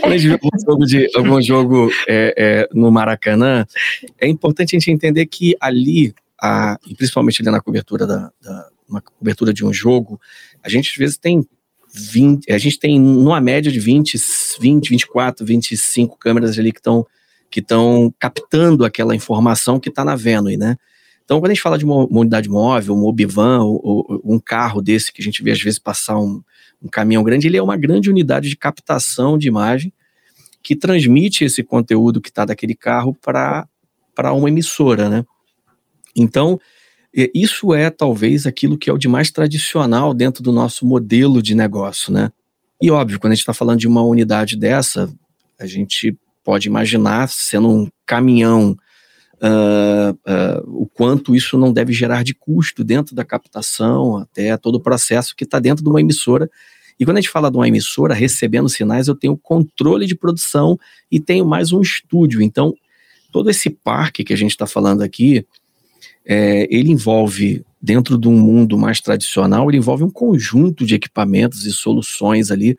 Quando 0.00 0.12
a 0.12 0.18
gente 0.18 0.28
vê 0.28 0.40
um 0.42 0.60
jogo 0.60 0.84
de, 0.84 1.10
algum 1.14 1.40
jogo 1.40 1.90
é, 2.08 2.34
é, 2.36 2.68
no 2.72 2.90
Maracanã, 2.90 3.64
é 4.20 4.26
importante 4.26 4.74
a 4.74 4.78
gente 4.78 4.90
entender 4.90 5.24
que 5.26 5.54
ali 5.60 6.12
a, 6.42 6.76
e 6.84 6.96
principalmente 6.96 7.40
ali 7.42 7.50
na 7.50 7.60
cobertura 7.60 8.06
da, 8.06 8.32
da 8.42 8.68
uma 8.88 9.00
cobertura 9.00 9.52
de 9.52 9.64
um 9.64 9.72
jogo, 9.72 10.20
a 10.62 10.68
gente 10.68 10.90
às 10.90 10.96
vezes 10.96 11.16
tem 11.16 11.46
20, 11.94 12.52
a 12.52 12.58
gente 12.58 12.78
tem 12.78 13.00
numa 13.00 13.40
média 13.40 13.70
de 13.70 13.78
20, 13.78 14.18
20, 14.60 14.90
24, 14.90 15.46
25 15.46 16.18
câmeras 16.18 16.58
ali 16.58 16.72
que 16.72 16.80
estão 16.80 17.06
que 17.48 17.60
estão 17.60 18.12
captando 18.18 18.84
aquela 18.84 19.14
informação 19.14 19.78
que 19.78 19.88
está 19.88 20.04
na 20.04 20.16
Venue, 20.16 20.56
né? 20.56 20.76
Então, 21.24 21.40
quando 21.40 21.50
a 21.50 21.54
gente 21.54 21.62
fala 21.62 21.78
de 21.78 21.84
uma, 21.84 22.04
uma 22.06 22.20
unidade 22.20 22.48
móvel, 22.48 22.94
um 22.94 23.04
Obivan, 23.04 23.62
ou, 23.62 23.80
ou, 23.82 24.22
um 24.24 24.38
carro 24.38 24.82
desse 24.82 25.12
que 25.12 25.22
a 25.22 25.24
gente 25.24 25.42
vê 25.42 25.52
às 25.52 25.62
vezes 25.62 25.78
passar 25.78 26.18
um, 26.18 26.42
um 26.82 26.88
caminhão 26.88 27.22
grande, 27.22 27.46
ele 27.46 27.56
é 27.56 27.62
uma 27.62 27.76
grande 27.76 28.10
unidade 28.10 28.48
de 28.48 28.56
captação 28.56 29.38
de 29.38 29.48
imagem 29.48 29.92
que 30.62 30.76
transmite 30.76 31.44
esse 31.44 31.62
conteúdo 31.62 32.20
que 32.20 32.28
está 32.28 32.44
daquele 32.44 32.74
carro 32.74 33.14
para 33.14 33.66
uma 34.32 34.48
emissora, 34.48 35.08
né? 35.08 35.24
Então, 36.16 36.58
isso 37.34 37.72
é 37.74 37.90
talvez 37.90 38.46
aquilo 38.46 38.78
que 38.78 38.88
é 38.88 38.92
o 38.92 38.98
de 38.98 39.08
mais 39.08 39.30
tradicional 39.30 40.12
dentro 40.14 40.42
do 40.42 40.52
nosso 40.52 40.86
modelo 40.86 41.42
de 41.42 41.54
negócio, 41.54 42.12
né? 42.12 42.30
E 42.80 42.90
óbvio, 42.90 43.20
quando 43.20 43.32
a 43.32 43.34
gente 43.34 43.42
está 43.42 43.54
falando 43.54 43.78
de 43.78 43.86
uma 43.86 44.02
unidade 44.02 44.56
dessa, 44.56 45.12
a 45.58 45.66
gente 45.66 46.16
pode 46.42 46.66
imaginar 46.68 47.28
sendo 47.28 47.68
um 47.68 47.88
caminhão 48.04 48.76
uh, 49.42 50.12
uh, 50.12 50.82
o 50.82 50.86
quanto 50.86 51.34
isso 51.34 51.58
não 51.58 51.72
deve 51.72 51.92
gerar 51.92 52.22
de 52.22 52.34
custo 52.34 52.84
dentro 52.84 53.14
da 53.14 53.24
captação, 53.24 54.16
até 54.16 54.56
todo 54.56 54.76
o 54.76 54.80
processo 54.80 55.34
que 55.36 55.44
está 55.44 55.58
dentro 55.58 55.82
de 55.82 55.90
uma 55.90 56.00
emissora. 56.00 56.50
E 56.98 57.04
quando 57.04 57.18
a 57.18 57.20
gente 57.20 57.30
fala 57.30 57.50
de 57.50 57.56
uma 57.56 57.66
emissora 57.66 58.14
recebendo 58.14 58.68
sinais, 58.68 59.08
eu 59.08 59.14
tenho 59.14 59.36
controle 59.36 60.06
de 60.06 60.14
produção 60.14 60.78
e 61.10 61.18
tenho 61.18 61.44
mais 61.44 61.72
um 61.72 61.80
estúdio. 61.80 62.40
Então, 62.40 62.74
todo 63.32 63.50
esse 63.50 63.68
parque 63.68 64.22
que 64.22 64.32
a 64.32 64.36
gente 64.36 64.52
está 64.52 64.66
falando 64.66 65.02
aqui, 65.02 65.44
é, 66.24 66.66
ele 66.70 66.90
envolve, 66.90 67.64
dentro 67.82 68.16
de 68.16 68.28
um 68.28 68.38
mundo 68.38 68.78
mais 68.78 69.00
tradicional, 69.00 69.68
ele 69.68 69.78
envolve 69.78 70.04
um 70.04 70.10
conjunto 70.10 70.86
de 70.86 70.94
equipamentos 70.94 71.66
e 71.66 71.72
soluções 71.72 72.50
ali 72.50 72.78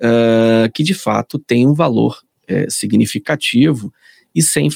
uh, 0.00 0.70
que 0.72 0.82
de 0.82 0.94
fato 0.94 1.38
tem 1.38 1.66
um 1.66 1.74
valor 1.74 2.20
é, 2.46 2.68
significativo 2.68 3.92
e 4.34 4.42
sem 4.42 4.68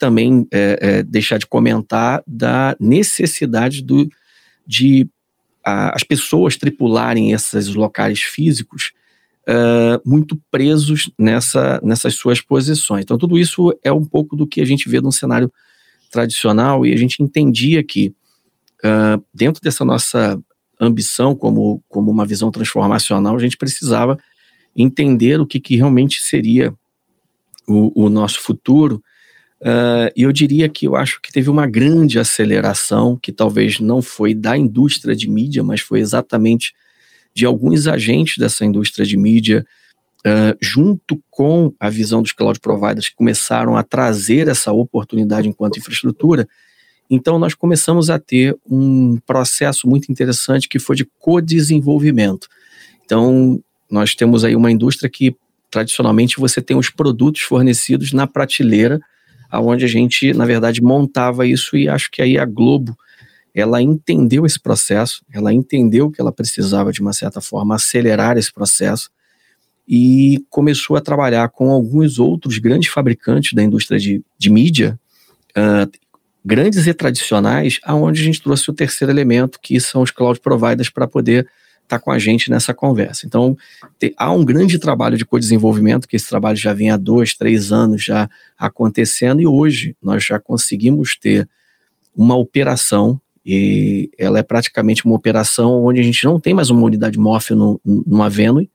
também 0.00 0.48
é, 0.50 0.78
é, 0.80 1.02
deixar 1.02 1.38
de 1.38 1.46
comentar 1.46 2.22
da 2.26 2.74
necessidade 2.80 3.82
do, 3.82 4.08
de 4.66 5.06
a, 5.64 5.94
as 5.94 6.02
pessoas 6.02 6.56
tripularem 6.56 7.32
esses 7.32 7.68
locais 7.74 8.20
físicos 8.20 8.92
uh, 9.46 10.00
muito 10.08 10.40
presos 10.50 11.10
nessa, 11.18 11.78
nessas 11.84 12.14
suas 12.14 12.40
posições. 12.40 13.02
Então, 13.02 13.18
tudo 13.18 13.38
isso 13.38 13.78
é 13.84 13.92
um 13.92 14.04
pouco 14.04 14.34
do 14.34 14.46
que 14.46 14.62
a 14.62 14.64
gente 14.64 14.88
vê 14.88 15.02
num 15.02 15.12
cenário 15.12 15.52
tradicional 16.10 16.86
e 16.86 16.94
a 16.94 16.96
gente 16.96 17.22
entendia 17.22 17.84
que 17.84 18.14
uh, 18.82 19.22
dentro 19.34 19.62
dessa 19.62 19.84
nossa 19.84 20.40
ambição, 20.80 21.36
como, 21.36 21.84
como 21.90 22.10
uma 22.10 22.24
visão 22.24 22.50
transformacional, 22.50 23.36
a 23.36 23.40
gente 23.40 23.58
precisava 23.58 24.18
entender 24.74 25.38
o 25.38 25.46
que, 25.46 25.60
que 25.60 25.76
realmente 25.76 26.22
seria 26.22 26.72
o, 27.68 28.06
o 28.06 28.08
nosso 28.08 28.40
futuro. 28.40 29.02
Uh, 29.60 30.08
e 30.16 30.22
eu 30.22 30.32
diria 30.32 30.68
que 30.70 30.86
eu 30.86 30.96
acho 30.96 31.20
que 31.20 31.30
teve 31.30 31.50
uma 31.50 31.66
grande 31.66 32.18
aceleração, 32.18 33.18
que 33.20 33.30
talvez 33.30 33.78
não 33.78 34.00
foi 34.00 34.34
da 34.34 34.56
indústria 34.56 35.14
de 35.14 35.28
mídia, 35.28 35.62
mas 35.62 35.80
foi 35.82 36.00
exatamente 36.00 36.74
de 37.34 37.44
alguns 37.44 37.86
agentes 37.86 38.38
dessa 38.38 38.64
indústria 38.64 39.04
de 39.04 39.16
mídia, 39.18 39.66
uh, 40.20 40.56
junto 40.62 41.22
com 41.30 41.74
a 41.78 41.90
visão 41.90 42.22
dos 42.22 42.32
cloud 42.32 42.58
providers 42.58 43.10
que 43.10 43.14
começaram 43.14 43.76
a 43.76 43.82
trazer 43.82 44.48
essa 44.48 44.72
oportunidade 44.72 45.48
enquanto 45.48 45.78
infraestrutura. 45.78 46.48
Então, 47.10 47.38
nós 47.38 47.54
começamos 47.54 48.08
a 48.08 48.18
ter 48.18 48.56
um 48.68 49.18
processo 49.26 49.88
muito 49.88 50.10
interessante 50.10 50.68
que 50.68 50.78
foi 50.78 50.96
de 50.96 51.04
co-desenvolvimento. 51.18 52.48
Então, 53.04 53.62
nós 53.90 54.14
temos 54.14 54.44
aí 54.44 54.54
uma 54.54 54.70
indústria 54.70 55.10
que, 55.10 55.36
tradicionalmente, 55.70 56.38
você 56.38 56.62
tem 56.62 56.76
os 56.76 56.88
produtos 56.88 57.42
fornecidos 57.42 58.12
na 58.12 58.26
prateleira, 58.26 59.00
aonde 59.50 59.84
a 59.84 59.88
gente, 59.88 60.32
na 60.32 60.46
verdade, 60.46 60.82
montava 60.82 61.46
isso 61.46 61.76
e 61.76 61.88
acho 61.88 62.10
que 62.10 62.22
aí 62.22 62.38
a 62.38 62.44
Globo, 62.44 62.96
ela 63.54 63.82
entendeu 63.82 64.46
esse 64.46 64.60
processo, 64.60 65.24
ela 65.32 65.52
entendeu 65.52 66.10
que 66.10 66.20
ela 66.20 66.32
precisava, 66.32 66.92
de 66.92 67.00
uma 67.00 67.12
certa 67.12 67.40
forma, 67.40 67.74
acelerar 67.74 68.38
esse 68.38 68.52
processo 68.52 69.10
e 69.88 70.44
começou 70.48 70.96
a 70.96 71.00
trabalhar 71.00 71.48
com 71.48 71.70
alguns 71.70 72.18
outros 72.20 72.58
grandes 72.58 72.88
fabricantes 72.88 73.52
da 73.52 73.62
indústria 73.62 73.98
de, 73.98 74.22
de 74.38 74.48
mídia, 74.48 74.98
uh, 75.50 75.90
grandes 76.44 76.86
e 76.86 76.94
tradicionais, 76.94 77.80
aonde 77.82 78.20
a 78.20 78.24
gente 78.24 78.40
trouxe 78.40 78.70
o 78.70 78.72
terceiro 78.72 79.12
elemento, 79.12 79.58
que 79.60 79.80
são 79.80 80.02
os 80.02 80.12
cloud 80.12 80.38
providers, 80.38 80.88
para 80.88 81.08
poder 81.08 81.48
estar 81.90 81.98
tá 81.98 82.04
com 82.04 82.10
a 82.10 82.18
gente 82.18 82.50
nessa 82.50 82.72
conversa. 82.72 83.26
Então, 83.26 83.56
há 84.16 84.32
um 84.32 84.44
grande 84.44 84.78
trabalho 84.78 85.16
de 85.16 85.24
co-desenvolvimento, 85.24 86.06
que 86.06 86.16
esse 86.16 86.28
trabalho 86.28 86.56
já 86.56 86.72
vem 86.72 86.90
há 86.90 86.96
dois, 86.96 87.34
três 87.34 87.72
anos 87.72 88.02
já 88.02 88.28
acontecendo, 88.58 89.40
e 89.40 89.46
hoje 89.46 89.96
nós 90.02 90.24
já 90.24 90.38
conseguimos 90.38 91.16
ter 91.16 91.48
uma 92.14 92.36
operação, 92.36 93.20
e 93.44 94.10
ela 94.18 94.38
é 94.38 94.42
praticamente 94.42 95.04
uma 95.04 95.14
operação 95.14 95.84
onde 95.84 96.00
a 96.00 96.02
gente 96.02 96.24
não 96.24 96.38
tem 96.38 96.54
mais 96.54 96.70
uma 96.70 96.82
unidade 96.82 97.18
móvel 97.18 97.56
no, 97.56 97.80
numa 97.84 98.28
Venue, 98.28 98.70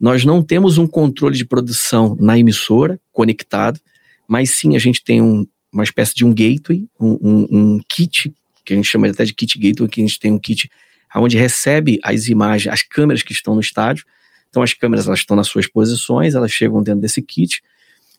nós 0.00 0.24
não 0.24 0.42
temos 0.42 0.78
um 0.78 0.86
controle 0.86 1.36
de 1.36 1.44
produção 1.44 2.16
na 2.18 2.38
emissora 2.38 2.98
conectado, 3.12 3.78
mas 4.26 4.50
sim 4.50 4.74
a 4.74 4.78
gente 4.78 5.04
tem 5.04 5.20
um, 5.20 5.46
uma 5.70 5.84
espécie 5.84 6.14
de 6.14 6.24
um 6.24 6.32
gateway, 6.32 6.88
um, 6.98 7.18
um, 7.20 7.46
um, 7.50 7.80
kit, 7.86 8.32
que 8.64 8.72
a 8.72 8.76
gente 8.76 8.88
chama 8.88 9.08
até 9.08 9.24
de 9.24 9.34
kit 9.34 9.58
gateway, 9.58 9.90
que 9.90 10.00
a 10.00 10.06
gente 10.06 10.18
tem 10.18 10.32
um 10.32 10.38
kit 10.38 10.70
onde 11.16 11.36
recebe 11.36 11.98
as 12.02 12.28
imagens, 12.28 12.72
as 12.72 12.82
câmeras 12.82 13.22
que 13.22 13.32
estão 13.32 13.54
no 13.54 13.60
estádio. 13.60 14.04
Então 14.48 14.62
as 14.62 14.74
câmeras 14.74 15.06
elas 15.06 15.20
estão 15.20 15.36
nas 15.36 15.48
suas 15.48 15.66
posições, 15.66 16.34
elas 16.34 16.50
chegam 16.50 16.82
dentro 16.82 17.00
desse 17.00 17.22
kit, 17.22 17.62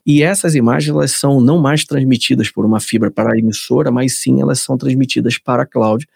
e 0.06 0.24
essas 0.24 0.56
imagens 0.56 0.90
elas 0.90 1.12
são 1.12 1.40
não 1.40 1.60
mais 1.60 1.86
transmitidas 1.86 2.50
por 2.50 2.66
uma 2.66 2.80
fibra 2.80 3.12
para 3.12 3.34
a 3.34 3.38
emissora, 3.38 3.92
mas 3.92 4.20
sim 4.20 4.42
elas 4.42 4.60
são 4.60 4.78
transmitidas 4.78 5.38
para 5.38 5.64
a 5.64 5.66
cloud. 5.66 6.08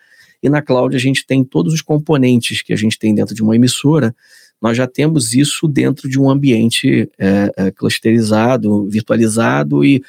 E 0.41 0.49
na 0.49 0.61
cloud 0.61 0.95
a 0.95 0.99
gente 0.99 1.25
tem 1.25 1.43
todos 1.43 1.73
os 1.73 1.81
componentes 1.81 2.61
que 2.61 2.73
a 2.73 2.75
gente 2.75 2.97
tem 2.97 3.13
dentro 3.13 3.35
de 3.35 3.43
uma 3.43 3.55
emissora, 3.55 4.15
nós 4.61 4.77
já 4.77 4.87
temos 4.87 5.33
isso 5.33 5.67
dentro 5.67 6.09
de 6.09 6.19
um 6.19 6.29
ambiente 6.29 7.09
é, 7.19 7.51
é, 7.57 7.71
clusterizado, 7.71 8.87
virtualizado 8.89 9.83
e, 9.83 10.01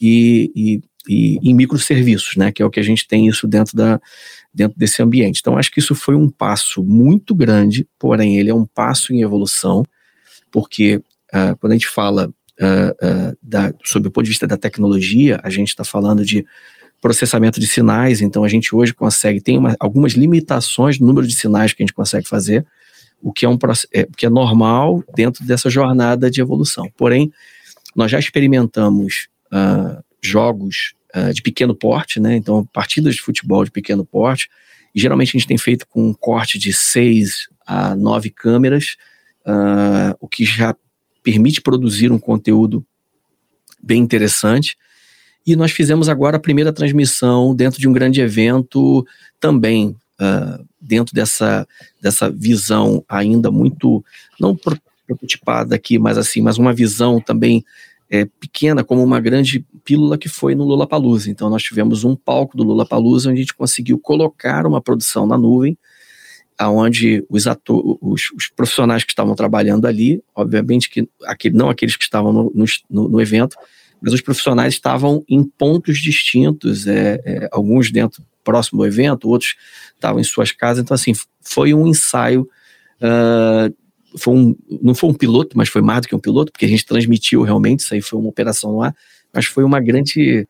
e, 0.00 0.50
e, 0.56 0.82
e, 1.08 1.50
em 1.50 1.54
microserviços, 1.54 2.36
né, 2.36 2.50
que 2.50 2.62
é 2.62 2.64
o 2.64 2.70
que 2.70 2.80
a 2.80 2.82
gente 2.82 3.06
tem 3.06 3.28
isso 3.28 3.46
dentro, 3.46 3.76
da, 3.76 4.00
dentro 4.52 4.78
desse 4.78 5.02
ambiente. 5.02 5.40
Então, 5.40 5.56
acho 5.56 5.70
que 5.70 5.78
isso 5.78 5.94
foi 5.94 6.14
um 6.14 6.28
passo 6.28 6.82
muito 6.82 7.34
grande, 7.34 7.86
porém, 7.98 8.38
ele 8.38 8.50
é 8.50 8.54
um 8.54 8.66
passo 8.66 9.12
em 9.12 9.22
evolução, 9.22 9.84
porque 10.50 10.96
uh, 11.32 11.56
quando 11.58 11.72
a 11.72 11.76
gente 11.76 11.88
fala 11.88 12.28
uh, 12.28 13.30
uh, 13.30 13.38
da, 13.42 13.72
sob 13.84 14.08
o 14.08 14.10
ponto 14.10 14.24
de 14.24 14.30
vista 14.30 14.46
da 14.46 14.56
tecnologia, 14.56 15.40
a 15.42 15.50
gente 15.50 15.68
está 15.68 15.84
falando 15.84 16.24
de 16.24 16.44
processamento 17.00 17.58
de 17.58 17.66
sinais, 17.66 18.20
então 18.20 18.44
a 18.44 18.48
gente 18.48 18.74
hoje 18.74 18.92
consegue, 18.92 19.40
tem 19.40 19.56
uma, 19.56 19.74
algumas 19.80 20.12
limitações 20.12 20.98
no 20.98 21.06
número 21.06 21.26
de 21.26 21.34
sinais 21.34 21.72
que 21.72 21.82
a 21.82 21.86
gente 21.86 21.94
consegue 21.94 22.28
fazer, 22.28 22.66
o 23.22 23.32
que 23.32 23.44
é, 23.44 23.48
um, 23.48 23.58
é, 23.92 24.06
que 24.16 24.26
é 24.26 24.30
normal 24.30 25.02
dentro 25.14 25.44
dessa 25.44 25.70
jornada 25.70 26.30
de 26.30 26.40
evolução. 26.40 26.90
Porém, 26.96 27.32
nós 27.94 28.10
já 28.10 28.18
experimentamos 28.18 29.28
jogos 30.22 30.94
uh, 31.14 31.32
de 31.32 31.42
pequeno 31.42 31.74
porte, 31.74 32.20
né? 32.20 32.36
Então, 32.36 32.66
partidas 32.66 33.14
de 33.14 33.22
futebol 33.22 33.64
de 33.64 33.70
pequeno 33.70 34.04
porte. 34.04 34.48
E 34.94 35.00
geralmente 35.00 35.30
a 35.30 35.32
gente 35.38 35.46
tem 35.46 35.58
feito 35.58 35.86
com 35.86 36.08
um 36.08 36.14
corte 36.14 36.58
de 36.58 36.72
seis 36.72 37.48
a 37.66 37.94
nove 37.94 38.30
câmeras, 38.30 38.96
uh, 39.46 40.16
o 40.20 40.26
que 40.26 40.44
já 40.44 40.74
permite 41.22 41.60
produzir 41.60 42.10
um 42.10 42.18
conteúdo 42.18 42.84
bem 43.82 44.02
interessante. 44.02 44.76
E 45.46 45.56
nós 45.56 45.70
fizemos 45.70 46.08
agora 46.08 46.36
a 46.36 46.40
primeira 46.40 46.72
transmissão 46.72 47.54
dentro 47.54 47.80
de 47.80 47.88
um 47.88 47.92
grande 47.92 48.20
evento 48.20 49.06
também 49.38 49.96
uh, 50.20 50.66
dentro 50.80 51.14
dessa, 51.14 51.66
dessa 52.00 52.30
visão 52.30 53.04
ainda 53.08 53.50
muito, 53.50 54.04
não 54.38 54.56
prototipada 55.06 55.74
aqui, 55.74 55.98
mas 55.98 56.18
assim, 56.18 56.40
mas 56.40 56.58
uma 56.58 56.72
visão 56.72 57.20
também 57.20 57.64
é, 58.10 58.24
pequena, 58.24 58.82
como 58.82 59.02
uma 59.02 59.20
grande 59.20 59.64
pílula 59.84 60.18
que 60.18 60.28
foi 60.28 60.54
no 60.54 60.64
Lula 60.64 60.86
Palusa. 60.86 61.30
Então 61.30 61.48
nós 61.48 61.62
tivemos 61.62 62.02
um 62.02 62.16
palco 62.16 62.56
do 62.56 62.64
Lula 62.64 62.84
Palusa 62.84 63.30
onde 63.30 63.38
a 63.38 63.42
gente 63.42 63.54
conseguiu 63.54 63.98
colocar 63.98 64.66
uma 64.66 64.80
produção 64.80 65.26
na 65.26 65.38
nuvem, 65.38 65.78
aonde 66.58 67.24
os, 67.30 67.44
os, 67.46 68.30
os, 68.36 68.48
profissionais 68.54 69.04
que 69.04 69.12
estavam 69.12 69.34
trabalhando 69.34 69.86
ali, 69.86 70.22
obviamente 70.34 70.90
que 70.90 71.08
aquele, 71.24 71.56
não 71.56 71.70
aqueles 71.70 71.96
que 71.96 72.04
estavam 72.04 72.32
no, 72.32 72.52
no, 72.90 73.08
no 73.08 73.20
evento, 73.20 73.56
mas 74.02 74.12
os 74.12 74.20
profissionais 74.20 74.74
estavam 74.74 75.24
em 75.28 75.44
pontos 75.44 75.98
distintos, 75.98 76.86
é, 76.86 77.20
é, 77.24 77.48
alguns 77.52 77.90
dentro 77.90 78.22
próximo 78.42 78.82
ao 78.82 78.88
evento, 78.88 79.28
outros 79.28 79.54
estavam 79.94 80.20
em 80.20 80.24
suas 80.24 80.52
casas. 80.52 80.82
Então, 80.82 80.94
assim, 80.94 81.12
foi 81.42 81.74
um 81.74 81.86
ensaio. 81.86 82.48
Uh, 83.00 83.74
foi 84.16 84.34
um, 84.34 84.56
não 84.82 84.94
foi 84.94 85.10
um 85.10 85.14
piloto, 85.14 85.56
mas 85.56 85.68
foi 85.68 85.82
mais 85.82 86.02
do 86.02 86.08
que 86.08 86.14
um 86.14 86.20
piloto, 86.20 86.52
porque 86.52 86.64
a 86.64 86.68
gente 86.68 86.84
transmitiu 86.84 87.42
realmente, 87.42 87.80
isso 87.80 87.94
aí 87.94 88.00
foi 88.00 88.18
uma 88.18 88.28
operação 88.28 88.76
lá, 88.76 88.94
mas 89.32 89.46
foi 89.46 89.64
uma 89.64 89.80
grande. 89.80 90.46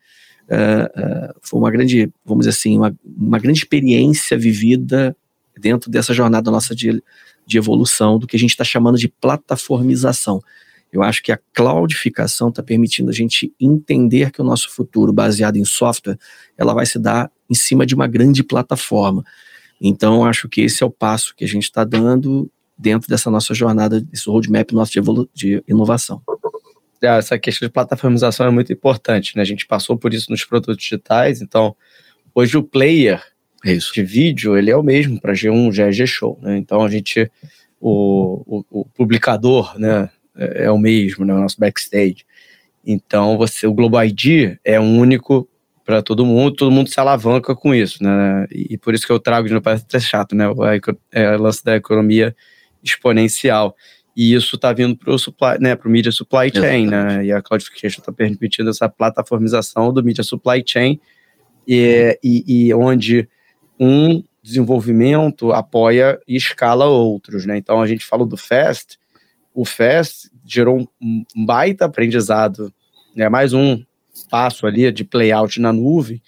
Uh, 0.48 1.30
uh, 1.30 1.34
foi 1.42 1.60
uma 1.60 1.70
grande, 1.70 2.10
vamos 2.24 2.44
dizer 2.44 2.56
assim, 2.58 2.76
uma, 2.76 2.94
uma 3.04 3.38
grande 3.38 3.60
experiência 3.60 4.36
vivida 4.36 5.16
dentro 5.58 5.90
dessa 5.90 6.12
jornada 6.12 6.50
nossa 6.50 6.74
de, 6.74 7.02
de 7.46 7.58
evolução 7.58 8.18
do 8.18 8.26
que 8.26 8.36
a 8.36 8.38
gente 8.38 8.50
está 8.50 8.64
chamando 8.64 8.98
de 8.98 9.08
plataformização. 9.08 10.42
Eu 10.92 11.04
acho 11.04 11.22
que 11.22 11.30
a 11.30 11.38
cloudificação 11.54 12.48
está 12.48 12.62
permitindo 12.62 13.10
a 13.10 13.12
gente 13.12 13.52
entender 13.60 14.32
que 14.32 14.40
o 14.40 14.44
nosso 14.44 14.68
futuro, 14.70 15.12
baseado 15.12 15.56
em 15.56 15.64
software, 15.64 16.18
ela 16.58 16.74
vai 16.74 16.84
se 16.84 16.98
dar 16.98 17.30
em 17.48 17.54
cima 17.54 17.86
de 17.86 17.94
uma 17.94 18.08
grande 18.08 18.42
plataforma. 18.42 19.24
Então, 19.80 20.24
acho 20.24 20.48
que 20.48 20.62
esse 20.62 20.82
é 20.82 20.86
o 20.86 20.90
passo 20.90 21.34
que 21.36 21.44
a 21.44 21.48
gente 21.48 21.64
está 21.64 21.84
dando 21.84 22.50
dentro 22.80 23.08
dessa 23.08 23.30
nossa 23.30 23.52
jornada, 23.52 24.00
desse 24.00 24.28
roadmap 24.28 24.72
nosso 24.72 24.92
de, 24.92 25.00
de 25.34 25.62
inovação. 25.68 26.22
É, 27.02 27.06
essa 27.18 27.38
questão 27.38 27.66
de 27.66 27.72
plataformização 27.72 28.46
é 28.46 28.50
muito 28.50 28.72
importante, 28.72 29.36
né? 29.36 29.42
A 29.42 29.46
gente 29.46 29.66
passou 29.66 29.96
por 29.96 30.14
isso 30.14 30.30
nos 30.30 30.44
produtos 30.44 30.76
digitais, 30.76 31.42
então 31.42 31.76
hoje 32.34 32.56
o 32.56 32.62
player 32.62 33.22
isso. 33.64 33.92
de 33.92 34.02
vídeo 34.02 34.56
ele 34.56 34.70
é 34.70 34.76
o 34.76 34.82
mesmo 34.82 35.20
para 35.20 35.34
G1, 35.34 35.72
já 35.72 35.86
é 35.86 35.92
G-Show, 35.92 36.38
né? 36.42 36.56
Então 36.56 36.82
a 36.82 36.88
gente, 36.88 37.30
o, 37.78 38.62
o, 38.70 38.80
o 38.80 38.84
publicador, 38.86 39.78
né, 39.78 40.08
é, 40.36 40.64
é 40.64 40.70
o 40.70 40.78
mesmo, 40.78 41.24
né, 41.24 41.34
o 41.34 41.40
nosso 41.40 41.58
backstage. 41.58 42.24
Então, 42.84 43.36
você, 43.36 43.66
o 43.66 43.74
Global 43.74 44.06
ID 44.06 44.56
é 44.64 44.80
único 44.80 45.46
para 45.84 46.00
todo 46.00 46.24
mundo, 46.24 46.56
todo 46.56 46.70
mundo 46.70 46.88
se 46.88 46.98
alavanca 46.98 47.54
com 47.54 47.74
isso, 47.74 48.02
né? 48.02 48.46
E, 48.50 48.74
e 48.74 48.78
por 48.78 48.94
isso 48.94 49.06
que 49.06 49.12
eu 49.12 49.20
trago, 49.20 49.46
de 49.46 49.52
novo, 49.52 49.62
parece 49.62 49.84
até 49.84 50.00
chato, 50.00 50.34
né? 50.34 50.48
O, 50.48 50.64
é, 51.12 51.36
o 51.36 51.42
lance 51.42 51.62
da 51.62 51.76
economia 51.76 52.34
exponencial. 52.82 53.76
E 54.16 54.34
isso 54.34 54.56
está 54.56 54.72
vindo 54.72 54.96
para 54.96 55.12
o 55.12 55.18
supply, 55.18 55.58
né, 55.60 55.76
para 55.76 55.88
o 55.88 55.90
media 55.90 56.12
supply 56.12 56.50
chain, 56.52 56.86
né? 56.86 56.96
Exatamente. 56.96 57.16
né? 57.16 57.24
E 57.26 57.32
a 57.32 57.40
cloudification 57.40 58.00
está 58.00 58.12
permitindo 58.12 58.70
essa 58.70 58.88
plataformização 58.88 59.92
do 59.92 60.02
media 60.02 60.24
supply 60.24 60.62
chain, 60.66 61.00
e, 61.66 62.18
e, 62.22 62.66
e 62.66 62.74
onde 62.74 63.28
um 63.78 64.22
desenvolvimento 64.42 65.52
apoia 65.52 66.18
e 66.26 66.36
escala 66.36 66.86
outros, 66.86 67.46
né? 67.46 67.56
Então 67.56 67.80
a 67.80 67.86
gente 67.86 68.04
falou 68.04 68.26
do 68.26 68.36
Fast, 68.36 68.98
o 69.54 69.64
FES 69.64 70.30
gerou 70.44 70.88
um, 71.00 71.24
um 71.36 71.44
baita 71.44 71.84
aprendizado, 71.84 72.72
né, 73.14 73.28
mais 73.28 73.52
um 73.52 73.82
passo 74.30 74.66
ali 74.66 74.90
de 74.92 75.04
playout 75.04 75.60
na 75.60 75.72
nuvem, 75.72 76.22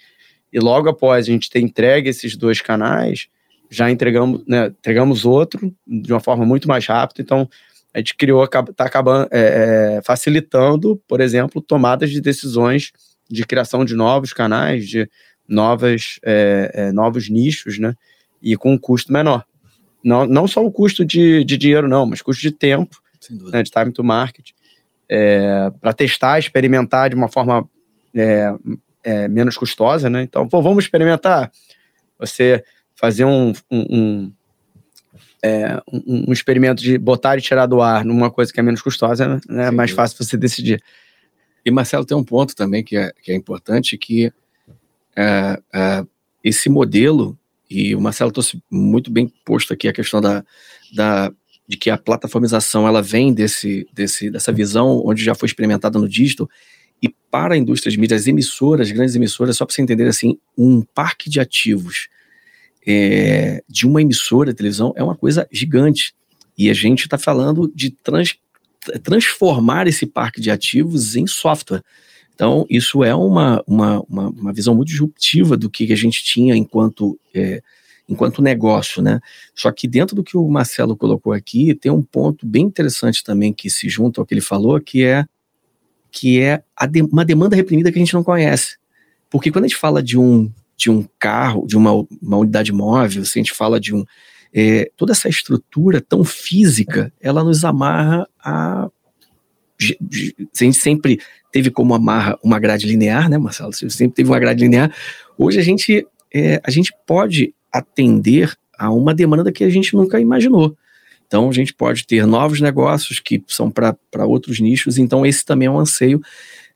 e 0.52 0.58
logo 0.58 0.88
após 0.88 1.26
a 1.26 1.30
gente 1.30 1.48
ter 1.48 1.60
entregue 1.60 2.10
esses 2.10 2.36
dois 2.36 2.60
canais, 2.60 3.28
já 3.72 3.90
entregamos, 3.90 4.44
né, 4.46 4.66
entregamos 4.66 5.24
outro 5.24 5.74
de 5.86 6.12
uma 6.12 6.20
forma 6.20 6.44
muito 6.44 6.68
mais 6.68 6.86
rápida, 6.86 7.22
então 7.22 7.48
a 7.94 7.98
gente 7.98 8.14
criou, 8.14 8.44
está 8.44 8.84
acabando, 8.84 9.28
é, 9.30 9.96
é, 9.96 10.02
facilitando, 10.02 11.00
por 11.08 11.22
exemplo, 11.22 11.62
tomadas 11.62 12.10
de 12.10 12.20
decisões 12.20 12.92
de 13.30 13.46
criação 13.46 13.82
de 13.82 13.94
novos 13.94 14.34
canais, 14.34 14.86
de 14.86 15.08
novas, 15.48 16.18
é, 16.22 16.70
é 16.74 16.92
novos 16.92 17.30
nichos, 17.30 17.78
né, 17.78 17.94
e 18.42 18.56
com 18.56 18.72
um 18.72 18.78
custo 18.78 19.10
menor. 19.10 19.44
não, 20.04 20.26
não 20.26 20.46
só 20.46 20.62
o 20.62 20.70
custo 20.70 21.02
de, 21.02 21.42
de 21.42 21.56
dinheiro, 21.56 21.88
não, 21.88 22.04
mas 22.04 22.20
custo 22.20 22.42
de 22.42 22.52
tempo, 22.52 23.00
né, 23.50 23.62
de 23.62 23.70
time 23.70 23.90
to 23.90 24.04
market, 24.04 24.50
é, 25.08 25.70
para 25.80 25.94
testar, 25.94 26.38
experimentar 26.38 27.08
de 27.08 27.16
uma 27.16 27.28
forma 27.28 27.66
é, 28.14 29.28
menos 29.28 29.56
custosa, 29.56 30.08
né? 30.10 30.22
Então, 30.22 30.48
pô, 30.48 30.62
vamos 30.62 30.84
experimentar. 30.84 31.50
Você 32.18 32.64
fazer 33.02 33.24
um, 33.24 33.52
um, 33.68 33.80
um, 33.90 34.32
é, 35.42 35.82
um, 35.92 36.26
um 36.28 36.32
experimento 36.32 36.80
de 36.80 36.96
botar 36.96 37.36
e 37.36 37.40
tirar 37.40 37.66
do 37.66 37.82
ar 37.82 38.04
numa 38.04 38.30
coisa 38.30 38.52
que 38.52 38.60
é 38.60 38.62
menos 38.62 38.80
custosa, 38.80 39.40
né? 39.48 39.66
é 39.66 39.70
mais 39.72 39.90
fácil 39.90 40.24
você 40.24 40.36
decidir. 40.36 40.80
E 41.66 41.70
Marcelo 41.72 42.04
tem 42.04 42.16
um 42.16 42.22
ponto 42.22 42.54
também 42.54 42.84
que 42.84 42.96
é, 42.96 43.12
que 43.20 43.32
é 43.32 43.34
importante, 43.34 43.98
que 43.98 44.32
é, 45.16 45.60
é, 45.74 46.04
esse 46.44 46.68
modelo 46.68 47.36
e 47.68 47.92
o 47.96 48.00
Marcelo 48.00 48.30
trouxe 48.30 48.62
muito 48.70 49.10
bem 49.10 49.26
posto 49.44 49.72
aqui 49.72 49.88
a 49.88 49.92
questão 49.92 50.20
da, 50.20 50.44
da, 50.94 51.32
de 51.66 51.76
que 51.76 51.90
a 51.90 51.98
plataformização 51.98 52.86
ela 52.86 53.02
vem 53.02 53.34
desse, 53.34 53.84
desse, 53.92 54.30
dessa 54.30 54.52
visão 54.52 55.02
onde 55.04 55.24
já 55.24 55.34
foi 55.34 55.48
experimentada 55.48 55.98
no 55.98 56.08
digital 56.08 56.48
e 57.02 57.08
para 57.08 57.54
a 57.54 57.58
indústria 57.58 57.90
de 57.90 57.98
mídias, 57.98 58.20
as 58.20 58.26
emissoras, 58.28 58.92
grandes 58.92 59.16
emissoras, 59.16 59.56
só 59.56 59.66
para 59.66 59.74
você 59.74 59.82
entender 59.82 60.06
assim, 60.06 60.38
um 60.56 60.82
parque 60.82 61.28
de 61.28 61.40
ativos 61.40 62.08
é, 62.86 63.62
de 63.68 63.86
uma 63.86 64.02
emissora 64.02 64.50
de 64.50 64.56
televisão 64.56 64.92
é 64.96 65.02
uma 65.02 65.16
coisa 65.16 65.46
gigante. 65.50 66.14
E 66.56 66.70
a 66.70 66.74
gente 66.74 67.04
está 67.04 67.16
falando 67.16 67.70
de 67.74 67.90
trans, 67.90 68.36
transformar 69.02 69.86
esse 69.86 70.06
parque 70.06 70.40
de 70.40 70.50
ativos 70.50 71.16
em 71.16 71.26
software. 71.26 71.82
Então, 72.34 72.66
isso 72.68 73.04
é 73.04 73.14
uma, 73.14 73.62
uma, 73.66 74.00
uma, 74.08 74.28
uma 74.30 74.52
visão 74.52 74.74
muito 74.74 74.88
disruptiva 74.88 75.56
do 75.56 75.70
que 75.70 75.92
a 75.92 75.96
gente 75.96 76.24
tinha 76.24 76.56
enquanto, 76.56 77.18
é, 77.34 77.62
enquanto 78.08 78.42
negócio, 78.42 79.02
né? 79.02 79.20
Só 79.54 79.70
que 79.70 79.86
dentro 79.86 80.16
do 80.16 80.24
que 80.24 80.36
o 80.36 80.48
Marcelo 80.48 80.96
colocou 80.96 81.32
aqui, 81.32 81.74
tem 81.74 81.92
um 81.92 82.02
ponto 82.02 82.46
bem 82.46 82.64
interessante 82.64 83.22
também 83.22 83.52
que 83.52 83.70
se 83.70 83.88
junta 83.88 84.20
ao 84.20 84.26
que 84.26 84.34
ele 84.34 84.40
falou, 84.40 84.80
que 84.80 85.04
é, 85.04 85.24
que 86.10 86.40
é 86.40 86.62
de, 86.90 87.02
uma 87.02 87.24
demanda 87.24 87.54
reprimida 87.54 87.92
que 87.92 87.98
a 87.98 88.02
gente 88.02 88.14
não 88.14 88.24
conhece. 88.24 88.76
Porque 89.30 89.50
quando 89.50 89.64
a 89.64 89.68
gente 89.68 89.78
fala 89.78 90.02
de 90.02 90.18
um, 90.18 90.52
de 90.76 90.90
um 90.90 91.06
carro, 91.18 91.66
de 91.66 91.76
uma, 91.76 91.92
uma 92.20 92.38
unidade 92.38 92.72
móvel, 92.72 93.24
se 93.24 93.38
a 93.38 93.42
gente 93.42 93.52
fala 93.52 93.78
de 93.78 93.94
um. 93.94 94.04
É, 94.54 94.90
toda 94.96 95.12
essa 95.12 95.28
estrutura 95.28 96.00
tão 96.00 96.24
física, 96.24 97.12
ela 97.20 97.42
nos 97.42 97.64
amarra 97.64 98.28
a 98.38 98.90
a 99.80 100.64
gente 100.64 100.76
sempre 100.76 101.18
teve 101.50 101.70
como 101.70 101.92
amarra 101.92 102.38
uma 102.42 102.60
grade 102.60 102.86
linear, 102.86 103.28
né, 103.28 103.36
Marcelo? 103.36 103.72
Você 103.72 103.88
sempre 103.90 104.14
teve 104.14 104.30
uma 104.30 104.38
grade 104.38 104.62
linear. 104.62 104.94
Hoje 105.36 105.58
a 105.58 105.62
gente, 105.62 106.06
é, 106.32 106.60
a 106.62 106.70
gente 106.70 106.92
pode 107.04 107.52
atender 107.72 108.56
a 108.78 108.92
uma 108.92 109.14
demanda 109.14 109.50
que 109.50 109.64
a 109.64 109.70
gente 109.70 109.96
nunca 109.96 110.20
imaginou. 110.20 110.76
Então 111.26 111.48
a 111.48 111.52
gente 111.52 111.72
pode 111.72 112.06
ter 112.06 112.26
novos 112.26 112.60
negócios 112.60 113.18
que 113.18 113.42
são 113.46 113.70
para 113.70 113.96
outros 114.26 114.60
nichos, 114.60 114.98
então 114.98 115.24
esse 115.24 115.44
também 115.44 115.66
é 115.66 115.70
um 115.70 115.78
anseio. 115.78 116.20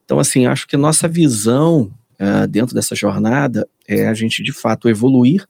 Então, 0.05 0.19
assim, 0.19 0.47
acho 0.47 0.67
que 0.67 0.77
nossa 0.77 1.09
visão 1.09 1.91
uh, 2.21 2.47
dentro 2.47 2.75
dessa 2.75 2.95
jornada 2.95 3.69
é 3.87 4.07
a 4.07 4.14
gente 4.14 4.43
de 4.43 4.53
fato 4.53 4.89
evoluir 4.89 5.47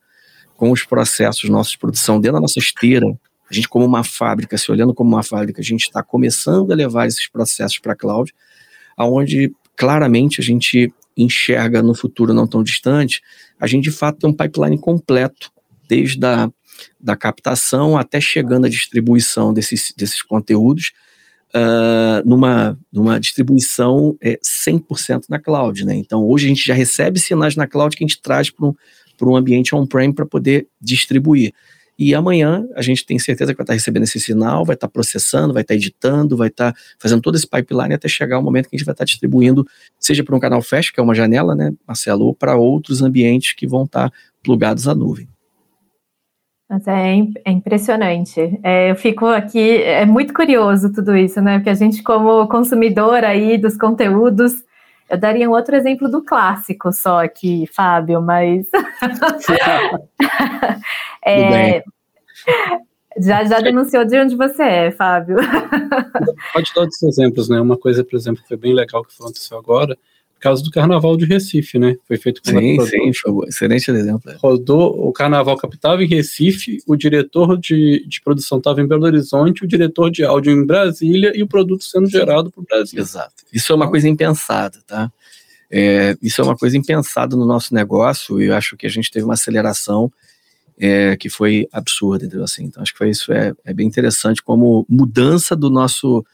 com 0.57 0.71
os 0.71 0.85
processos 0.85 1.49
nossos 1.51 1.73
de 1.73 1.79
produção 1.79 2.21
dentro 2.21 2.37
da 2.37 2.41
nossa 2.41 2.59
esteira, 2.59 3.07
a 3.49 3.55
gente, 3.55 3.69
como 3.69 3.85
uma 3.85 4.03
fábrica, 4.03 4.59
se 4.59 4.71
olhando 4.71 4.95
como 4.95 5.11
uma 5.11 5.23
fábrica, 5.23 5.61
a 5.61 5.65
gente 5.65 5.83
está 5.83 6.03
começando 6.03 6.73
a 6.73 6.75
levar 6.75 7.07
esses 7.07 7.29
processos 7.29 7.79
para 7.79 7.93
a 7.93 7.97
cloud, 7.97 8.35
aonde 8.97 9.53
claramente 9.77 10.41
a 10.41 10.45
gente 10.45 10.93
enxerga 11.17 11.83
no 11.83 11.95
futuro 11.95 12.35
não 12.35 12.47
tão 12.47 12.63
distante, 12.63 13.23
a 13.61 13.67
gente 13.67 13.85
de 13.85 13.93
fato 13.93 14.19
tem 14.19 14.31
um 14.31 14.33
pipeline 14.33 14.79
completo, 14.79 15.53
desde 15.89 16.25
a 16.27 16.51
da 17.01 17.17
captação 17.17 17.97
até 17.97 18.21
chegando 18.21 18.67
à 18.67 18.69
distribuição 18.69 19.53
desses, 19.53 19.95
desses 19.97 20.23
conteúdos, 20.23 20.93
uh, 21.55 22.29
numa, 22.29 22.79
numa 22.93 23.21
distribuição 23.21 24.17
é, 24.21 24.39
100% 24.39 25.25
na 25.29 25.39
cloud. 25.39 25.85
Né? 25.85 25.95
Então, 25.97 26.25
hoje 26.27 26.47
a 26.47 26.49
gente 26.49 26.67
já 26.67 26.75
recebe 26.75 27.19
sinais 27.19 27.57
na 27.57 27.67
cloud 27.67 27.97
que 27.97 28.05
a 28.05 28.07
gente 28.07 28.21
traz 28.21 28.51
para 28.51 28.67
um, 28.67 28.75
um 29.23 29.37
ambiente 29.37 29.75
on-prem 29.75 30.13
para 30.13 30.27
poder 30.27 30.69
distribuir. 30.81 31.53
E 31.99 32.15
amanhã 32.15 32.67
a 32.75 32.83
gente 32.83 33.07
tem 33.07 33.19
certeza 33.19 33.53
que 33.53 33.57
vai 33.57 33.65
estar 33.65 33.73
recebendo 33.73 34.03
esse 34.03 34.21
sinal, 34.21 34.67
vai 34.67 34.75
estar 34.75 34.87
processando, 34.87 35.55
vai 35.55 35.63
estar 35.63 35.75
editando, 35.75 36.37
vai 36.37 36.49
estar 36.49 36.75
fazendo 36.99 37.23
todo 37.23 37.37
esse 37.37 37.49
pipeline 37.49 37.95
até 37.95 38.07
chegar 38.07 38.39
o 38.39 38.43
momento 38.43 38.69
que 38.69 38.77
a 38.77 38.79
gente 38.79 38.85
vai 38.85 38.93
estar 38.93 39.05
distribuindo, 39.05 39.67
seja 39.99 40.23
para 40.23 40.37
um 40.37 40.41
canal 40.41 40.61
flash, 40.61 40.91
que 40.91 41.01
é 41.01 41.03
uma 41.03 41.15
janela, 41.15 41.55
né, 41.55 41.73
Marcelo, 41.89 42.27
ou 42.27 42.35
para 42.35 42.55
outros 42.55 43.01
ambientes 43.01 43.55
que 43.55 43.67
vão 43.67 43.85
estar 43.85 44.13
plugados 44.43 44.87
à 44.87 44.95
nuvem. 44.95 45.27
Mas 46.69 46.87
é, 46.89 47.17
é 47.45 47.51
impressionante. 47.51 48.59
É, 48.63 48.91
eu 48.91 48.97
fico 48.97 49.27
aqui, 49.27 49.83
é 49.83 50.05
muito 50.05 50.35
curioso 50.35 50.93
tudo 50.93 51.17
isso, 51.17 51.41
né? 51.41 51.59
Porque 51.59 51.71
a 51.71 51.75
gente, 51.75 52.03
como 52.03 52.47
consumidor 52.49 53.25
aí 53.25 53.57
dos 53.57 53.77
conteúdos, 53.77 54.53
eu 55.09 55.17
daria 55.17 55.49
um 55.49 55.53
outro 55.53 55.77
exemplo 55.77 56.11
do 56.11 56.23
clássico 56.23 56.93
só 56.93 57.25
aqui, 57.25 57.67
Fábio, 57.73 58.21
mas. 58.21 58.67
é, 61.25 61.85
já, 63.19 63.45
já 63.45 63.61
denunciou 63.61 64.05
de 64.05 64.19
onde 64.19 64.35
você 64.35 64.63
é, 64.63 64.91
Fábio. 64.91 65.37
Pode 66.53 66.73
dar 66.75 66.81
outros 66.81 67.03
exemplos, 67.05 67.49
né? 67.49 67.61
Uma 67.61 67.79
coisa, 67.79 68.03
por 68.03 68.17
exemplo, 68.17 68.43
que 68.43 68.49
foi 68.49 68.57
bem 68.57 68.75
legal 68.75 69.05
que 69.05 69.15
aconteceu 69.19 69.57
agora, 69.57 69.97
causa 70.41 70.63
do 70.63 70.71
Carnaval 70.71 71.17
de 71.17 71.25
Recife, 71.25 71.79
né? 71.79 71.97
Foi 72.07 72.17
feito 72.17 72.43
com 72.43 72.51
Sim, 72.51 72.81
sim, 72.87 73.13
foi 73.13 73.49
excelente 73.49 73.91
exemplo. 73.91 74.33
Rodou, 74.37 75.09
o 75.09 75.13
Carnaval 75.13 75.57
captava 75.57 76.03
em 76.05 76.07
Recife, 76.07 76.79
o 76.87 76.95
diretor 76.95 77.59
de, 77.59 78.05
de 78.07 78.21
produção 78.21 78.59
estava 78.59 78.81
em 78.81 78.87
Belo 78.87 79.05
Horizonte, 79.05 79.65
o 79.65 79.67
diretor 79.67 80.11
de 80.11 80.25
áudio 80.25 80.53
em 80.53 80.65
Brasília 80.65 81.33
e 81.35 81.43
o 81.43 81.49
produto 81.49 81.85
sendo 81.85 82.09
gerado 82.09 82.51
para 82.51 82.61
o 82.61 82.65
Brasil. 82.65 83.01
Exato. 83.01 83.45
Isso 83.53 83.73
é 83.73 83.77
uma 83.77 83.89
coisa 83.89 84.09
impensada, 84.09 84.79
tá? 84.87 85.11
É, 85.71 86.17
isso 86.23 86.41
é 86.41 86.45
uma 86.45 86.57
coisa 86.57 86.77
impensada 86.77 87.37
no 87.37 87.45
nosso 87.45 87.75
negócio 87.75 88.41
e 88.41 88.47
eu 88.47 88.55
acho 88.55 88.77
que 88.77 88.87
a 88.87 88.91
gente 88.91 89.11
teve 89.11 89.25
uma 89.25 89.35
aceleração 89.35 90.13
é, 90.79 91.17
que 91.17 91.29
foi 91.29 91.67
absurda, 91.73 92.25
entendeu? 92.25 92.45
Assim, 92.45 92.65
então 92.65 92.83
acho 92.83 92.93
que 92.93 92.99
foi 92.99 93.11
isso 93.11 93.33
é, 93.33 93.53
é 93.65 93.73
bem 93.73 93.87
interessante 93.87 94.43
como 94.43 94.87
mudança 94.89 95.57
do 95.57 95.71
nosso 95.71 96.25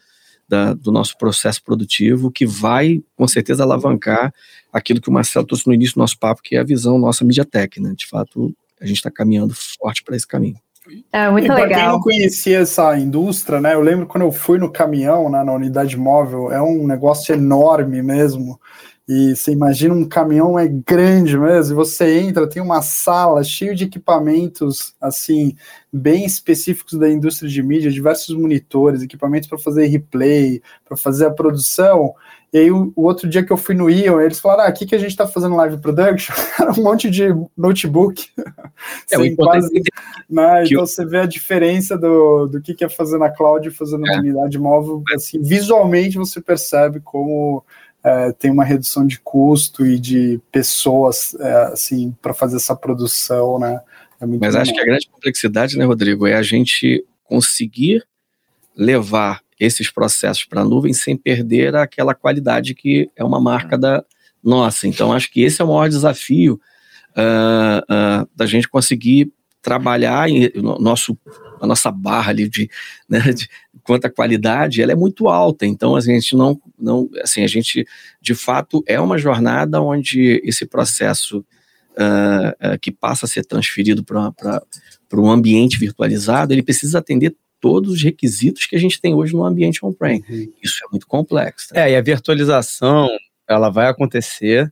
da, 0.47 0.73
do 0.73 0.91
nosso 0.91 1.17
processo 1.17 1.63
produtivo, 1.63 2.31
que 2.31 2.45
vai, 2.45 3.01
com 3.15 3.27
certeza, 3.27 3.63
alavancar 3.63 4.33
aquilo 4.71 5.01
que 5.01 5.09
o 5.09 5.13
Marcelo 5.13 5.45
trouxe 5.45 5.67
no 5.67 5.73
início 5.73 5.95
do 5.95 5.99
nosso 5.99 6.17
papo, 6.17 6.41
que 6.41 6.55
é 6.55 6.59
a 6.59 6.63
visão 6.63 6.97
nossa 6.97 7.23
MediaTek, 7.23 7.79
né? 7.79 7.93
De 7.95 8.07
fato, 8.07 8.53
a 8.79 8.85
gente 8.85 8.97
está 8.97 9.11
caminhando 9.11 9.53
forte 9.79 10.03
para 10.03 10.15
esse 10.15 10.27
caminho. 10.27 10.57
É 11.11 11.29
muito 11.29 11.45
e 11.45 11.49
legal. 11.49 11.67
Para 11.67 11.77
quem 11.77 11.87
não 11.87 11.99
conhecia 11.99 12.59
essa 12.59 12.97
indústria, 12.97 13.61
né? 13.61 13.73
Eu 13.73 13.81
lembro 13.81 14.05
quando 14.05 14.23
eu 14.23 14.31
fui 14.31 14.57
no 14.57 14.69
caminhão, 14.69 15.29
né, 15.29 15.43
na 15.43 15.53
unidade 15.53 15.97
móvel, 15.97 16.51
é 16.51 16.61
um 16.61 16.85
negócio 16.85 17.33
enorme 17.33 18.01
mesmo. 18.01 18.59
E 19.07 19.35
você 19.35 19.51
imagina 19.51 19.93
um 19.93 20.07
caminhão 20.07 20.57
é 20.57 20.65
grande 20.65 21.37
mesmo, 21.37 21.73
e 21.73 21.75
você 21.75 22.19
entra, 22.19 22.47
tem 22.47 22.61
uma 22.61 22.81
sala 22.81 23.43
cheia 23.43 23.75
de 23.75 23.83
equipamentos 23.83 24.95
assim 24.99 25.57
bem 25.91 26.25
específicos 26.25 26.97
da 26.97 27.09
indústria 27.09 27.49
de 27.49 27.61
mídia, 27.61 27.91
diversos 27.91 28.33
monitores, 28.33 29.01
equipamentos 29.01 29.49
para 29.49 29.57
fazer 29.57 29.87
replay, 29.87 30.61
para 30.85 30.95
fazer 30.95 31.25
a 31.25 31.31
produção. 31.31 32.15
E 32.53 32.59
aí 32.59 32.71
o, 32.71 32.93
o, 32.95 33.03
outro 33.03 33.27
dia 33.27 33.43
que 33.43 33.51
eu 33.51 33.57
fui 33.57 33.75
no 33.75 33.89
Ion, 33.89 34.21
eles 34.21 34.39
falaram: 34.39 34.63
ah, 34.63 34.67
aqui 34.67 34.85
que 34.85 34.95
a 34.95 34.99
gente 34.99 35.09
está 35.09 35.27
fazendo 35.27 35.55
live 35.55 35.79
production, 35.79 36.33
era 36.57 36.71
um 36.71 36.83
monte 36.83 37.09
de 37.09 37.27
notebook. 37.57 38.29
É, 39.11 39.17
o 39.17 39.35
quase, 39.35 39.71
né? 40.29 40.65
Então 40.65 40.85
você 40.85 41.05
vê 41.05 41.19
a 41.19 41.25
diferença 41.25 41.97
do, 41.97 42.47
do 42.47 42.59
que, 42.59 42.73
que 42.73 42.83
é 42.83 42.89
fazer 42.89 43.17
na 43.17 43.29
cloud 43.29 43.65
e 43.65 43.71
fazer 43.71 43.97
na 43.97 44.11
é. 44.11 44.17
unidade 44.17 44.59
móvel. 44.59 45.01
Assim, 45.13 45.41
visualmente 45.41 46.17
você 46.17 46.41
percebe 46.41 46.99
como 46.99 47.63
é, 48.03 48.31
tem 48.33 48.51
uma 48.51 48.65
redução 48.65 49.07
de 49.07 49.19
custo 49.19 49.85
e 49.85 49.97
de 49.97 50.39
pessoas 50.51 51.35
é, 51.39 51.53
assim 51.73 52.15
para 52.21 52.33
fazer 52.33 52.57
essa 52.57 52.75
produção, 52.75 53.57
né? 53.57 53.79
É 54.19 54.25
Mas 54.25 54.55
acho 54.55 54.73
que 54.73 54.79
a 54.79 54.85
grande 54.85 55.07
complexidade, 55.09 55.77
né, 55.77 55.85
Rodrigo, 55.85 56.27
é 56.27 56.35
a 56.35 56.41
gente 56.41 57.05
conseguir 57.23 58.05
levar 58.75 59.41
esses 59.59 59.89
processos 59.89 60.45
para 60.45 60.61
a 60.61 60.65
nuvem 60.65 60.93
sem 60.93 61.15
perder 61.15 61.75
aquela 61.75 62.13
qualidade 62.13 62.73
que 62.73 63.09
é 63.15 63.23
uma 63.23 63.39
marca 63.39 63.77
da 63.77 64.03
nossa. 64.43 64.87
Então, 64.87 65.13
acho 65.13 65.31
que 65.31 65.41
esse 65.41 65.61
é 65.61 65.65
o 65.65 65.67
maior 65.69 65.87
desafio 65.87 66.59
uh, 67.15 68.23
uh, 68.23 68.29
da 68.35 68.45
gente 68.45 68.67
conseguir 68.67 69.31
trabalhar 69.61 70.29
em, 70.29 70.51
nosso, 70.55 71.17
a 71.61 71.65
nossa 71.65 71.89
barra 71.89 72.31
ali 72.31 72.49
de, 72.49 72.69
né, 73.07 73.19
de 73.31 73.47
quanto 73.83 74.05
à 74.05 74.09
qualidade, 74.09 74.81
ela 74.81 74.91
é 74.91 74.95
muito 74.95 75.27
alta. 75.27 75.65
Então 75.65 75.95
a 75.95 76.01
gente 76.01 76.35
não, 76.35 76.59
não, 76.79 77.09
assim, 77.21 77.43
a 77.43 77.47
gente 77.47 77.85
de 78.21 78.33
fato 78.33 78.83
é 78.87 78.99
uma 78.99 79.17
jornada 79.17 79.81
onde 79.81 80.41
esse 80.43 80.65
processo 80.65 81.39
uh, 81.91 82.73
uh, 82.73 82.79
que 82.79 82.91
passa 82.91 83.25
a 83.25 83.29
ser 83.29 83.45
transferido 83.45 84.03
para 84.03 84.61
um 85.15 85.29
ambiente 85.29 85.77
virtualizado, 85.77 86.53
ele 86.53 86.63
precisa 86.63 86.99
atender 86.99 87.35
todos 87.59 87.93
os 87.93 88.03
requisitos 88.03 88.65
que 88.65 88.75
a 88.75 88.79
gente 88.79 88.99
tem 88.99 89.13
hoje 89.13 89.33
no 89.33 89.43
ambiente 89.43 89.85
on-prem. 89.85 90.23
Uhum. 90.29 90.51
Isso 90.61 90.83
é 90.83 90.87
muito 90.91 91.07
complexo. 91.07 91.69
Tá? 91.69 91.81
É, 91.81 91.91
e 91.91 91.95
a 91.95 92.01
virtualização, 92.01 93.07
ela 93.47 93.69
vai 93.69 93.87
acontecer 93.87 94.71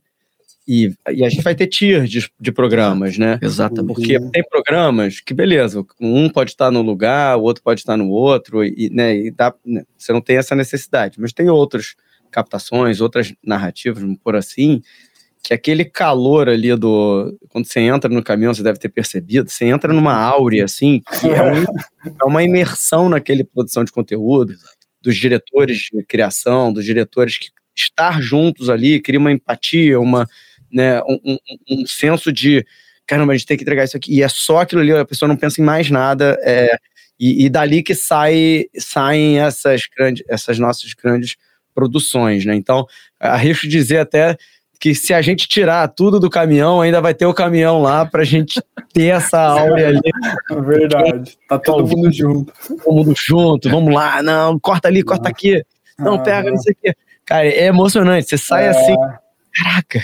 e, 0.72 0.94
e, 1.10 1.22
a 1.22 1.28
gente 1.28 1.42
vai 1.42 1.54
ter 1.54 1.66
tier 1.66 2.04
de, 2.04 2.26
de 2.40 2.50
programas, 2.50 3.18
né? 3.18 3.38
Exatamente. 3.42 3.94
Porque 3.94 4.18
tem 4.30 4.42
programas 4.48 5.20
que, 5.20 5.34
beleza, 5.34 5.84
um 6.00 6.30
pode 6.30 6.52
estar 6.52 6.70
no 6.70 6.80
lugar, 6.80 7.36
o 7.36 7.42
outro 7.42 7.62
pode 7.62 7.80
estar 7.80 7.94
no 7.94 8.08
outro, 8.08 8.64
e, 8.64 8.88
né, 8.90 9.14
e 9.14 9.30
dá, 9.30 9.54
né, 9.66 9.84
você 9.98 10.14
não 10.14 10.22
tem 10.22 10.38
essa 10.38 10.54
necessidade. 10.54 11.20
Mas 11.20 11.34
tem 11.34 11.50
outras 11.50 11.94
captações, 12.30 13.02
outras 13.02 13.34
narrativas, 13.44 14.02
por 14.24 14.34
assim, 14.34 14.80
que 15.42 15.52
aquele 15.52 15.84
calor 15.84 16.48
ali 16.48 16.74
do. 16.74 17.36
Quando 17.50 17.66
você 17.66 17.80
entra 17.80 18.08
no 18.08 18.22
caminhão, 18.22 18.54
você 18.54 18.62
deve 18.62 18.78
ter 18.78 18.88
percebido, 18.88 19.50
você 19.50 19.66
entra 19.66 19.92
numa 19.92 20.14
áurea, 20.14 20.64
assim, 20.64 21.02
que 21.20 21.28
é, 21.28 21.42
um, 21.42 21.64
é 22.18 22.24
uma 22.24 22.42
imersão 22.42 23.10
naquele 23.10 23.44
produção 23.44 23.84
de 23.84 23.92
conteúdo, 23.92 24.54
dos 25.02 25.16
diretores 25.16 25.90
de 25.92 26.02
criação, 26.02 26.72
dos 26.72 26.84
diretores 26.84 27.36
que 27.36 27.48
estar 27.76 28.20
juntos 28.22 28.70
ali 28.70 29.00
cria 29.00 29.18
uma 29.18 29.32
empatia, 29.32 29.98
uma, 29.98 30.26
né, 30.72 31.00
um, 31.02 31.18
um, 31.24 31.38
um 31.70 31.86
senso 31.86 32.32
de 32.32 32.64
caramba, 33.06 33.32
a 33.32 33.36
gente 33.36 33.46
tem 33.46 33.56
que 33.56 33.62
entregar 33.62 33.84
isso 33.84 33.96
aqui, 33.96 34.14
e 34.14 34.22
é 34.22 34.28
só 34.28 34.60
aquilo 34.60 34.80
ali, 34.80 34.92
a 34.92 35.04
pessoa 35.04 35.28
não 35.28 35.36
pensa 35.36 35.60
em 35.60 35.64
mais 35.64 35.90
nada, 35.90 36.38
é, 36.42 36.78
e, 37.18 37.44
e, 37.44 37.50
dali 37.50 37.82
que 37.82 37.94
sai, 37.94 38.64
saem 38.78 39.38
essas, 39.38 39.82
grandes, 39.96 40.24
essas 40.28 40.58
nossas 40.58 40.92
grandes 40.94 41.36
produções, 41.74 42.44
né? 42.44 42.54
Então, 42.54 42.86
arrisco 43.20 43.68
dizer 43.68 43.98
até 43.98 44.36
que 44.80 44.94
se 44.94 45.14
a 45.14 45.22
gente 45.22 45.46
tirar 45.46 45.86
tudo 45.88 46.18
do 46.18 46.28
caminhão, 46.28 46.80
ainda 46.80 47.00
vai 47.00 47.14
ter 47.14 47.24
o 47.24 47.34
caminhão 47.34 47.80
lá 47.80 48.04
pra 48.04 48.24
gente 48.24 48.60
ter 48.92 49.14
essa 49.14 49.38
áurea 49.38 49.88
ali. 49.88 50.00
Verdade. 50.66 51.38
Tá 51.48 51.58
todo 51.58 51.86
mundo 51.86 52.12
junto. 52.12 52.52
Todo 52.66 52.92
mundo 52.92 53.14
junto, 53.16 53.70
vamos 53.70 53.94
lá, 53.94 54.22
não, 54.22 54.58
corta 54.58 54.88
ali, 54.88 55.02
corta 55.02 55.28
aqui. 55.28 55.62
Não, 55.98 56.20
pega, 56.20 56.50
não 56.50 56.56
sei 56.56 56.72
o 56.72 56.76
quê. 56.82 56.94
Cara, 57.24 57.46
é 57.46 57.66
emocionante. 57.66 58.28
Você 58.28 58.38
sai 58.38 58.64
é... 58.64 58.68
assim, 58.70 58.96
caraca, 59.54 60.02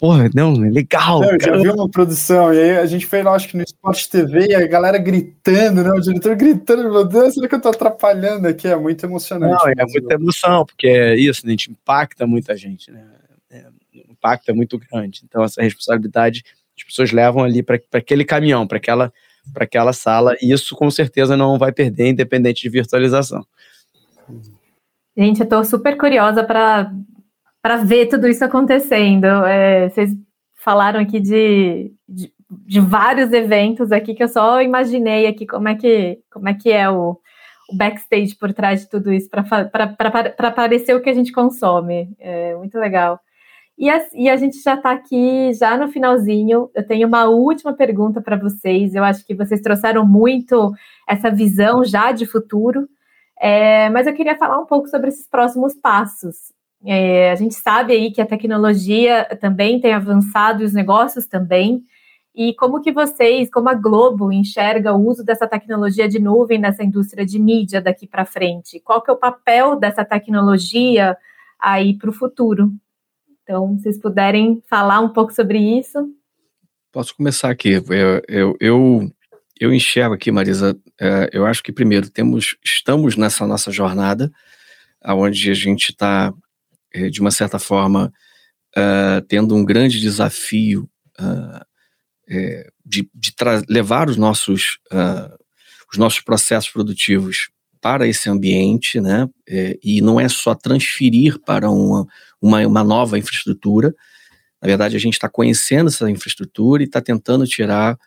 porra, 0.00 0.30
não, 0.34 0.64
é 0.64 0.70
legal. 0.70 1.20
Não, 1.20 1.32
eu 1.32 1.40
já 1.40 1.56
vi 1.56 1.68
uma 1.68 1.88
produção, 1.88 2.52
e 2.52 2.58
aí 2.58 2.78
a 2.78 2.86
gente 2.86 3.04
foi 3.04 3.22
lá, 3.22 3.34
acho 3.34 3.48
que 3.48 3.56
no 3.56 3.62
Sport 3.62 4.06
TV, 4.06 4.46
e 4.48 4.54
a 4.54 4.66
galera 4.66 4.96
gritando, 4.96 5.84
né? 5.84 5.90
O 5.90 6.00
diretor 6.00 6.34
gritando, 6.34 6.90
meu 6.90 7.04
Deus, 7.04 7.34
será 7.34 7.46
que 7.46 7.54
eu 7.54 7.60
tô 7.60 7.68
atrapalhando 7.68 8.48
aqui? 8.48 8.66
É 8.66 8.76
muito 8.76 9.04
emocionante. 9.04 9.62
Não, 9.62 9.70
é 9.70 9.84
muita 9.84 10.14
emoção, 10.14 10.64
porque 10.64 10.88
é 10.88 11.14
isso, 11.14 11.46
né? 11.46 11.50
a 11.50 11.52
gente 11.52 11.70
impacta 11.70 12.26
muita 12.26 12.56
gente, 12.56 12.90
né? 12.90 13.04
É, 13.50 13.66
o 14.08 14.12
impacto 14.12 14.48
é 14.48 14.54
muito 14.54 14.78
grande. 14.78 15.20
Então, 15.24 15.44
essa 15.44 15.62
responsabilidade 15.62 16.42
as 16.80 16.84
pessoas 16.84 17.12
levam 17.12 17.44
ali 17.44 17.62
para 17.62 17.78
aquele 17.92 18.24
caminhão, 18.24 18.66
para 18.66 18.78
aquela, 18.78 19.12
aquela 19.54 19.92
sala, 19.92 20.34
e 20.40 20.50
isso 20.50 20.74
com 20.74 20.90
certeza 20.90 21.36
não 21.36 21.58
vai 21.58 21.72
perder, 21.72 22.08
independente 22.08 22.62
de 22.62 22.68
virtualização. 22.70 23.46
Gente, 25.16 25.40
eu 25.40 25.44
estou 25.44 25.64
super 25.64 25.98
curiosa 25.98 26.42
para 26.42 26.90
ver 27.84 28.06
tudo 28.06 28.28
isso 28.28 28.44
acontecendo. 28.44 29.26
É, 29.26 29.88
vocês 29.88 30.10
falaram 30.56 31.00
aqui 31.00 31.20
de, 31.20 31.92
de, 32.08 32.32
de, 32.50 32.80
vários 32.80 33.32
eventos 33.32 33.92
aqui 33.92 34.14
que 34.14 34.22
eu 34.22 34.28
só 34.28 34.60
imaginei 34.62 35.26
aqui 35.26 35.46
como 35.46 35.68
é 35.68 35.74
que, 35.74 36.18
como 36.30 36.48
é, 36.48 36.54
que 36.54 36.70
é 36.70 36.88
o, 36.88 37.18
o 37.70 37.76
backstage 37.76 38.34
por 38.34 38.52
trás 38.52 38.82
de 38.82 38.90
tudo 38.90 39.12
isso 39.12 39.28
para 39.30 40.50
parecer 40.52 40.94
o 40.94 41.00
que 41.00 41.10
a 41.10 41.14
gente 41.14 41.32
consome. 41.32 42.14
É 42.18 42.54
muito 42.56 42.78
legal. 42.78 43.20
E 43.80 43.88
a, 43.88 44.06
e 44.12 44.28
a 44.28 44.36
gente 44.36 44.60
já 44.60 44.74
está 44.74 44.90
aqui, 44.92 45.54
já 45.54 45.74
no 45.74 45.88
finalzinho. 45.88 46.70
Eu 46.74 46.86
tenho 46.86 47.08
uma 47.08 47.24
última 47.24 47.72
pergunta 47.72 48.20
para 48.20 48.36
vocês. 48.36 48.94
Eu 48.94 49.02
acho 49.02 49.24
que 49.24 49.34
vocês 49.34 49.62
trouxeram 49.62 50.06
muito 50.06 50.72
essa 51.08 51.30
visão 51.30 51.82
já 51.82 52.12
de 52.12 52.26
futuro, 52.26 52.86
é, 53.40 53.88
mas 53.88 54.06
eu 54.06 54.12
queria 54.12 54.36
falar 54.36 54.58
um 54.58 54.66
pouco 54.66 54.86
sobre 54.86 55.08
esses 55.08 55.26
próximos 55.26 55.74
passos. 55.74 56.52
É, 56.84 57.30
a 57.30 57.34
gente 57.34 57.54
sabe 57.54 57.92
aí 57.92 58.10
que 58.10 58.20
a 58.20 58.26
tecnologia 58.26 59.24
também 59.40 59.80
tem 59.80 59.92
avançado 59.92 60.62
e 60.62 60.66
os 60.66 60.72
negócios 60.72 61.26
também. 61.26 61.84
E 62.34 62.54
como 62.54 62.80
que 62.80 62.92
vocês, 62.92 63.50
como 63.50 63.68
a 63.68 63.74
Globo, 63.74 64.32
enxerga 64.32 64.94
o 64.94 65.06
uso 65.06 65.24
dessa 65.24 65.46
tecnologia 65.46 66.08
de 66.08 66.18
nuvem 66.18 66.58
nessa 66.58 66.82
indústria 66.82 67.26
de 67.26 67.38
mídia 67.38 67.80
daqui 67.80 68.06
para 68.06 68.24
frente? 68.24 68.80
Qual 68.80 69.02
que 69.02 69.10
é 69.10 69.14
o 69.14 69.18
papel 69.18 69.76
dessa 69.76 70.04
tecnologia 70.04 71.16
aí 71.58 71.98
para 71.98 72.08
o 72.08 72.14
futuro? 72.14 72.72
Então, 73.42 73.76
se 73.76 73.82
vocês 73.82 73.98
puderem 73.98 74.62
falar 74.68 75.00
um 75.00 75.08
pouco 75.08 75.34
sobre 75.34 75.58
isso. 75.58 76.08
Posso 76.92 77.14
começar 77.16 77.50
aqui. 77.50 77.72
Eu, 77.72 78.22
eu, 78.28 78.56
eu, 78.60 79.10
eu 79.60 79.74
enxergo 79.74 80.14
aqui, 80.14 80.30
Marisa, 80.30 80.78
é, 81.00 81.28
eu 81.32 81.44
acho 81.44 81.62
que 81.62 81.72
primeiro 81.72 82.08
temos, 82.08 82.56
estamos 82.64 83.16
nessa 83.16 83.46
nossa 83.46 83.72
jornada, 83.72 84.30
onde 85.04 85.50
a 85.50 85.54
gente 85.54 85.90
está, 85.90 86.32
de 87.10 87.20
uma 87.20 87.30
certa 87.30 87.58
forma, 87.58 88.12
é, 88.76 89.20
tendo 89.28 89.54
um 89.54 89.64
grande 89.64 90.00
desafio 90.00 90.88
de, 92.84 93.08
de 93.14 93.34
levar 93.68 94.08
os 94.08 94.16
nossos, 94.16 94.78
os 95.92 95.98
nossos 95.98 96.20
processos 96.20 96.70
produtivos 96.70 97.50
para 97.80 98.06
esse 98.06 98.28
ambiente, 98.28 99.00
né? 99.00 99.28
É, 99.48 99.78
e 99.82 100.00
não 100.00 100.20
é 100.20 100.28
só 100.28 100.54
transferir 100.54 101.38
para 101.40 101.70
uma, 101.70 102.06
uma, 102.40 102.66
uma 102.66 102.84
nova 102.84 103.18
infraestrutura. 103.18 103.94
Na 104.60 104.68
verdade, 104.68 104.96
a 104.96 105.00
gente 105.00 105.14
está 105.14 105.28
conhecendo 105.28 105.88
essa 105.88 106.10
infraestrutura 106.10 106.82
e 106.82 106.86
está 106.86 107.00
tentando 107.00 107.46
tirar 107.46 107.98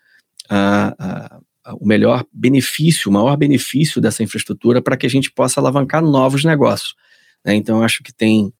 o 1.79 1.85
melhor 1.85 2.23
benefício, 2.31 3.09
o 3.09 3.13
maior 3.13 3.35
benefício 3.35 3.99
dessa 3.99 4.21
infraestrutura 4.21 4.81
para 4.81 4.95
que 4.95 5.05
a 5.05 5.09
gente 5.09 5.31
possa 5.31 5.59
alavancar 5.59 6.03
novos 6.03 6.43
negócios. 6.43 6.93
Né? 7.43 7.55
Então, 7.55 7.77
eu 7.77 7.83
acho 7.83 8.03
que 8.03 8.13
tem 8.13 8.53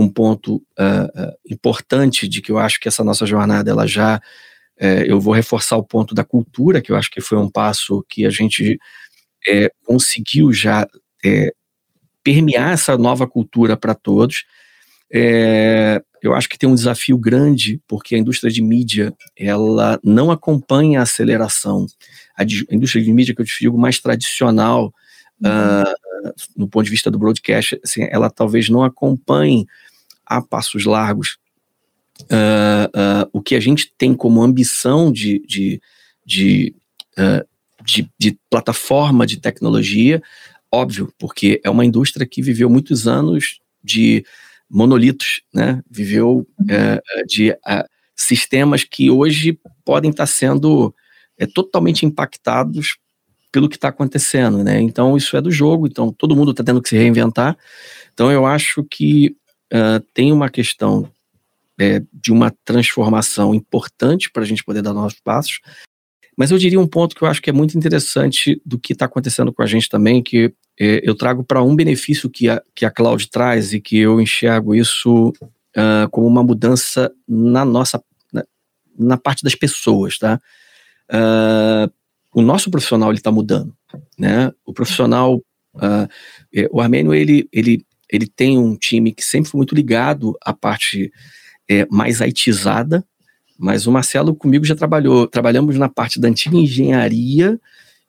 um 0.00 0.08
ponto 0.08 0.56
uh, 0.56 1.32
importante 1.48 2.26
de 2.26 2.40
que 2.40 2.50
eu 2.50 2.58
acho 2.58 2.80
que 2.80 2.88
essa 2.88 3.04
nossa 3.04 3.26
jornada 3.26 3.70
ela 3.70 3.86
já 3.86 4.16
uh, 4.80 5.02
eu 5.06 5.20
vou 5.20 5.34
reforçar 5.34 5.76
o 5.76 5.84
ponto 5.84 6.14
da 6.14 6.24
cultura 6.24 6.80
que 6.80 6.90
eu 6.90 6.96
acho 6.96 7.10
que 7.10 7.20
foi 7.20 7.38
um 7.38 7.50
passo 7.50 8.04
que 8.08 8.24
a 8.24 8.30
gente 8.30 8.78
é, 9.46 9.70
conseguiu 9.84 10.52
já 10.52 10.86
é, 11.24 11.52
permear 12.22 12.72
essa 12.72 12.96
nova 12.96 13.26
cultura 13.26 13.76
para 13.76 13.94
todos. 13.94 14.44
É, 15.12 16.00
eu 16.22 16.34
acho 16.34 16.48
que 16.48 16.58
tem 16.58 16.68
um 16.68 16.74
desafio 16.74 17.18
grande, 17.18 17.80
porque 17.88 18.14
a 18.14 18.18
indústria 18.18 18.52
de 18.52 18.62
mídia 18.62 19.12
ela 19.36 19.98
não 20.04 20.30
acompanha 20.30 21.00
a 21.00 21.02
aceleração. 21.02 21.86
A, 22.36 22.42
a 22.42 22.74
indústria 22.74 23.02
de 23.02 23.12
mídia 23.12 23.34
que 23.34 23.40
eu 23.40 23.46
digo 23.46 23.78
mais 23.78 23.98
tradicional, 23.98 24.92
uhum. 25.42 25.50
uh, 25.50 26.32
no 26.56 26.68
ponto 26.68 26.84
de 26.84 26.90
vista 26.90 27.10
do 27.10 27.18
broadcast, 27.18 27.80
assim, 27.82 28.06
ela 28.10 28.30
talvez 28.30 28.68
não 28.68 28.84
acompanhe 28.84 29.66
a 30.30 30.40
passos 30.40 30.84
largos 30.84 31.36
uh, 32.22 33.24
uh, 33.24 33.30
o 33.32 33.42
que 33.42 33.54
a 33.54 33.60
gente 33.60 33.92
tem 33.98 34.14
como 34.14 34.42
ambição 34.42 35.12
de, 35.12 35.40
de, 35.46 35.82
de 36.24 36.74
de, 37.84 38.10
de 38.18 38.38
plataforma 38.48 39.26
de 39.26 39.38
tecnologia, 39.38 40.22
óbvio, 40.70 41.12
porque 41.18 41.60
é 41.64 41.70
uma 41.70 41.84
indústria 41.84 42.26
que 42.26 42.42
viveu 42.42 42.68
muitos 42.68 43.06
anos 43.06 43.60
de 43.82 44.24
monolitos, 44.68 45.42
né? 45.52 45.82
Viveu 45.90 46.46
é, 46.68 47.00
de 47.26 47.50
é, 47.50 47.86
sistemas 48.14 48.84
que 48.84 49.10
hoje 49.10 49.58
podem 49.84 50.10
estar 50.10 50.26
sendo 50.26 50.94
é, 51.36 51.46
totalmente 51.46 52.06
impactados 52.06 52.98
pelo 53.50 53.68
que 53.68 53.76
está 53.76 53.88
acontecendo, 53.88 54.62
né? 54.62 54.80
Então 54.80 55.16
isso 55.16 55.36
é 55.36 55.40
do 55.40 55.50
jogo, 55.50 55.88
então 55.88 56.12
todo 56.12 56.36
mundo 56.36 56.52
está 56.52 56.62
tendo 56.62 56.80
que 56.80 56.88
se 56.88 56.96
reinventar. 56.96 57.56
Então 58.12 58.30
eu 58.30 58.46
acho 58.46 58.84
que 58.84 59.36
uh, 59.72 60.00
tem 60.14 60.32
uma 60.32 60.48
questão 60.48 61.10
é, 61.78 62.02
de 62.12 62.32
uma 62.32 62.54
transformação 62.64 63.54
importante 63.54 64.30
para 64.30 64.42
a 64.42 64.46
gente 64.46 64.64
poder 64.64 64.82
dar 64.82 64.92
novos 64.92 65.18
passos, 65.24 65.60
mas 66.36 66.50
eu 66.50 66.58
diria 66.58 66.80
um 66.80 66.86
ponto 66.86 67.14
que 67.14 67.22
eu 67.22 67.28
acho 67.28 67.42
que 67.42 67.50
é 67.50 67.52
muito 67.52 67.76
interessante 67.76 68.60
do 68.64 68.78
que 68.78 68.92
está 68.92 69.04
acontecendo 69.04 69.52
com 69.52 69.62
a 69.62 69.66
gente 69.66 69.88
também, 69.88 70.22
que 70.22 70.54
é, 70.78 71.00
eu 71.02 71.14
trago 71.14 71.44
para 71.44 71.62
um 71.62 71.76
benefício 71.76 72.30
que 72.30 72.48
a, 72.48 72.62
que 72.74 72.86
a 72.86 72.90
cloud 72.90 73.28
traz 73.28 73.74
e 73.74 73.80
que 73.80 73.98
eu 73.98 74.20
enxergo 74.20 74.74
isso 74.74 75.32
uh, 75.76 76.08
como 76.10 76.26
uma 76.26 76.42
mudança 76.42 77.12
na 77.28 77.64
nossa, 77.64 78.02
na, 78.32 78.44
na 78.98 79.18
parte 79.18 79.42
das 79.44 79.54
pessoas, 79.54 80.18
tá? 80.18 80.40
Uh, 81.10 81.92
o 82.32 82.40
nosso 82.40 82.70
profissional 82.70 83.10
ele 83.10 83.18
está 83.18 83.30
mudando, 83.30 83.76
né? 84.18 84.50
O 84.64 84.72
profissional, 84.72 85.36
uh, 85.74 86.08
o 86.70 86.80
Armênio 86.80 87.12
ele, 87.12 87.48
ele, 87.52 87.84
ele 88.10 88.26
tem 88.26 88.58
um 88.58 88.76
time 88.76 89.12
que 89.12 89.24
sempre 89.24 89.50
foi 89.50 89.58
muito 89.58 89.74
ligado 89.74 90.36
à 90.42 90.52
parte 90.52 91.12
é, 91.68 91.86
mais 91.90 92.20
haitizada, 92.20 93.04
mas 93.58 93.86
o 93.86 93.92
Marcelo 93.92 94.34
comigo 94.34 94.64
já 94.64 94.74
trabalhou, 94.74 95.26
trabalhamos 95.26 95.76
na 95.76 95.88
parte 95.88 96.18
da 96.18 96.28
antiga 96.28 96.56
engenharia 96.56 97.60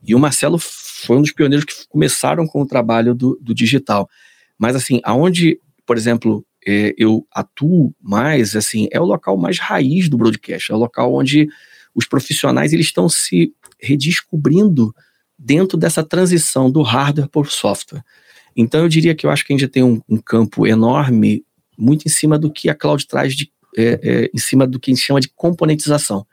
e 0.04 0.16
o 0.16 0.20
Marcelo 0.20 0.58
foi 0.58 1.18
um 1.18 1.22
dos 1.22 1.32
pioneiros 1.32 1.66
que 1.66 1.74
começaram 1.88 2.48
com 2.48 2.62
o 2.62 2.66
trabalho 2.66 3.14
do, 3.14 3.38
do 3.42 3.54
digital. 3.54 4.10
Mas 4.58 4.76
assim, 4.76 5.00
aonde, 5.04 5.60
por 5.86 5.98
exemplo, 5.98 6.46
é, 6.66 6.94
eu 6.98 7.26
atuo 7.32 7.94
mais, 8.02 8.56
assim, 8.56 8.88
é 8.92 9.00
o 9.00 9.06
local 9.06 9.38
mais 9.38 9.60
raiz 9.60 10.10
do 10.10 10.18
broadcast, 10.18 10.72
é 10.72 10.76
o 10.76 10.80
local 10.80 11.14
onde 11.14 11.48
os 11.94 12.08
profissionais 12.08 12.72
eles 12.74 12.88
estão 12.88 13.10
se 13.10 13.54
redescobrindo 13.80 14.94
dentro 15.38 15.78
dessa 15.78 16.04
transição 16.04 16.72
do 16.72 16.82
hardware 16.82 17.28
por 17.28 17.52
software. 17.52 18.04
Então 18.56 18.82
eu 18.82 18.90
diria 18.90 19.16
que 19.16 19.26
eu 19.26 19.30
acho 19.30 19.46
que 19.46 19.54
a 19.54 19.58
gente 19.58 19.70
tem 19.70 19.84
um, 19.84 20.02
um 20.10 20.18
campo 20.18 20.68
enorme, 20.68 21.44
muito 21.78 22.06
em 22.06 22.10
cima 22.10 22.38
do 22.38 22.52
que 22.52 22.70
a 22.70 22.76
cloud 22.76 23.06
traz 23.08 23.36
de 23.36 23.52
é, 23.78 24.00
é, 24.04 24.32
em 24.34 24.38
cima 24.38 24.68
do 24.68 24.80
que 24.80 24.92
a 24.92 24.94
gente 24.94 25.04
chama 25.04 25.22
de 25.22 25.30
componentização. 25.30 26.26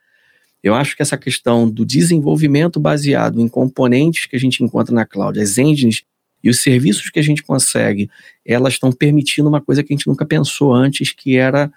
Eu 0.62 0.74
acho 0.74 0.96
que 0.96 1.02
essa 1.02 1.16
questão 1.16 1.70
do 1.70 1.84
desenvolvimento 1.86 2.80
baseado 2.80 3.40
em 3.40 3.48
componentes 3.48 4.26
que 4.26 4.34
a 4.34 4.40
gente 4.40 4.62
encontra 4.62 4.94
na 4.94 5.06
cloud, 5.06 5.38
as 5.40 5.56
engines 5.56 6.02
e 6.42 6.50
os 6.50 6.60
serviços 6.60 7.10
que 7.10 7.18
a 7.18 7.22
gente 7.22 7.42
consegue, 7.42 8.10
elas 8.44 8.74
estão 8.74 8.90
permitindo 8.90 9.48
uma 9.48 9.60
coisa 9.60 9.82
que 9.82 9.92
a 9.92 9.96
gente 9.96 10.08
nunca 10.08 10.26
pensou 10.26 10.74
antes, 10.74 11.12
que 11.12 11.36
era 11.36 11.70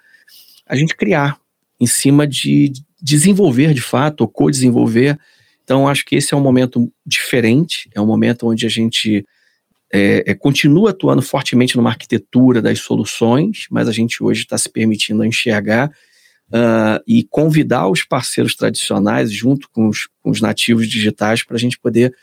a 0.66 0.76
gente 0.76 0.96
criar 0.96 1.38
em 1.80 1.86
cima 1.86 2.26
de 2.26 2.72
desenvolver 3.00 3.74
de 3.74 3.80
fato, 3.80 4.22
ou 4.22 4.28
co-desenvolver. 4.28 5.18
Então, 5.64 5.88
acho 5.88 6.04
que 6.04 6.16
esse 6.16 6.34
é 6.34 6.36
um 6.36 6.40
momento 6.40 6.92
diferente, 7.04 7.88
é 7.94 8.00
um 8.00 8.06
momento 8.06 8.48
onde 8.48 8.66
a 8.66 8.68
gente 8.68 9.24
é, 9.92 10.24
é, 10.26 10.34
continua 10.34 10.90
atuando 10.90 11.20
fortemente 11.20 11.76
numa 11.76 11.90
arquitetura 11.90 12.62
das 12.62 12.80
soluções, 12.80 13.66
mas 13.70 13.88
a 13.88 13.92
gente 13.92 14.22
hoje 14.22 14.42
está 14.42 14.56
se 14.56 14.70
permitindo 14.70 15.22
enxergar 15.22 15.90
uh, 16.48 17.02
e 17.06 17.24
convidar 17.24 17.88
os 17.88 18.02
parceiros 18.02 18.54
tradicionais, 18.54 19.30
junto 19.30 19.68
com 19.70 19.88
os, 19.88 20.08
com 20.22 20.30
os 20.30 20.40
nativos 20.40 20.88
digitais, 20.88 21.44
para 21.44 21.56
a 21.56 21.60
gente 21.60 21.78
poder 21.78 22.14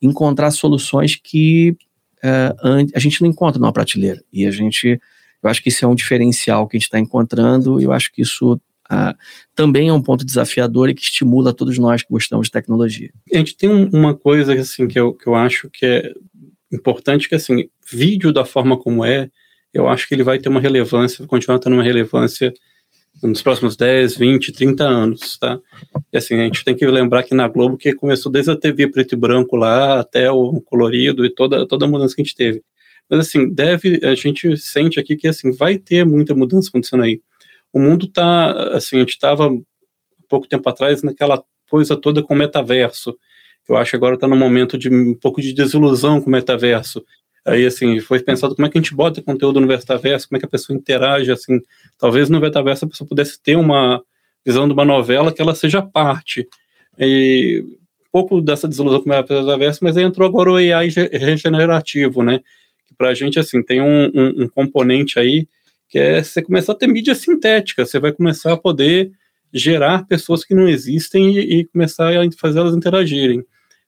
encontrar 0.00 0.52
soluções 0.52 1.16
que 1.16 1.76
uh, 2.22 2.86
a 2.94 2.98
gente 3.00 3.20
não 3.20 3.28
encontra 3.28 3.58
numa 3.58 3.72
prateleira. 3.72 4.22
E 4.32 4.46
a 4.46 4.52
gente, 4.52 5.00
eu 5.42 5.50
acho 5.50 5.60
que 5.60 5.68
isso 5.68 5.84
é 5.84 5.88
um 5.88 5.96
diferencial 5.96 6.68
que 6.68 6.76
a 6.76 6.78
gente 6.78 6.86
está 6.86 7.00
encontrando, 7.00 7.80
e 7.80 7.84
eu 7.84 7.92
acho 7.92 8.12
que 8.12 8.22
isso 8.22 8.54
uh, 8.54 9.16
também 9.52 9.88
é 9.88 9.92
um 9.92 10.02
ponto 10.02 10.24
desafiador 10.24 10.88
e 10.88 10.94
que 10.94 11.02
estimula 11.02 11.52
todos 11.52 11.76
nós 11.76 12.02
que 12.02 12.08
gostamos 12.12 12.46
de 12.46 12.52
tecnologia. 12.52 13.10
A 13.32 13.38
gente 13.38 13.56
tem 13.56 13.68
um, 13.68 13.88
uma 13.88 14.14
coisa 14.14 14.54
assim 14.54 14.86
que 14.86 15.00
eu, 15.00 15.12
que 15.12 15.26
eu 15.26 15.34
acho 15.34 15.68
que 15.70 15.84
é 15.84 16.12
importante, 16.72 17.28
que 17.28 17.34
assim, 17.34 17.68
vídeo 17.90 18.32
da 18.32 18.44
forma 18.44 18.78
como 18.78 19.04
é, 19.04 19.30
eu 19.72 19.88
acho 19.88 20.08
que 20.08 20.14
ele 20.14 20.22
vai 20.22 20.38
ter 20.38 20.48
uma 20.48 20.60
relevância, 20.60 21.18
vai 21.18 21.28
continuar 21.28 21.58
tendo 21.58 21.74
uma 21.74 21.82
relevância 21.82 22.52
nos 23.22 23.42
próximos 23.42 23.76
10, 23.76 24.16
20, 24.16 24.52
30 24.52 24.84
anos, 24.84 25.38
tá? 25.38 25.58
E 26.12 26.18
assim, 26.18 26.34
a 26.34 26.44
gente 26.44 26.64
tem 26.64 26.74
que 26.74 26.86
lembrar 26.86 27.22
que 27.22 27.34
na 27.34 27.48
Globo 27.48 27.76
que 27.76 27.94
começou 27.94 28.30
desde 28.30 28.50
a 28.50 28.56
TV 28.56 28.88
preto 28.88 29.14
e 29.14 29.16
branco 29.16 29.56
lá 29.56 30.00
até 30.00 30.30
o 30.30 30.60
colorido 30.60 31.24
e 31.24 31.30
toda, 31.30 31.66
toda 31.66 31.86
a 31.86 31.88
mudança 31.88 32.14
que 32.14 32.20
a 32.20 32.24
gente 32.24 32.36
teve. 32.36 32.62
Mas 33.08 33.20
assim, 33.20 33.48
deve, 33.52 34.00
a 34.04 34.14
gente 34.14 34.56
sente 34.56 34.98
aqui 35.00 35.16
que 35.16 35.28
assim, 35.28 35.52
vai 35.52 35.78
ter 35.78 36.04
muita 36.04 36.34
mudança 36.34 36.68
acontecendo 36.68 37.04
aí. 37.04 37.20
O 37.72 37.80
mundo 37.80 38.06
tá, 38.06 38.74
assim, 38.74 38.96
a 38.96 39.00
gente 39.00 39.10
estava 39.10 39.50
pouco 40.28 40.48
tempo 40.48 40.68
atrás 40.68 41.02
naquela 41.02 41.42
coisa 41.70 41.96
toda 41.96 42.22
com 42.22 42.34
metaverso, 42.34 43.16
eu 43.68 43.76
acho 43.76 43.90
que 43.90 43.96
agora 43.96 44.14
está 44.14 44.28
no 44.28 44.36
momento 44.36 44.78
de 44.78 44.88
um 44.88 45.14
pouco 45.14 45.40
de 45.40 45.52
desilusão 45.52 46.20
com 46.20 46.28
o 46.28 46.32
metaverso. 46.32 47.04
Aí, 47.44 47.64
assim, 47.64 48.00
foi 48.00 48.20
pensado 48.20 48.54
como 48.54 48.66
é 48.66 48.70
que 48.70 48.76
a 48.76 48.80
gente 48.80 48.94
bota 48.94 49.22
conteúdo 49.22 49.60
no 49.60 49.66
metaverso, 49.66 50.28
como 50.28 50.36
é 50.36 50.40
que 50.40 50.46
a 50.46 50.50
pessoa 50.50 50.76
interage, 50.76 51.30
assim. 51.30 51.60
Talvez 51.98 52.28
no 52.28 52.40
metaverso 52.40 52.84
a 52.84 52.88
pessoa 52.88 53.06
pudesse 53.06 53.40
ter 53.40 53.56
uma 53.56 54.02
visão 54.44 54.66
de 54.66 54.74
uma 54.74 54.84
novela 54.84 55.32
que 55.32 55.40
ela 55.40 55.54
seja 55.54 55.80
parte. 55.82 56.48
E 56.98 57.64
um 57.64 58.10
pouco 58.10 58.40
dessa 58.40 58.66
desilusão 58.66 59.00
com 59.00 59.10
o 59.10 59.12
metaverso, 59.12 59.80
mas 59.82 59.96
aí 59.96 60.04
entrou 60.04 60.28
agora 60.28 60.50
o 60.50 60.56
AI 60.56 60.88
regenerativo, 61.12 62.22
né? 62.22 62.40
Que 62.86 62.94
pra 62.96 63.14
gente, 63.14 63.38
assim, 63.38 63.62
tem 63.62 63.80
um, 63.80 64.06
um, 64.14 64.44
um 64.44 64.48
componente 64.48 65.18
aí 65.18 65.46
que 65.88 65.98
é 65.98 66.22
você 66.22 66.42
começar 66.42 66.72
a 66.72 66.76
ter 66.76 66.88
mídia 66.88 67.14
sintética, 67.14 67.86
você 67.86 68.00
vai 68.00 68.12
começar 68.12 68.52
a 68.52 68.56
poder 68.56 69.12
gerar 69.52 70.06
pessoas 70.06 70.44
que 70.44 70.54
não 70.54 70.68
existem 70.68 71.36
e, 71.36 71.60
e 71.60 71.64
começar 71.66 72.10
a 72.10 72.30
fazer 72.38 72.58
elas 72.58 72.74
interagirem. 72.74 73.44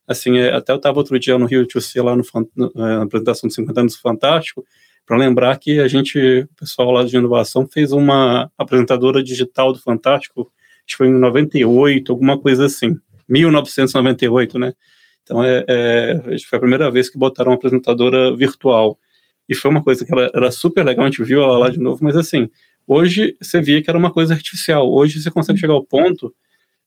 Assim, 0.09 0.39
é, 0.39 0.55
até 0.55 0.73
eu 0.73 0.77
estava 0.77 0.99
outro 0.99 1.19
dia 1.19 1.37
no 1.39 1.45
Rio 1.45 1.67
de 1.67 1.75
Janeiro, 1.75 2.25
lá 2.35 2.41
no, 2.57 2.67
é, 2.67 2.97
na 2.97 3.03
apresentação 3.03 3.47
de 3.47 3.55
50 3.55 3.81
anos 3.81 3.97
Fantástico, 3.97 4.65
para 5.05 5.19
lembrar 5.19 5.59
que 5.59 5.79
a 5.81 5.87
gente, 5.87 6.19
o 6.19 6.55
pessoal 6.59 6.91
lá 6.91 7.05
de 7.05 7.15
inovação, 7.15 7.69
fez 7.69 7.93
uma 7.93 8.51
apresentadora 8.57 9.23
digital 9.23 9.71
do 9.73 9.79
Fantástico, 9.79 10.51
acho 10.87 10.87
que 10.87 10.97
foi 10.97 11.09
em 11.09 11.13
98, 11.13 12.11
alguma 12.11 12.39
coisa 12.39 12.65
assim, 12.65 12.99
1998, 13.29 14.59
né? 14.59 14.73
Então, 15.23 15.45
é, 15.45 15.63
é, 15.69 16.39
foi 16.49 16.57
a 16.57 16.61
primeira 16.61 16.91
vez 16.91 17.11
que 17.11 17.19
botaram 17.19 17.51
uma 17.51 17.57
apresentadora 17.57 18.35
virtual. 18.35 18.99
E 19.47 19.55
foi 19.55 19.71
uma 19.71 19.83
coisa 19.83 20.07
que 20.07 20.13
ela, 20.13 20.31
era 20.35 20.51
super 20.51 20.85
legal, 20.85 21.05
a 21.05 21.11
gente 21.11 21.23
viu 21.23 21.43
ela 21.43 21.59
lá 21.59 21.69
de 21.69 21.79
novo, 21.79 22.03
mas 22.03 22.17
assim, 22.17 22.49
hoje 22.87 23.37
você 23.41 23.61
via 23.61 23.83
que 23.83 23.91
era 23.91 23.99
uma 23.99 24.11
coisa 24.11 24.33
artificial. 24.33 24.91
Hoje 24.91 25.21
você 25.23 25.31
consegue 25.31 25.59
chegar 25.59 25.75
ao 25.75 25.85
ponto 25.85 26.35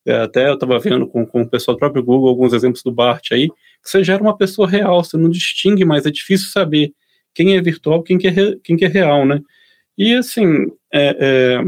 até 0.08 0.50
eu 0.50 0.56
estava 0.56 0.80
vendo 0.80 1.08
com, 1.08 1.26
com 1.26 1.42
o 1.42 1.50
pessoal 1.50 1.76
do 1.76 1.80
próprio 1.80 2.04
Google 2.04 2.30
alguns 2.30 2.54
exemplos 2.54 2.82
do 2.82 2.92
Bart 2.92 3.32
aí, 3.32 3.48
que 3.48 3.90
você 3.90 4.04
gera 4.04 4.22
uma 4.22 4.36
pessoa 4.36 4.68
real, 4.68 5.04
você 5.04 5.18
não 5.18 5.30
distingue 5.30 5.86
mais, 5.86 6.06
é 6.06 6.12
difícil 6.12 6.50
saber 6.50 6.94
quem 7.34 7.56
é 7.56 7.62
virtual, 7.62 8.04
quem 8.04 8.18
que 8.18 8.28
é, 8.28 8.34
quem 8.64 8.76
que 8.76 8.86
é 8.86 8.88
real, 8.88 9.26
né? 9.26 9.42
E 9.98 10.14
assim, 10.16 10.72
é, 10.92 11.16
é, 11.20 11.64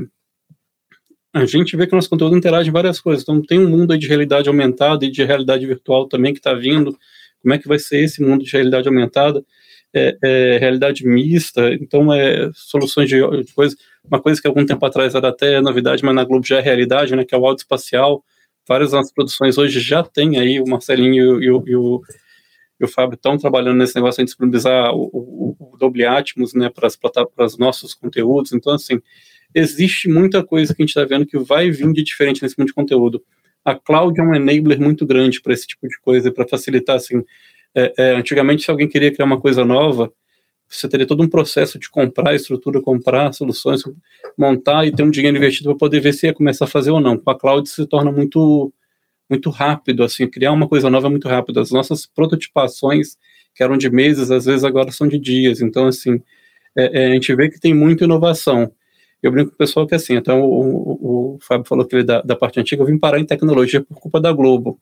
a 1.33 1.45
gente 1.45 1.75
vê 1.75 1.87
que 1.87 1.93
o 1.93 1.95
nosso 1.95 2.09
conteúdo 2.09 2.37
interage 2.37 2.69
em 2.69 2.73
várias 2.73 2.99
coisas, 2.99 3.23
então 3.23 3.41
tem 3.41 3.59
um 3.59 3.69
mundo 3.69 3.97
de 3.97 4.07
realidade 4.07 4.47
aumentada 4.47 5.05
e 5.05 5.11
de 5.11 5.23
realidade 5.23 5.65
virtual 5.65 6.07
também 6.07 6.33
que 6.33 6.39
está 6.39 6.53
vindo, 6.53 6.97
como 7.43 7.53
é 7.53 7.59
que 7.59 7.67
vai 7.67 7.77
ser 7.77 7.99
esse 7.99 8.23
mundo 8.23 8.43
de 8.43 8.51
realidade 8.51 8.87
aumentada? 8.87 9.45
É, 9.93 10.17
é, 10.23 10.57
realidade 10.57 11.05
mista, 11.05 11.71
então 11.75 12.11
é 12.11 12.49
soluções 12.55 13.07
de, 13.07 13.19
de 13.43 13.53
coisas 13.53 13.77
uma 14.03 14.21
coisa 14.21 14.41
que 14.41 14.47
algum 14.47 14.65
tempo 14.65 14.85
atrás 14.85 15.15
era 15.15 15.29
até 15.29 15.61
novidade, 15.61 16.03
mas 16.03 16.13
na 16.13 16.23
Globo 16.23 16.45
já 16.45 16.57
é 16.57 16.61
realidade, 16.61 17.15
né, 17.15 17.23
que 17.23 17.33
é 17.33 17.37
o 17.37 17.45
áudio 17.45 17.61
espacial. 17.61 18.23
Várias 18.67 18.91
das 18.91 18.99
nossas 18.99 19.13
produções 19.13 19.57
hoje 19.57 19.79
já 19.79 20.03
tem 20.03 20.37
aí, 20.39 20.59
o 20.59 20.67
Marcelinho 20.67 21.41
e 21.41 21.49
o, 21.49 21.67
e 21.67 21.75
o, 21.75 22.01
e 22.79 22.85
o 22.85 22.87
Fábio 22.87 23.15
estão 23.15 23.37
trabalhando 23.37 23.77
nesse 23.77 23.95
negócio 23.95 24.21
de 24.21 24.25
disponibilizar 24.25 24.93
o, 24.93 25.09
o, 25.13 25.73
o 25.73 25.77
Dolby 25.77 26.05
Atmos, 26.05 26.53
né, 26.53 26.69
para 26.69 26.87
os 27.45 27.57
nossos 27.57 27.93
conteúdos. 27.93 28.51
Então, 28.53 28.73
assim, 28.73 29.01
existe 29.55 30.09
muita 30.09 30.43
coisa 30.43 30.73
que 30.73 30.81
a 30.81 30.85
gente 30.85 30.97
está 30.97 31.05
vendo 31.05 31.25
que 31.25 31.37
vai 31.37 31.69
vir 31.71 31.91
de 31.93 32.03
diferente 32.03 32.41
nesse 32.41 32.57
mundo 32.57 32.67
de 32.67 32.73
conteúdo. 32.73 33.23
A 33.65 33.75
cloud 33.75 34.19
é 34.19 34.23
um 34.23 34.35
enabler 34.35 34.79
muito 34.79 35.05
grande 35.05 35.41
para 35.41 35.53
esse 35.53 35.67
tipo 35.67 35.87
de 35.87 35.99
coisa, 35.99 36.31
para 36.31 36.47
facilitar, 36.47 36.97
assim, 36.97 37.23
é, 37.75 37.93
é, 37.97 38.15
antigamente 38.15 38.63
se 38.63 38.71
alguém 38.71 38.87
queria 38.87 39.11
criar 39.11 39.25
uma 39.25 39.39
coisa 39.39 39.63
nova, 39.65 40.11
você 40.67 40.87
teria 40.89 41.05
todo 41.05 41.23
um 41.23 41.29
processo 41.29 41.77
de 41.77 41.89
comprar 41.89 42.35
estrutura, 42.35 42.81
comprar 42.81 43.31
soluções, 43.33 43.83
montar 44.37 44.85
e 44.85 44.91
ter 44.91 45.03
um 45.03 45.11
dinheiro 45.11 45.37
investido 45.37 45.69
para 45.69 45.77
poder 45.77 45.99
ver 45.99 46.13
se 46.13 46.25
ia 46.25 46.33
começar 46.33 46.65
a 46.65 46.67
fazer 46.67 46.91
ou 46.91 46.99
não. 46.99 47.17
Com 47.17 47.29
a 47.29 47.37
cloud 47.37 47.67
se 47.69 47.85
torna 47.85 48.11
muito 48.11 48.73
muito 49.29 49.49
rápido, 49.49 50.03
assim, 50.03 50.27
criar 50.27 50.51
uma 50.51 50.67
coisa 50.67 50.89
nova 50.89 51.07
é 51.07 51.09
muito 51.09 51.27
rápido. 51.27 51.59
As 51.59 51.71
nossas 51.71 52.05
prototipações, 52.05 53.17
que 53.55 53.63
eram 53.63 53.77
de 53.77 53.89
meses, 53.89 54.29
às 54.29 54.45
vezes 54.45 54.63
agora 54.63 54.91
são 54.91 55.07
de 55.07 55.17
dias. 55.17 55.61
Então, 55.61 55.87
assim, 55.87 56.21
é, 56.77 57.03
é, 57.03 57.07
a 57.07 57.13
gente 57.13 57.33
vê 57.35 57.49
que 57.49 57.59
tem 57.59 57.73
muita 57.73 58.03
inovação. 58.03 58.71
Eu 59.23 59.31
brinco 59.31 59.49
com 59.49 59.55
o 59.55 59.57
pessoal 59.57 59.87
que, 59.87 59.95
assim, 59.95 60.13
então 60.15 60.41
o, 60.41 60.51
o, 60.51 61.35
o 61.35 61.39
Fábio 61.41 61.65
falou 61.65 61.85
que 61.85 61.95
ele 61.95 62.03
da, 62.03 62.21
da 62.21 62.35
parte 62.35 62.59
antiga, 62.59 62.83
eu 62.83 62.87
vim 62.87 62.97
parar 62.99 63.19
em 63.19 63.25
tecnologia 63.25 63.81
por 63.81 63.99
culpa 63.99 64.19
da 64.19 64.31
Globo 64.31 64.77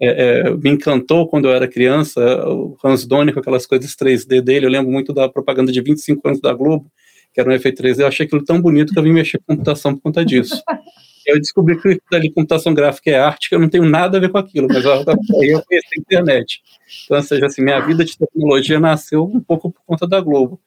é, 0.00 0.08
é, 0.48 0.50
me 0.50 0.70
encantou 0.70 1.28
quando 1.28 1.46
eu 1.46 1.52
era 1.52 1.68
criança, 1.68 2.20
o 2.48 2.76
Hans 2.82 3.06
Donner 3.06 3.32
com 3.32 3.38
aquelas 3.38 3.66
coisas 3.66 3.94
3D 3.94 4.40
dele, 4.40 4.66
eu 4.66 4.70
lembro 4.70 4.90
muito 4.90 5.12
da 5.12 5.28
propaganda 5.28 5.70
de 5.70 5.80
25 5.80 6.26
anos 6.26 6.40
da 6.40 6.52
Globo, 6.52 6.90
que 7.32 7.40
era 7.40 7.48
um 7.48 7.52
efeito 7.52 7.80
3D, 7.80 8.00
eu 8.00 8.08
achei 8.08 8.26
aquilo 8.26 8.44
tão 8.44 8.60
bonito 8.60 8.92
que 8.92 8.98
eu 8.98 9.02
vim 9.02 9.12
mexer 9.12 9.38
com 9.38 9.54
computação 9.54 9.94
por 9.94 10.02
conta 10.02 10.24
disso. 10.24 10.60
Eu 11.24 11.38
descobri 11.38 11.80
que 11.80 12.00
ali 12.12 12.32
computação 12.32 12.74
gráfica 12.74 13.08
é 13.08 13.16
arte, 13.16 13.48
que 13.48 13.54
eu 13.54 13.60
não 13.60 13.68
tenho 13.68 13.84
nada 13.84 14.18
a 14.18 14.20
ver 14.20 14.28
com 14.28 14.38
aquilo, 14.38 14.66
mas 14.68 14.84
eu, 14.84 14.90
eu 14.92 15.62
conheci 15.62 15.88
a 15.96 16.00
internet. 16.00 16.60
Então, 17.04 17.16
ou 17.16 17.22
seja, 17.22 17.46
assim, 17.46 17.62
minha 17.62 17.78
vida 17.78 18.04
de 18.04 18.18
tecnologia 18.18 18.80
nasceu 18.80 19.22
um 19.22 19.38
pouco 19.38 19.70
por 19.70 19.80
conta 19.86 20.04
da 20.04 20.20
Globo. 20.20 20.60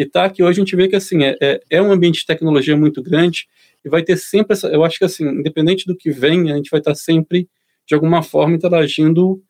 E 0.00 0.06
tá 0.06 0.30
que 0.30 0.42
hoje 0.42 0.58
a 0.58 0.64
gente 0.64 0.74
vê 0.74 0.88
que 0.88 0.96
assim 0.96 1.24
é, 1.24 1.36
é, 1.42 1.60
é 1.68 1.82
um 1.82 1.92
ambiente 1.92 2.20
de 2.20 2.26
tecnologia 2.26 2.74
muito 2.74 3.02
grande 3.02 3.46
e 3.84 3.88
vai 3.90 4.02
ter 4.02 4.16
sempre 4.16 4.54
essa, 4.54 4.66
eu 4.68 4.82
acho 4.82 4.98
que 4.98 5.04
assim, 5.04 5.28
independente 5.28 5.84
do 5.84 5.94
que 5.94 6.10
vem, 6.10 6.50
a 6.50 6.56
gente 6.56 6.70
vai 6.70 6.80
estar 6.80 6.94
sempre 6.94 7.46
de 7.86 7.94
alguma 7.94 8.22
forma 8.22 8.56
interagindo 8.56 9.42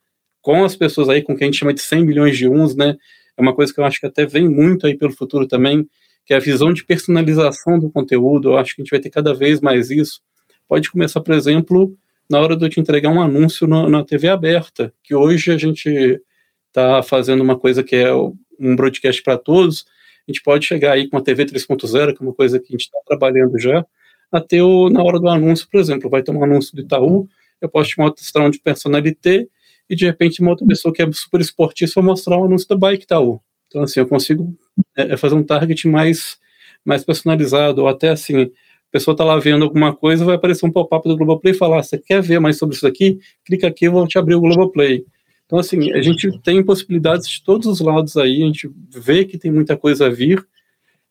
com 0.43 0.65
as 0.65 0.75
pessoas 0.75 1.09
aí, 1.09 1.23
com 1.23 1.37
quem 1.37 1.45
a 1.47 1.51
gente 1.53 1.61
chama 1.61 1.73
de 1.73 1.81
100 1.81 2.05
milhões 2.05 2.37
de 2.37 2.49
uns, 2.49 2.75
né? 2.75 2.97
É 3.37 3.41
uma 3.41 3.55
coisa 3.55 3.73
que 3.73 3.79
eu 3.79 3.85
acho 3.85 4.01
que 4.01 4.07
até 4.07 4.27
vem 4.27 4.49
muito 4.49 4.89
aí 4.89 4.99
pelo 4.99 5.13
futuro 5.13 5.47
também, 5.47 5.89
que 6.27 6.35
é 6.35 6.37
a 6.37 6.41
visão 6.41 6.73
de 6.73 6.85
personalização 6.85 7.79
do 7.79 7.89
conteúdo. 7.89 8.49
Eu 8.49 8.57
acho 8.57 8.75
que 8.75 8.83
a 8.83 8.85
gente 8.85 8.91
vai 8.91 8.99
ter 8.99 9.11
cada 9.11 9.33
vez 9.33 9.61
mais 9.61 9.89
isso. 9.89 10.21
Pode 10.67 10.91
começar, 10.91 11.21
por 11.21 11.33
exemplo, 11.33 11.97
na 12.29 12.41
hora 12.41 12.57
de 12.57 12.65
eu 12.65 12.69
te 12.69 12.81
entregar 12.81 13.11
um 13.11 13.23
anúncio 13.23 13.69
na 13.69 14.03
TV 14.05 14.29
aberta, 14.29 14.93
que 15.05 15.15
hoje 15.15 15.53
a 15.53 15.57
gente 15.57 16.21
está 16.67 17.05
fazendo 17.05 17.41
uma 17.41 17.57
coisa 17.57 17.85
que 17.85 17.95
é 17.95 18.13
um 18.13 18.75
broadcast 18.75 19.23
para 19.23 19.39
todos. 19.39 19.85
A 20.31 20.33
gente 20.33 20.43
pode 20.43 20.65
chegar 20.65 20.93
aí 20.93 21.09
com 21.09 21.19
a 21.19 21.21
TV 21.21 21.45
3.0, 21.45 22.15
que 22.15 22.23
é 22.23 22.27
uma 22.27 22.33
coisa 22.33 22.61
que 22.61 22.67
a 22.69 22.73
gente 22.73 22.83
está 22.83 22.99
trabalhando 23.05 23.59
já, 23.59 23.85
até 24.31 24.63
o, 24.63 24.89
na 24.89 25.03
hora 25.03 25.19
do 25.19 25.29
anúncio, 25.29 25.67
por 25.71 25.81
exemplo, 25.81 26.09
vai 26.09 26.23
ter 26.23 26.31
um 26.31 26.43
anúncio 26.43 26.75
do 26.75 26.83
Itaú, 26.83 27.29
eu 27.61 27.69
posso 27.69 27.91
te 27.91 27.99
mostrar 27.99 28.45
um 28.45 28.51
de 28.51 28.61
personalité 28.61 29.49
e 29.89 29.97
de 29.97 30.07
repente 30.07 30.41
uma 30.41 30.51
outra 30.51 30.65
pessoa 30.67 30.95
que 30.95 31.03
é 31.03 31.13
super 31.13 31.41
esportista 31.41 32.01
vai 32.01 32.11
mostrar 32.11 32.39
um 32.39 32.45
anúncio 32.45 32.69
da 32.69 32.77
Bike 32.77 33.05
Itaú. 33.05 33.41
Então, 33.67 33.83
assim, 33.83 33.99
eu 33.99 34.07
consigo 34.07 34.57
é, 34.97 35.15
é, 35.15 35.17
fazer 35.17 35.35
um 35.35 35.43
target 35.43 35.89
mais, 35.89 36.39
mais 36.85 37.05
personalizado, 37.05 37.83
ou 37.83 37.89
até 37.89 38.11
assim, 38.11 38.43
a 38.43 38.49
pessoa 38.93 39.15
está 39.15 39.25
lá 39.25 39.37
vendo 39.39 39.65
alguma 39.65 39.95
coisa, 39.95 40.25
vai 40.25 40.37
aparecer 40.37 40.65
um 40.65 40.71
pop-up 40.71 41.09
do 41.09 41.17
Globoplay 41.17 41.53
e 41.53 41.57
falar, 41.57 41.81
ah, 41.81 41.83
você 41.83 41.99
quer 41.99 42.23
ver 42.23 42.39
mais 42.39 42.57
sobre 42.57 42.77
isso 42.77 42.87
aqui? 42.87 43.19
Clica 43.45 43.67
aqui, 43.67 43.89
vou 43.89 44.07
te 44.07 44.17
abrir 44.17 44.37
o 44.37 44.41
Globoplay. 44.41 45.05
Então, 45.51 45.59
assim, 45.59 45.93
a 45.93 46.01
gente 46.01 46.31
tem 46.43 46.63
possibilidades 46.63 47.29
de 47.29 47.43
todos 47.43 47.67
os 47.67 47.81
lados 47.81 48.17
aí, 48.17 48.41
a 48.41 48.47
gente 48.47 48.71
vê 48.89 49.25
que 49.25 49.37
tem 49.37 49.51
muita 49.51 49.77
coisa 49.77 50.07
a 50.07 50.09
vir, 50.09 50.47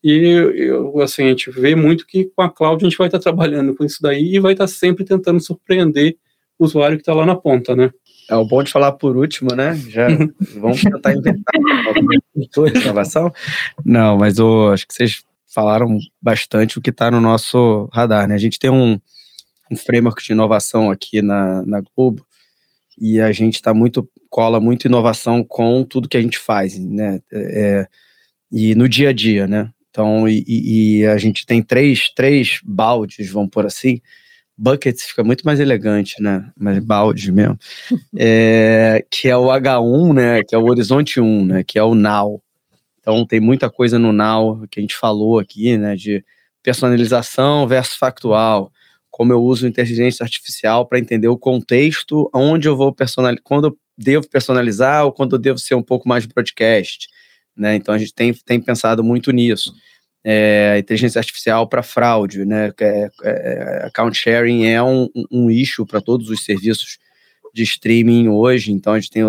E 0.01 0.15
eu, 0.55 1.01
assim, 1.01 1.23
a 1.23 1.29
gente 1.31 1.51
vê 1.51 1.75
muito 1.75 2.07
que 2.07 2.31
com 2.33 2.41
a 2.41 2.49
cloud 2.49 2.85
a 2.85 2.87
gente 2.87 2.97
vai 2.97 3.09
estar 3.09 3.19
trabalhando 3.19 3.75
com 3.75 3.83
isso 3.83 4.01
daí 4.01 4.35
e 4.35 4.39
vai 4.39 4.53
estar 4.53 4.67
sempre 4.67 5.03
tentando 5.03 5.41
surpreender 5.41 6.15
o 6.57 6.63
usuário 6.63 6.95
que 6.95 7.01
está 7.01 7.13
lá 7.13 7.25
na 7.25 7.35
ponta, 7.35 7.75
né? 7.75 7.91
É 8.29 8.35
o 8.37 8.45
bom 8.45 8.63
de 8.63 8.71
falar 8.71 8.93
por 8.93 9.17
último, 9.17 9.53
né? 9.53 9.75
Já 9.89 10.07
vamos 10.55 10.81
tentar 10.81 11.13
inventar 11.13 11.53
inovação. 12.81 13.29
Não, 13.83 14.17
mas 14.17 14.37
eu 14.37 14.71
acho 14.71 14.87
que 14.87 14.93
vocês 14.93 15.21
falaram 15.53 15.97
bastante 16.21 16.77
o 16.77 16.81
que 16.81 16.91
está 16.91 17.11
no 17.11 17.19
nosso 17.19 17.89
radar, 17.91 18.25
né? 18.25 18.35
A 18.35 18.39
gente 18.39 18.57
tem 18.57 18.69
um, 18.69 18.97
um 19.69 19.75
framework 19.75 20.23
de 20.23 20.31
inovação 20.31 20.89
aqui 20.89 21.21
na, 21.21 21.61
na 21.65 21.81
Globo 21.81 22.25
e 22.99 23.19
a 23.19 23.31
gente 23.31 23.55
está 23.55 23.73
muito 23.73 24.09
cola 24.29 24.59
muito 24.59 24.87
inovação 24.87 25.43
com 25.43 25.83
tudo 25.83 26.07
que 26.07 26.17
a 26.17 26.21
gente 26.21 26.37
faz, 26.37 26.77
né? 26.77 27.19
É, 27.31 27.87
e 28.51 28.75
no 28.75 28.87
dia 28.87 29.09
a 29.09 29.13
dia, 29.13 29.47
né? 29.47 29.71
Então, 29.89 30.27
e, 30.27 30.43
e, 31.01 31.05
a 31.07 31.17
gente 31.17 31.45
tem 31.45 31.63
três, 31.63 32.09
três 32.15 32.59
baldes, 32.63 33.29
vamos 33.31 33.49
por 33.49 33.65
assim, 33.65 33.99
buckets 34.59 35.03
fica 35.03 35.23
muito 35.23 35.43
mais 35.43 35.59
elegante, 35.59 36.21
né? 36.21 36.51
Mas 36.57 36.79
balde 36.79 37.31
mesmo. 37.31 37.57
É, 38.17 39.05
que 39.09 39.29
é 39.29 39.37
o 39.37 39.45
H1, 39.45 40.13
né? 40.13 40.43
Que 40.43 40.53
é 40.53 40.57
o 40.57 40.65
Horizonte 40.65 41.19
1, 41.19 41.45
né? 41.45 41.63
Que 41.63 41.79
é 41.79 41.83
o 41.83 41.95
Now. 41.95 42.41
Então 42.99 43.25
tem 43.25 43.39
muita 43.39 43.69
coisa 43.69 43.97
no 43.97 44.11
Now 44.11 44.67
que 44.69 44.79
a 44.79 44.81
gente 44.81 44.95
falou 44.95 45.39
aqui, 45.39 45.77
né? 45.77 45.95
De 45.95 46.23
personalização 46.61 47.67
versus 47.67 47.95
factual. 47.95 48.71
Como 49.19 49.33
eu 49.33 49.43
uso 49.43 49.67
inteligência 49.67 50.23
artificial 50.23 50.85
para 50.85 50.97
entender 50.97 51.27
o 51.27 51.37
contexto, 51.37 52.29
onde 52.33 52.69
eu 52.69 52.77
vou 52.77 52.93
personalizar, 52.93 53.43
quando 53.43 53.67
eu 53.67 53.77
devo 53.97 54.29
personalizar 54.29 55.03
ou 55.03 55.11
quando 55.11 55.35
eu 55.35 55.39
devo 55.39 55.59
ser 55.59 55.75
um 55.75 55.83
pouco 55.83 56.07
mais 56.07 56.25
broadcast. 56.25 57.09
Né? 57.53 57.75
Então 57.75 57.93
a 57.93 57.97
gente 57.97 58.13
tem, 58.13 58.33
tem 58.33 58.61
pensado 58.61 59.03
muito 59.03 59.31
nisso 59.31 59.73
é, 60.23 60.77
inteligência 60.79 61.19
artificial 61.19 61.67
para 61.67 61.83
fraude, 61.83 62.45
né? 62.45 62.71
É, 62.79 63.09
é, 63.23 63.83
account 63.85 64.17
sharing 64.17 64.65
é 64.65 64.81
um, 64.81 65.09
um 65.31 65.49
issue 65.49 65.85
para 65.85 66.01
todos 66.01 66.29
os 66.29 66.43
serviços 66.43 66.97
de 67.53 67.63
streaming 67.63 68.27
hoje, 68.27 68.71
então 68.71 68.93
a 68.93 68.99
gente 68.99 69.11
tem 69.11 69.23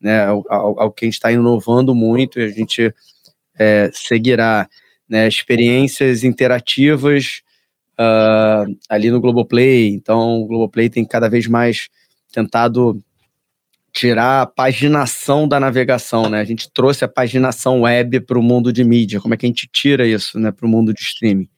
né, 0.00 0.26
algo 0.26 0.92
que 0.92 1.04
a 1.04 1.06
gente 1.06 1.14
está 1.14 1.30
inovando 1.30 1.94
muito 1.94 2.40
e 2.40 2.44
a 2.44 2.48
gente 2.48 2.92
é, 3.58 3.90
seguirá 3.92 4.68
né, 5.08 5.28
experiências 5.28 6.24
interativas 6.24 7.42
uh, 8.00 8.78
ali 8.88 9.10
no 9.10 9.20
Globoplay, 9.20 9.88
então 9.88 10.40
o 10.40 10.46
Globoplay 10.46 10.88
tem 10.88 11.04
cada 11.04 11.28
vez 11.28 11.46
mais 11.46 11.88
tentado 12.32 13.02
tirar 13.92 14.42
a 14.42 14.46
paginação 14.46 15.46
da 15.46 15.58
navegação, 15.60 16.30
né? 16.30 16.40
A 16.40 16.44
gente 16.44 16.70
trouxe 16.72 17.04
a 17.04 17.08
paginação 17.08 17.82
web 17.82 18.20
para 18.20 18.38
o 18.38 18.42
mundo 18.42 18.72
de 18.72 18.84
mídia. 18.84 19.20
Como 19.20 19.34
é 19.34 19.36
que 19.36 19.44
a 19.44 19.48
gente 19.48 19.68
tira 19.70 20.06
isso, 20.06 20.38
né, 20.38 20.52
para 20.52 20.64
o 20.64 20.68
mundo 20.68 20.94
de 20.94 21.00
streaming? 21.00 21.48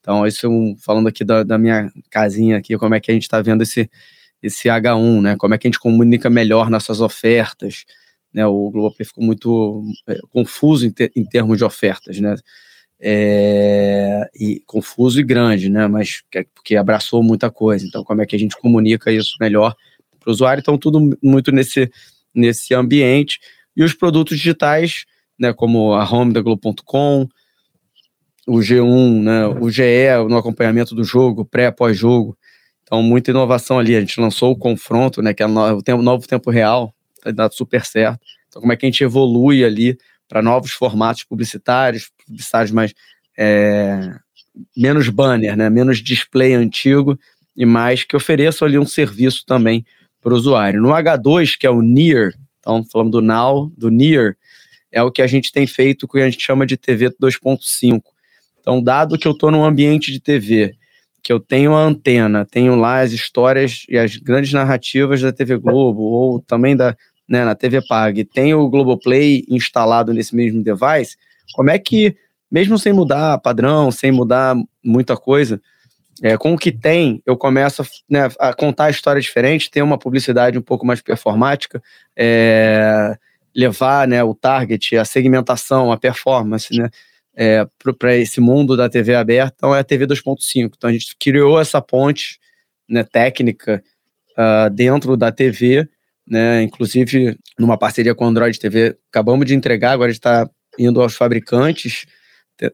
Então, 0.00 0.26
isso 0.26 0.48
falando 0.84 1.08
aqui 1.08 1.24
da, 1.24 1.42
da, 1.42 1.58
minha 1.58 1.90
casinha 2.10 2.58
aqui, 2.58 2.76
como 2.76 2.94
é 2.94 3.00
que 3.00 3.10
a 3.10 3.14
gente 3.14 3.22
está 3.22 3.40
vendo 3.40 3.62
esse 3.62 3.90
esse 4.42 4.68
H1, 4.68 5.20
né? 5.20 5.36
Como 5.36 5.54
é 5.54 5.58
que 5.58 5.66
a 5.66 5.70
gente 5.70 5.78
comunica 5.78 6.30
melhor 6.30 6.70
nossas 6.70 7.00
ofertas? 7.02 7.84
Né? 8.32 8.46
O 8.46 8.70
Globoplay 8.70 9.06
ficou 9.06 9.22
muito 9.22 9.84
é, 10.08 10.18
confuso 10.30 10.86
em, 10.86 10.90
ter, 10.90 11.12
em, 11.14 11.24
termos 11.24 11.58
de 11.58 11.64
ofertas, 11.64 12.18
né? 12.18 12.34
É, 13.02 14.28
e 14.38 14.62
confuso 14.66 15.18
e 15.20 15.22
grande, 15.22 15.70
né? 15.70 15.86
Mas 15.86 16.22
porque 16.54 16.76
abraçou 16.76 17.22
muita 17.22 17.50
coisa. 17.50 17.86
Então, 17.86 18.04
como 18.04 18.20
é 18.20 18.26
que 18.26 18.36
a 18.36 18.38
gente 18.38 18.56
comunica 18.56 19.10
isso 19.10 19.36
melhor? 19.40 19.74
para 20.20 20.30
o 20.30 20.32
usuário, 20.32 20.60
então 20.60 20.78
tudo 20.78 21.18
muito 21.22 21.50
nesse, 21.50 21.90
nesse 22.34 22.74
ambiente. 22.74 23.40
E 23.74 23.82
os 23.82 23.94
produtos 23.94 24.36
digitais, 24.36 25.06
né, 25.38 25.52
como 25.52 25.94
a 25.94 26.08
home 26.08 26.32
da 26.32 26.42
Globo.com, 26.42 27.26
o 28.46 28.58
G1, 28.58 29.22
né, 29.22 29.46
o 29.46 29.70
GE 29.70 30.28
no 30.28 30.36
acompanhamento 30.36 30.94
do 30.94 31.02
jogo, 31.02 31.44
pré, 31.44 31.70
pós-jogo. 31.70 32.36
Então, 32.82 33.02
muita 33.02 33.30
inovação 33.30 33.78
ali. 33.78 33.96
A 33.96 34.00
gente 34.00 34.20
lançou 34.20 34.52
o 34.52 34.56
confronto, 34.56 35.22
né, 35.22 35.32
que 35.32 35.42
é 35.42 35.46
o 35.46 35.82
tempo, 35.82 36.02
novo 36.02 36.26
tempo 36.26 36.50
real, 36.50 36.94
está 37.16 37.30
dado 37.30 37.54
super 37.54 37.84
certo. 37.84 38.20
Então, 38.48 38.60
como 38.60 38.72
é 38.72 38.76
que 38.76 38.84
a 38.84 38.88
gente 38.88 39.02
evolui 39.02 39.64
ali 39.64 39.96
para 40.28 40.42
novos 40.42 40.72
formatos 40.72 41.24
publicitários, 41.24 42.10
publicitários 42.30 42.72
mais 42.72 42.94
é, 43.38 44.14
menos 44.76 45.08
banner, 45.08 45.56
né, 45.56 45.68
menos 45.68 46.02
display 46.02 46.54
antigo 46.54 47.18
e 47.56 47.66
mais 47.66 48.04
que 48.04 48.16
ofereçam 48.16 48.66
ali 48.66 48.78
um 48.78 48.86
serviço 48.86 49.44
também 49.44 49.84
para 50.20 50.32
o 50.32 50.36
usuário. 50.36 50.80
No 50.80 50.90
H2, 50.90 51.56
que 51.58 51.66
é 51.66 51.70
o 51.70 51.82
Near, 51.82 52.32
então 52.58 52.84
falando 52.84 53.12
do 53.12 53.22
Now, 53.22 53.70
do 53.76 53.90
Near, 53.90 54.36
é 54.92 55.02
o 55.02 55.10
que 55.10 55.22
a 55.22 55.26
gente 55.26 55.52
tem 55.52 55.66
feito 55.66 56.08
que 56.08 56.18
a 56.18 56.28
gente 56.28 56.44
chama 56.44 56.66
de 56.66 56.76
TV 56.76 57.10
2.5. 57.10 58.02
Então, 58.60 58.82
dado 58.82 59.18
que 59.18 59.26
eu 59.26 59.32
estou 59.32 59.50
num 59.50 59.64
ambiente 59.64 60.12
de 60.12 60.20
TV, 60.20 60.74
que 61.22 61.32
eu 61.32 61.40
tenho 61.40 61.74
a 61.74 61.82
antena, 61.82 62.44
tenho 62.44 62.74
lá 62.76 63.00
as 63.00 63.12
histórias 63.12 63.84
e 63.88 63.96
as 63.96 64.16
grandes 64.16 64.52
narrativas 64.52 65.20
da 65.20 65.32
TV 65.32 65.56
Globo, 65.58 66.02
ou 66.02 66.40
também 66.40 66.76
da, 66.76 66.96
né, 67.28 67.44
na 67.44 67.54
TV 67.54 67.80
Pag, 67.86 68.24
tenho 68.24 68.60
o 68.60 68.68
Globoplay 68.68 69.44
instalado 69.48 70.12
nesse 70.12 70.34
mesmo 70.34 70.62
device, 70.62 71.16
como 71.54 71.70
é 71.70 71.78
que, 71.78 72.16
mesmo 72.50 72.78
sem 72.78 72.92
mudar 72.92 73.38
padrão, 73.38 73.90
sem 73.90 74.10
mudar 74.12 74.56
muita 74.82 75.16
coisa, 75.16 75.60
é, 76.22 76.36
com 76.36 76.52
o 76.52 76.58
que 76.58 76.70
tem, 76.70 77.22
eu 77.24 77.36
começo 77.36 77.82
né, 78.08 78.28
a 78.38 78.52
contar 78.52 78.84
a 78.84 78.90
história 78.90 79.20
diferente, 79.20 79.70
ter 79.70 79.82
uma 79.82 79.98
publicidade 79.98 80.58
um 80.58 80.62
pouco 80.62 80.84
mais 80.84 81.00
performática, 81.00 81.82
é, 82.16 83.16
levar 83.54 84.06
né, 84.06 84.22
o 84.22 84.34
target, 84.34 84.96
a 84.96 85.04
segmentação, 85.04 85.90
a 85.90 85.96
performance 85.96 86.76
né, 86.76 86.90
é, 87.34 87.66
para 87.98 88.16
esse 88.16 88.40
mundo 88.40 88.76
da 88.76 88.88
TV 88.88 89.14
aberta. 89.14 89.54
Então, 89.56 89.74
é 89.74 89.80
a 89.80 89.84
TV 89.84 90.06
2.5. 90.06 90.72
Então, 90.76 90.90
a 90.90 90.92
gente 90.92 91.16
criou 91.18 91.58
essa 91.58 91.80
ponte 91.80 92.38
né, 92.88 93.02
técnica 93.02 93.82
uh, 94.32 94.68
dentro 94.70 95.16
da 95.16 95.32
TV, 95.32 95.88
né, 96.26 96.62
inclusive 96.62 97.38
numa 97.58 97.78
parceria 97.78 98.14
com 98.14 98.24
o 98.24 98.28
Android 98.28 98.58
TV. 98.58 98.96
Acabamos 99.10 99.46
de 99.46 99.54
entregar, 99.54 99.92
agora 99.92 100.10
está 100.10 100.48
indo 100.78 101.00
aos 101.00 101.14
fabricantes 101.14 102.06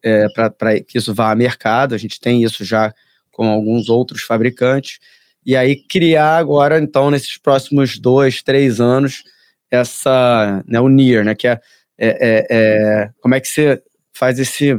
é, 0.02 0.26
para 0.28 0.80
que 0.80 0.98
isso 0.98 1.14
vá 1.14 1.30
a 1.30 1.36
mercado. 1.36 1.94
A 1.94 1.98
gente 1.98 2.20
tem 2.20 2.42
isso 2.42 2.64
já 2.64 2.92
com 3.30 3.46
alguns 3.46 3.88
outros 3.88 4.22
fabricantes, 4.22 4.98
e 5.44 5.54
aí 5.54 5.76
criar 5.76 6.38
agora, 6.38 6.80
então, 6.80 7.10
nesses 7.10 7.36
próximos 7.36 7.98
dois, 7.98 8.42
três 8.42 8.80
anos, 8.80 9.22
essa, 9.70 10.64
né, 10.66 10.80
o 10.80 10.88
NIR, 10.88 11.22
né, 11.22 11.34
que 11.34 11.46
é, 11.46 11.60
é, 11.98 12.08
é, 12.08 12.46
é 12.50 13.10
como 13.20 13.34
é 13.34 13.40
que 13.40 13.46
você 13.46 13.80
faz 14.12 14.38
esse, 14.38 14.72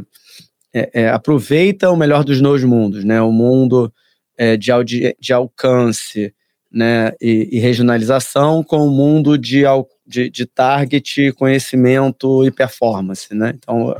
é, 0.74 1.04
é, 1.04 1.10
aproveita 1.10 1.92
o 1.92 1.96
melhor 1.96 2.24
dos 2.24 2.42
dois 2.42 2.64
mundos, 2.64 3.06
né, 3.06 3.22
o 3.22 3.32
mundo 3.32 3.94
de, 4.60 5.16
de 5.20 5.34
alcance, 5.34 6.34
né, 6.72 7.12
e, 7.22 7.50
e, 7.52 7.60
regionalização 7.60 8.64
com 8.64 8.86
o 8.86 8.92
mundo 8.92 9.38
de, 9.38 9.64
de, 10.08 10.30
de 10.30 10.46
target, 10.46 11.34
conhecimento 11.34 12.46
e 12.46 12.52
performance, 12.52 13.34
né, 13.34 13.54
então 13.56 13.96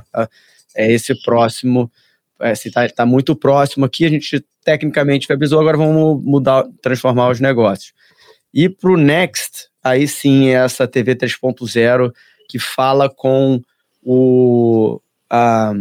é 0.76 0.92
esse 0.92 1.14
próximo 1.24 1.92
é, 2.40 2.52
está 2.52 2.88
tá 2.90 3.06
muito 3.06 3.36
próximo 3.36 3.86
aqui, 3.86 4.06
a 4.06 4.10
gente 4.10 4.44
tecnicamente 4.64 5.28
viabilizou, 5.28 5.60
agora 5.60 5.78
vamos 5.78 6.24
mudar, 6.24 6.66
transformar 6.82 7.30
os 7.30 7.40
negócios. 7.40 7.94
E 8.54 8.70
para 8.70 8.92
o 8.92 8.98
Next, 8.98 9.68
aí 9.84 10.08
sim 10.08 10.50
é 10.50 10.54
essa 10.54 10.88
TV 10.88 11.16
3.0 11.16 12.12
que 12.50 12.60
fala 12.60 13.10
com 13.10 13.62
o. 14.04 15.02
A, 15.30 15.74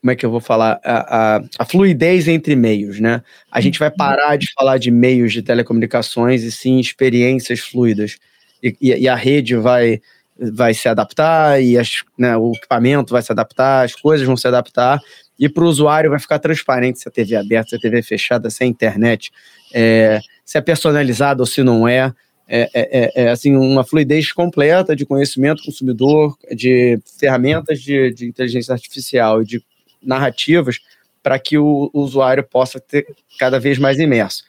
como 0.00 0.10
é 0.10 0.16
que 0.16 0.24
eu 0.24 0.30
vou 0.30 0.40
falar? 0.40 0.80
A, 0.82 1.36
a, 1.36 1.42
a, 1.58 1.64
fluidez 1.66 2.26
entre 2.26 2.56
meios, 2.56 2.98
né? 2.98 3.22
A 3.50 3.60
gente 3.60 3.78
vai 3.78 3.90
parar 3.90 4.36
de 4.36 4.50
falar 4.54 4.78
de 4.78 4.90
meios 4.90 5.30
de 5.32 5.42
telecomunicações 5.42 6.42
e 6.42 6.50
sim 6.50 6.78
experiências 6.78 7.60
fluidas. 7.60 8.16
E, 8.62 8.76
e, 8.80 9.08
a 9.08 9.14
rede 9.14 9.56
vai, 9.56 10.00
vai 10.38 10.74
se 10.74 10.88
adaptar, 10.88 11.62
e 11.62 11.78
as, 11.78 12.02
né, 12.16 12.36
o 12.36 12.52
equipamento 12.52 13.12
vai 13.12 13.22
se 13.22 13.32
adaptar, 13.32 13.84
as 13.84 13.94
coisas 13.94 14.26
vão 14.26 14.36
se 14.36 14.46
adaptar, 14.46 15.00
e 15.38 15.48
para 15.48 15.64
o 15.64 15.68
usuário 15.68 16.10
vai 16.10 16.18
ficar 16.18 16.38
transparente 16.38 16.98
se 16.98 17.08
a 17.08 17.10
TV 17.10 17.34
é 17.34 17.38
aberta, 17.38 17.70
se 17.70 17.76
a 17.76 17.78
TV 17.78 17.98
é 17.98 18.02
fechada, 18.02 18.50
se 18.50 18.62
é 18.62 18.66
internet, 18.66 19.30
é, 19.72 20.20
se 20.44 20.58
é 20.58 20.60
personalizada 20.60 21.42
ou 21.42 21.46
se 21.46 21.62
não 21.62 21.88
é. 21.88 22.12
É, 22.52 22.62
é, 22.62 22.70
é, 22.74 23.22
é, 23.22 23.28
assim 23.30 23.54
uma 23.54 23.84
fluidez 23.84 24.32
completa 24.32 24.96
de 24.96 25.06
conhecimento 25.06 25.62
consumidor, 25.62 26.36
de 26.50 26.98
ferramentas 27.16 27.80
de, 27.80 28.12
de 28.12 28.26
inteligência 28.26 28.72
artificial 28.72 29.40
e 29.40 29.44
de 29.44 29.62
narrativas 30.02 30.80
para 31.22 31.38
que 31.38 31.56
o, 31.56 31.88
o 31.92 32.00
usuário 32.00 32.42
possa 32.42 32.80
ter 32.80 33.06
cada 33.38 33.60
vez 33.60 33.78
mais 33.78 34.00
imerso. 34.00 34.42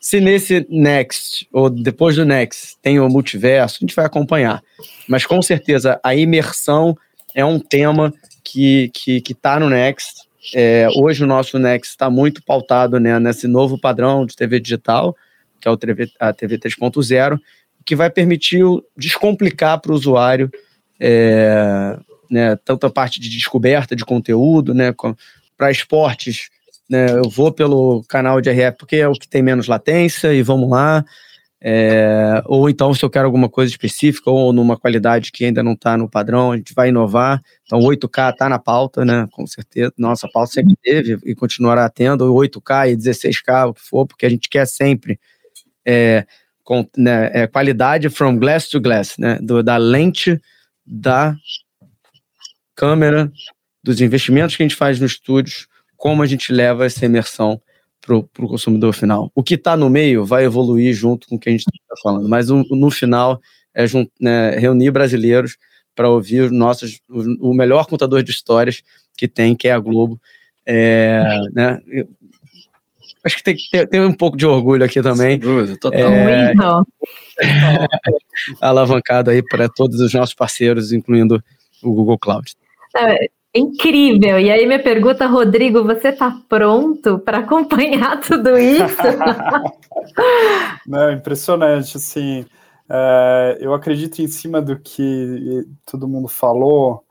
Se 0.00 0.18
nesse 0.18 0.66
Next, 0.70 1.46
ou 1.52 1.68
depois 1.68 2.16
do 2.16 2.24
Next, 2.24 2.78
tem 2.80 2.98
o 2.98 3.08
multiverso, 3.08 3.76
a 3.76 3.80
gente 3.84 3.94
vai 3.94 4.06
acompanhar. 4.06 4.62
Mas 5.06 5.26
com 5.26 5.42
certeza 5.42 6.00
a 6.02 6.14
imersão 6.14 6.96
é 7.34 7.44
um 7.44 7.58
tema 7.58 8.12
que 8.42 8.90
que, 8.94 9.20
que 9.20 9.34
tá 9.34 9.60
no 9.60 9.68
Next. 9.68 10.22
É, 10.54 10.88
hoje 10.96 11.22
o 11.22 11.26
nosso 11.26 11.58
Next 11.58 11.90
está 11.90 12.08
muito 12.08 12.42
pautado 12.42 12.98
né, 12.98 13.18
nesse 13.18 13.46
novo 13.46 13.78
padrão 13.78 14.24
de 14.24 14.34
TV 14.34 14.58
digital, 14.58 15.14
que 15.60 15.68
é 15.68 15.70
o 15.70 15.76
TV, 15.76 16.10
a 16.18 16.32
TV 16.32 16.56
3.0, 16.56 17.38
que 17.84 17.94
vai 17.94 18.08
permitir 18.08 18.64
descomplicar 18.96 19.78
para 19.80 19.92
o 19.92 19.94
usuário 19.94 20.50
é, 20.98 21.98
né, 22.30 22.56
tanto 22.64 22.86
a 22.86 22.90
parte 22.90 23.20
de 23.20 23.28
descoberta 23.28 23.94
de 23.94 24.04
conteúdo, 24.04 24.72
né, 24.72 24.94
para 25.58 25.70
esportes, 25.70 26.48
né, 26.90 27.12
eu 27.12 27.30
vou 27.30 27.52
pelo 27.52 28.02
canal 28.08 28.40
de 28.40 28.50
RF 28.50 28.76
porque 28.78 28.96
é 28.96 29.08
o 29.08 29.12
que 29.12 29.28
tem 29.28 29.42
menos 29.42 29.68
latência 29.68 30.34
e 30.34 30.42
vamos 30.42 30.68
lá. 30.68 31.04
É, 31.62 32.42
ou 32.46 32.70
então, 32.70 32.92
se 32.94 33.04
eu 33.04 33.10
quero 33.10 33.26
alguma 33.26 33.48
coisa 33.48 33.70
específica 33.70 34.30
ou 34.30 34.50
numa 34.52 34.78
qualidade 34.78 35.30
que 35.30 35.44
ainda 35.44 35.62
não 35.62 35.74
está 35.74 35.96
no 35.96 36.08
padrão, 36.08 36.52
a 36.52 36.56
gente 36.56 36.74
vai 36.74 36.88
inovar. 36.88 37.40
Então, 37.64 37.78
8K 37.80 38.32
está 38.32 38.48
na 38.48 38.58
pauta, 38.58 39.04
né? 39.04 39.28
Com 39.30 39.46
certeza. 39.46 39.92
Nossa 39.96 40.26
pauta 40.32 40.52
sempre 40.52 40.74
teve 40.82 41.18
e 41.24 41.34
continuará 41.34 41.88
tendo 41.90 42.32
8K 42.32 42.92
e 42.92 42.96
16K, 42.96 43.68
o 43.68 43.74
que 43.74 43.82
for, 43.82 44.06
porque 44.06 44.24
a 44.24 44.30
gente 44.30 44.48
quer 44.48 44.66
sempre 44.66 45.20
é, 45.86 46.26
com, 46.64 46.88
né, 46.96 47.30
é, 47.34 47.46
qualidade 47.46 48.08
from 48.08 48.38
glass 48.38 48.68
to 48.68 48.80
glass, 48.80 49.16
né? 49.18 49.38
Do, 49.42 49.62
da 49.62 49.76
lente 49.76 50.40
da 50.86 51.36
câmera, 52.74 53.30
dos 53.84 54.00
investimentos 54.00 54.56
que 54.56 54.62
a 54.62 54.66
gente 54.66 54.76
faz 54.76 54.98
nos 54.98 55.12
estúdios, 55.12 55.68
como 56.00 56.22
a 56.22 56.26
gente 56.26 56.50
leva 56.50 56.86
essa 56.86 57.04
imersão 57.04 57.60
para 58.00 58.16
o 58.16 58.48
consumidor 58.48 58.94
final. 58.94 59.30
O 59.34 59.42
que 59.42 59.54
está 59.54 59.76
no 59.76 59.90
meio 59.90 60.24
vai 60.24 60.44
evoluir 60.46 60.94
junto 60.94 61.28
com 61.28 61.36
o 61.36 61.38
que 61.38 61.50
a 61.50 61.52
gente 61.52 61.60
está 61.60 61.94
falando, 62.02 62.26
mas 62.26 62.48
o, 62.48 62.64
no 62.70 62.90
final 62.90 63.38
é 63.74 63.84
né, 64.18 64.52
reunir 64.52 64.90
brasileiros 64.90 65.58
para 65.94 66.08
ouvir 66.08 66.40
os 66.40 66.50
nossos, 66.50 67.02
o, 67.06 67.50
o, 67.50 67.54
melhor 67.54 67.84
contador 67.84 68.22
de 68.22 68.30
histórias 68.30 68.82
que 69.14 69.28
tem, 69.28 69.54
que 69.54 69.68
é 69.68 69.72
a 69.72 69.78
Globo. 69.78 70.18
É, 70.64 71.22
né, 71.52 71.78
acho 73.22 73.36
que 73.36 73.42
tem 73.42 73.54
que 73.54 73.68
ter, 73.70 73.86
ter, 73.86 74.00
um 74.00 74.14
pouco 74.14 74.38
de 74.38 74.46
orgulho 74.46 74.82
aqui 74.82 75.02
também. 75.02 75.38
Sem 75.38 75.76
total. 75.76 76.00
É, 76.00 76.54
alavancado 78.58 79.30
aí 79.30 79.42
para 79.42 79.68
todos 79.68 80.00
os 80.00 80.14
nossos 80.14 80.34
parceiros, 80.34 80.92
incluindo 80.92 81.44
o 81.82 81.92
Google 81.92 82.18
Cloud. 82.18 82.54
É, 82.96 83.28
Incrível! 83.52 84.38
E 84.38 84.48
aí, 84.48 84.64
minha 84.64 84.80
pergunta, 84.80 85.26
Rodrigo, 85.26 85.82
você 85.82 86.08
está 86.08 86.40
pronto 86.48 87.18
para 87.18 87.38
acompanhar 87.38 88.18
tudo 88.22 88.56
isso? 88.56 88.84
Não, 90.86 91.10
impressionante, 91.10 91.96
assim, 91.96 92.46
é, 92.88 93.58
eu 93.60 93.74
acredito 93.74 94.20
em 94.20 94.28
cima 94.28 94.62
do 94.62 94.78
que 94.78 95.66
todo 95.84 96.06
mundo 96.06 96.28
falou, 96.28 97.04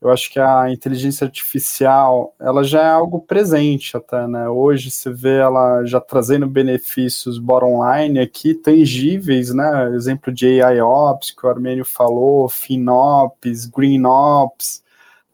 eu 0.00 0.10
acho 0.10 0.30
que 0.30 0.38
a 0.38 0.70
inteligência 0.70 1.24
artificial, 1.24 2.34
ela 2.38 2.62
já 2.62 2.82
é 2.82 2.90
algo 2.90 3.20
presente 3.20 3.96
até, 3.96 4.26
né, 4.26 4.50
hoje 4.50 4.90
você 4.90 5.10
vê 5.10 5.38
ela 5.38 5.82
já 5.86 5.98
trazendo 5.98 6.46
benefícios 6.46 7.38
bottom 7.38 7.80
line 7.82 8.18
aqui, 8.18 8.52
tangíveis, 8.54 9.54
né, 9.54 9.90
exemplo 9.94 10.30
de 10.30 10.60
AI 10.60 10.82
Ops, 10.82 11.30
que 11.30 11.46
o 11.46 11.48
Armênio 11.48 11.86
falou, 11.86 12.50
FinOps, 12.50 13.64
GreenOps, 13.66 14.84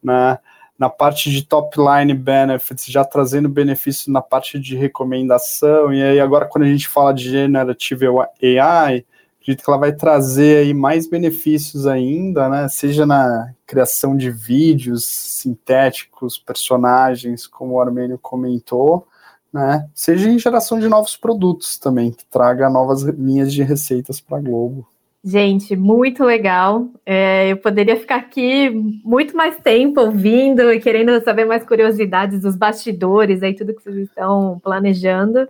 né, 0.03 0.39
na 0.83 0.91
parte 0.91 1.31
de 1.31 1.45
top 1.45 1.77
line 1.79 2.13
benefits, 2.13 2.87
já 2.87 3.05
trazendo 3.05 3.49
benefícios 3.49 4.09
na 4.09 4.21
parte 4.21 4.59
de 4.59 4.75
recomendação, 4.75 5.95
e 5.95 6.03
aí 6.03 6.19
agora 6.19 6.47
quando 6.47 6.65
a 6.65 6.67
gente 6.67 6.89
fala 6.89 7.15
de 7.15 7.31
generative 7.31 8.07
AI, 8.09 9.07
acredito 9.41 9.63
que 9.63 9.71
ela 9.71 9.79
vai 9.79 9.93
trazer 9.93 10.57
aí 10.57 10.75
mais 10.75 11.09
benefícios 11.09 11.87
ainda, 11.87 12.49
né, 12.49 12.69
seja 12.69 13.07
na 13.07 13.55
criação 13.65 14.17
de 14.17 14.29
vídeos 14.29 15.05
sintéticos, 15.05 16.37
personagens, 16.37 17.47
como 17.47 17.75
o 17.75 17.81
Armênio 17.81 18.19
comentou, 18.19 19.07
né, 19.53 19.89
seja 19.95 20.29
em 20.29 20.37
geração 20.37 20.81
de 20.81 20.89
novos 20.89 21.17
produtos 21.17 21.79
também, 21.79 22.11
que 22.11 22.25
traga 22.25 22.69
novas 22.69 23.03
linhas 23.03 23.53
de 23.53 23.63
receitas 23.63 24.21
para 24.21 24.39
a 24.39 24.41
Globo. 24.41 24.85
Gente, 25.25 25.77
muito 25.77 26.25
legal. 26.25 26.89
É, 27.07 27.53
eu 27.53 27.57
poderia 27.57 27.97
ficar 27.97 28.17
aqui 28.17 28.71
muito 29.05 29.37
mais 29.37 29.57
tempo 29.59 30.01
ouvindo 30.01 30.73
e 30.73 30.81
querendo 30.81 31.23
saber 31.23 31.45
mais 31.45 31.65
curiosidades 31.65 32.41
dos 32.41 32.57
bastidores, 32.57 33.41
aí 33.43 33.55
tudo 33.55 33.75
que 33.75 33.83
vocês 33.83 33.97
estão 34.09 34.59
planejando. 34.63 35.49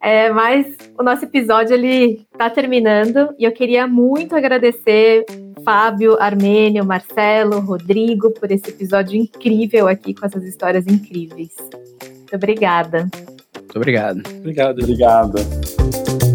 É, 0.00 0.30
mas 0.30 0.76
o 0.96 1.02
nosso 1.02 1.24
episódio 1.24 1.74
ele 1.74 2.26
está 2.32 2.48
terminando 2.48 3.34
e 3.36 3.44
eu 3.44 3.50
queria 3.50 3.88
muito 3.88 4.36
agradecer 4.36 5.24
Fábio, 5.64 6.16
Armênio, 6.20 6.84
Marcelo, 6.84 7.58
Rodrigo 7.58 8.30
por 8.30 8.52
esse 8.52 8.70
episódio 8.70 9.16
incrível 9.16 9.88
aqui 9.88 10.14
com 10.14 10.24
essas 10.24 10.44
histórias 10.44 10.86
incríveis. 10.86 11.56
Muito 12.04 12.36
obrigada. 12.36 13.08
Muito 13.56 13.76
obrigado. 13.76 14.22
Obrigado. 14.38 14.80
Obrigado. 14.80 16.25